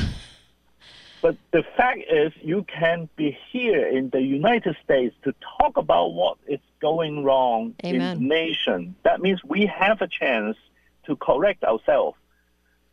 But 1.22 1.36
the 1.52 1.62
fact 1.76 2.00
is, 2.10 2.32
you 2.42 2.64
can 2.64 3.08
be 3.14 3.38
here 3.52 3.86
in 3.86 4.10
the 4.10 4.20
United 4.20 4.76
States 4.82 5.14
to 5.22 5.32
talk 5.60 5.76
about 5.76 6.14
what 6.14 6.36
is 6.48 6.58
going 6.80 7.22
wrong 7.22 7.76
in 7.78 7.98
the 8.00 8.16
nation. 8.16 8.96
That 9.04 9.20
means 9.20 9.38
we 9.44 9.66
have 9.66 10.02
a 10.02 10.08
chance 10.08 10.56
to 11.06 11.14
correct 11.14 11.62
ourselves. 11.62 12.18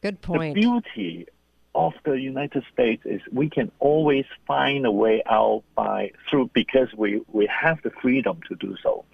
Good 0.04 0.22
point. 0.22 0.54
The 0.54 0.62
beauty 0.62 1.26
of 1.74 1.94
the 2.04 2.20
United 2.20 2.64
States 2.72 3.02
is 3.04 3.20
we 3.32 3.50
can 3.50 3.72
always 3.80 4.26
find 4.46 4.86
a 4.86 4.92
way 4.92 5.24
out 5.26 5.64
by 5.74 6.12
through 6.30 6.52
because 6.54 6.94
we, 6.94 7.22
we 7.32 7.48
have 7.48 7.82
the 7.82 7.90
freedom 7.90 8.42
to 8.48 8.56
do 8.56 8.78
so. 8.84 9.06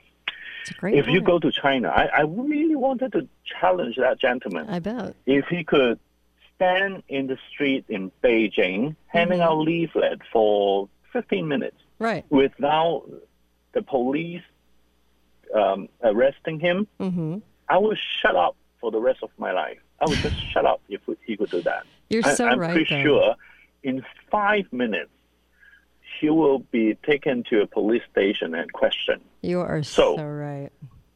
It's 0.66 0.72
a 0.72 0.74
great 0.82 0.95
if 0.95 1.07
you 1.07 1.22
go 1.22 1.38
to 1.38 1.51
China, 1.51 1.89
I, 1.89 2.05
I 2.05 2.22
really 2.22 2.76
wanted 2.76 3.11
to 3.11 3.28
challenge 3.59 3.97
that 3.97 4.20
gentleman 4.20 4.68
I 4.68 4.80
bet. 4.80 5.16
if 5.28 5.45
he 5.47 5.63
could 5.63 5.99
stand 6.55 7.03
in 7.07 7.28
the 7.28 7.38
street 7.51 7.86
in 7.88 8.11
Beijing 8.24 8.95
handing 9.07 9.39
Mm-hmm. 9.39 9.47
out 9.47 9.59
leaflet 9.59 10.20
for 10.34 10.89
15 11.13 11.47
minutes 11.47 11.78
Right. 11.99 12.26
without 12.32 13.03
the 13.74 13.84
police 13.84 14.41
um, 15.53 15.88
arresting 16.03 16.59
him, 16.59 16.88
Mm-hmm. 16.99 17.38
I 17.70 17.78
would 17.78 17.97
shut 18.22 18.36
up 18.36 18.55
for 18.82 18.89
the 18.91 18.99
rest 18.99 19.20
of 19.22 19.30
my 19.38 19.51
life. 19.51 19.78
I 20.01 20.05
would 20.07 20.18
just 20.20 20.36
shut 20.51 20.66
up 20.66 20.82
if 20.89 21.01
he 21.26 21.38
could 21.38 21.51
do 21.51 21.61
that. 21.61 21.84
You're 22.09 22.26
I, 22.26 22.34
so 22.34 22.47
I'm 22.47 22.59
right. 22.59 22.72
pretty 22.74 22.95
though. 22.95 23.03
sure 23.03 23.36
in 23.84 24.03
five 24.32 24.66
minutes 24.74 25.11
he 26.20 26.30
will 26.30 26.59
be 26.59 26.95
taken 27.05 27.43
to 27.49 27.61
a 27.61 27.68
police 27.68 28.01
station 28.11 28.55
and 28.55 28.72
questioned. 28.74 29.22
You 29.45 29.59
are 29.61 29.83
so, 29.83 30.15
So- 30.17 30.23
right. 30.23 30.71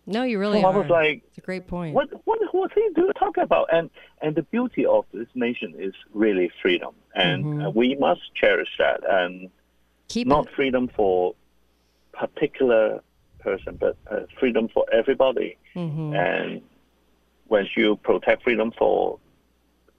No, 0.05 0.23
you 0.23 0.39
really 0.39 0.61
So 0.61 0.67
I 0.67 0.71
are. 0.73 0.80
was 0.82 0.89
like, 0.89 1.21
it's 1.27 1.38
a 1.38 1.41
great 1.41 1.67
point. 1.67 1.93
what 1.93 2.09
what 2.25 2.39
was 2.51 2.71
he 2.73 2.89
do, 2.95 3.11
talking 3.19 3.43
about? 3.43 3.69
And 3.71 3.91
and 4.23 4.36
the 4.36 4.41
beauty 4.41 4.84
of 4.86 5.05
this 5.13 5.27
nation 5.36 5.75
is 5.77 5.93
really 6.13 6.51
freedom, 6.63 6.93
and 7.13 7.43
Mm-hmm. 7.45 7.61
uh, 7.61 7.69
we 7.69 7.95
must 7.95 8.21
cherish 8.34 8.69
that, 8.80 9.01
and 9.07 9.49
Keep 10.07 10.25
not 10.27 10.47
it. 10.47 10.53
freedom 10.55 10.88
for 10.95 11.36
particular 12.13 13.01
person, 13.39 13.77
but 13.80 13.97
uh, 14.09 14.21
freedom 14.39 14.67
for 14.73 14.86
everybody. 14.91 15.57
Mm-hmm. 15.75 16.13
And 16.15 16.61
when 17.47 17.67
you 17.77 17.95
protect 17.97 18.43
freedom 18.43 18.71
for 18.77 19.19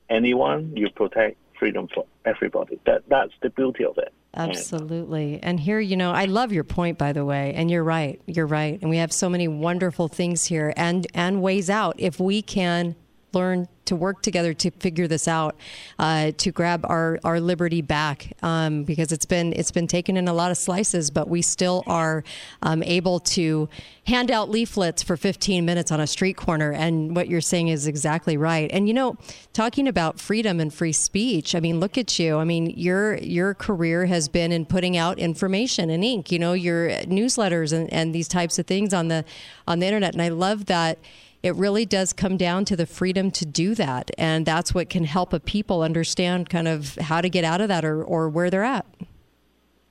anyone, 0.08 0.72
you 0.76 0.90
protect 0.90 1.36
freedom 1.58 1.86
for 1.94 2.04
everybody. 2.24 2.80
That 2.84 3.02
that's 3.08 3.32
the 3.42 3.50
beauty 3.50 3.84
of 3.84 3.96
it. 3.98 4.12
Absolutely. 4.34 5.40
And 5.42 5.58
here, 5.58 5.80
you 5.80 5.96
know, 5.96 6.12
I 6.12 6.26
love 6.26 6.52
your 6.52 6.64
point, 6.64 6.98
by 6.98 7.12
the 7.12 7.24
way. 7.24 7.52
And 7.54 7.70
you're 7.70 7.84
right. 7.84 8.20
You're 8.26 8.46
right. 8.46 8.78
And 8.80 8.88
we 8.88 8.98
have 8.98 9.12
so 9.12 9.28
many 9.28 9.48
wonderful 9.48 10.08
things 10.08 10.44
here 10.44 10.72
and, 10.76 11.06
and 11.14 11.42
ways 11.42 11.68
out 11.68 11.96
if 11.98 12.20
we 12.20 12.40
can 12.42 12.94
learn 13.32 13.68
to 13.90 13.96
work 13.96 14.22
together 14.22 14.54
to 14.54 14.70
figure 14.70 15.08
this 15.08 15.26
out, 15.26 15.56
uh, 15.98 16.30
to 16.38 16.52
grab 16.52 16.86
our, 16.88 17.18
our 17.24 17.40
liberty 17.40 17.82
back, 17.82 18.32
um, 18.40 18.84
because 18.84 19.10
it's 19.10 19.26
been 19.26 19.52
it's 19.54 19.72
been 19.72 19.88
taken 19.88 20.16
in 20.16 20.28
a 20.28 20.32
lot 20.32 20.52
of 20.52 20.56
slices, 20.56 21.10
but 21.10 21.28
we 21.28 21.42
still 21.42 21.82
are 21.88 22.22
um, 22.62 22.84
able 22.84 23.18
to 23.18 23.68
hand 24.06 24.30
out 24.30 24.48
leaflets 24.48 25.02
for 25.02 25.16
15 25.16 25.64
minutes 25.64 25.90
on 25.90 25.98
a 25.98 26.06
street 26.06 26.36
corner. 26.36 26.72
And 26.72 27.16
what 27.16 27.26
you're 27.26 27.40
saying 27.40 27.66
is 27.66 27.88
exactly 27.88 28.36
right. 28.36 28.70
And 28.72 28.86
you 28.86 28.94
know, 28.94 29.16
talking 29.52 29.88
about 29.88 30.20
freedom 30.20 30.60
and 30.60 30.72
free 30.72 30.92
speech, 30.92 31.56
I 31.56 31.60
mean, 31.60 31.80
look 31.80 31.98
at 31.98 32.16
you. 32.16 32.36
I 32.36 32.44
mean, 32.44 32.70
your 32.70 33.16
your 33.16 33.54
career 33.54 34.06
has 34.06 34.28
been 34.28 34.52
in 34.52 34.66
putting 34.66 34.96
out 34.96 35.18
information 35.18 35.90
in 35.90 36.04
ink. 36.04 36.30
You 36.30 36.38
know, 36.38 36.52
your 36.52 36.90
newsletters 36.90 37.72
and, 37.72 37.92
and 37.92 38.14
these 38.14 38.28
types 38.28 38.56
of 38.56 38.68
things 38.68 38.94
on 38.94 39.08
the 39.08 39.24
on 39.66 39.80
the 39.80 39.86
internet. 39.86 40.12
And 40.12 40.22
I 40.22 40.28
love 40.28 40.66
that 40.66 40.98
it 41.42 41.54
really 41.56 41.86
does 41.86 42.12
come 42.12 42.36
down 42.36 42.64
to 42.66 42.76
the 42.76 42.86
freedom 42.86 43.30
to 43.32 43.46
do 43.46 43.74
that. 43.74 44.10
And 44.18 44.44
that's 44.44 44.74
what 44.74 44.90
can 44.90 45.04
help 45.04 45.32
a 45.32 45.40
people 45.40 45.82
understand 45.82 46.48
kind 46.50 46.68
of 46.68 46.94
how 46.96 47.20
to 47.20 47.28
get 47.28 47.44
out 47.44 47.60
of 47.60 47.68
that 47.68 47.84
or, 47.84 48.02
or 48.04 48.28
where 48.28 48.50
they're 48.50 48.64
at. 48.64 48.86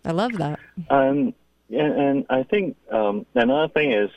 I 0.05 0.11
love 0.11 0.33
that. 0.33 0.59
And 0.89 1.33
and, 1.69 1.93
and 1.99 2.25
I 2.31 2.41
think 2.43 2.75
um, 2.91 3.27
another 3.35 3.67
thing 3.71 3.91
is 3.91 4.09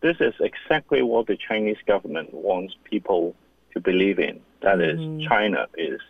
this 0.00 0.16
is 0.20 0.32
exactly 0.40 1.02
what 1.02 1.26
the 1.26 1.36
Chinese 1.36 1.76
government 1.86 2.32
wants 2.32 2.74
people 2.84 3.34
to 3.74 3.80
believe 3.80 4.18
in. 4.18 4.40
That 4.62 4.80
is, 4.80 4.98
Mm-hmm. 4.98 5.28
China 5.28 5.66
is 5.76 6.00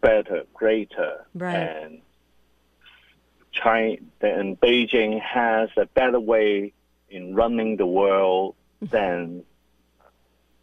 better, 0.00 0.42
greater, 0.52 1.24
Right. 1.34 1.54
and 1.54 2.00
China 3.52 3.96
and 4.20 4.60
Beijing 4.60 5.20
has 5.20 5.68
a 5.76 5.86
better 5.86 6.18
way 6.20 6.72
in 7.08 7.34
running 7.36 7.76
the 7.76 7.86
world 7.86 8.55
than 8.82 9.44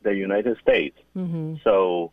the 0.04 0.14
United 0.14 0.58
States. 0.60 0.98
Mm-hmm. 1.16 1.56
So 1.64 2.12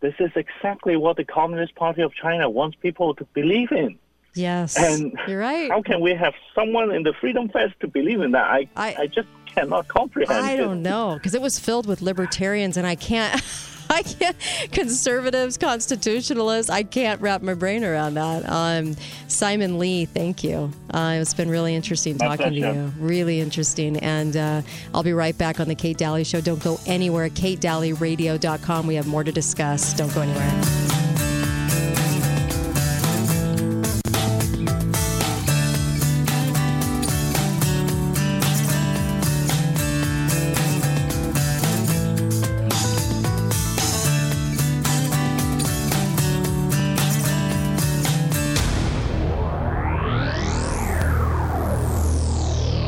this 0.00 0.14
is 0.18 0.30
exactly 0.36 0.96
what 0.96 1.16
the 1.16 1.24
Communist 1.24 1.74
Party 1.74 2.02
of 2.02 2.12
China 2.14 2.48
wants 2.48 2.76
people 2.80 3.14
to 3.16 3.24
believe 3.34 3.72
in. 3.72 3.98
Yes. 4.34 4.76
And 4.78 5.12
you're 5.26 5.40
right. 5.40 5.70
How 5.70 5.82
can 5.82 6.00
we 6.00 6.14
have 6.14 6.34
someone 6.54 6.92
in 6.92 7.02
the 7.02 7.12
Freedom 7.20 7.48
Fest 7.48 7.74
to 7.80 7.88
believe 7.88 8.20
in 8.20 8.30
that? 8.32 8.44
I 8.44 8.68
I- 8.76 8.94
I, 9.00 9.06
just 9.08 9.28
cannot 9.46 9.88
comprehend. 9.88 10.46
I 10.46 10.56
don't 10.56 10.82
know 10.82 11.14
because 11.14 11.34
it 11.34 11.42
was 11.42 11.58
filled 11.58 11.86
with 11.86 12.00
libertarians, 12.00 12.76
and 12.76 12.86
I 12.86 12.94
can't. 12.94 13.42
I 13.92 14.02
can't. 14.02 14.36
Conservatives, 14.70 15.58
constitutionalists. 15.58 16.70
I 16.70 16.84
can't 16.84 17.20
wrap 17.20 17.42
my 17.42 17.54
brain 17.54 17.84
around 17.84 18.14
that. 18.14 18.48
Um, 18.48 18.94
Simon 19.26 19.78
Lee, 19.78 20.04
thank 20.04 20.44
you. 20.44 20.70
Uh, 20.94 21.18
it's 21.20 21.34
been 21.34 21.50
really 21.50 21.74
interesting 21.74 22.16
talking 22.16 22.50
to 22.50 22.54
you. 22.54 22.92
Really 22.98 23.40
interesting. 23.40 23.96
And 23.96 24.36
uh, 24.36 24.62
I'll 24.94 25.02
be 25.02 25.12
right 25.12 25.36
back 25.36 25.58
on 25.58 25.66
the 25.66 25.74
Kate 25.74 25.98
Dalley 25.98 26.22
Show. 26.22 26.40
Don't 26.40 26.62
go 26.62 26.78
anywhere. 26.86 27.28
KateDalleyRadio.com. 27.30 28.86
We 28.86 28.94
have 28.94 29.08
more 29.08 29.24
to 29.24 29.32
discuss. 29.32 29.92
Don't 29.94 30.14
go 30.14 30.22
anywhere. 30.22 30.99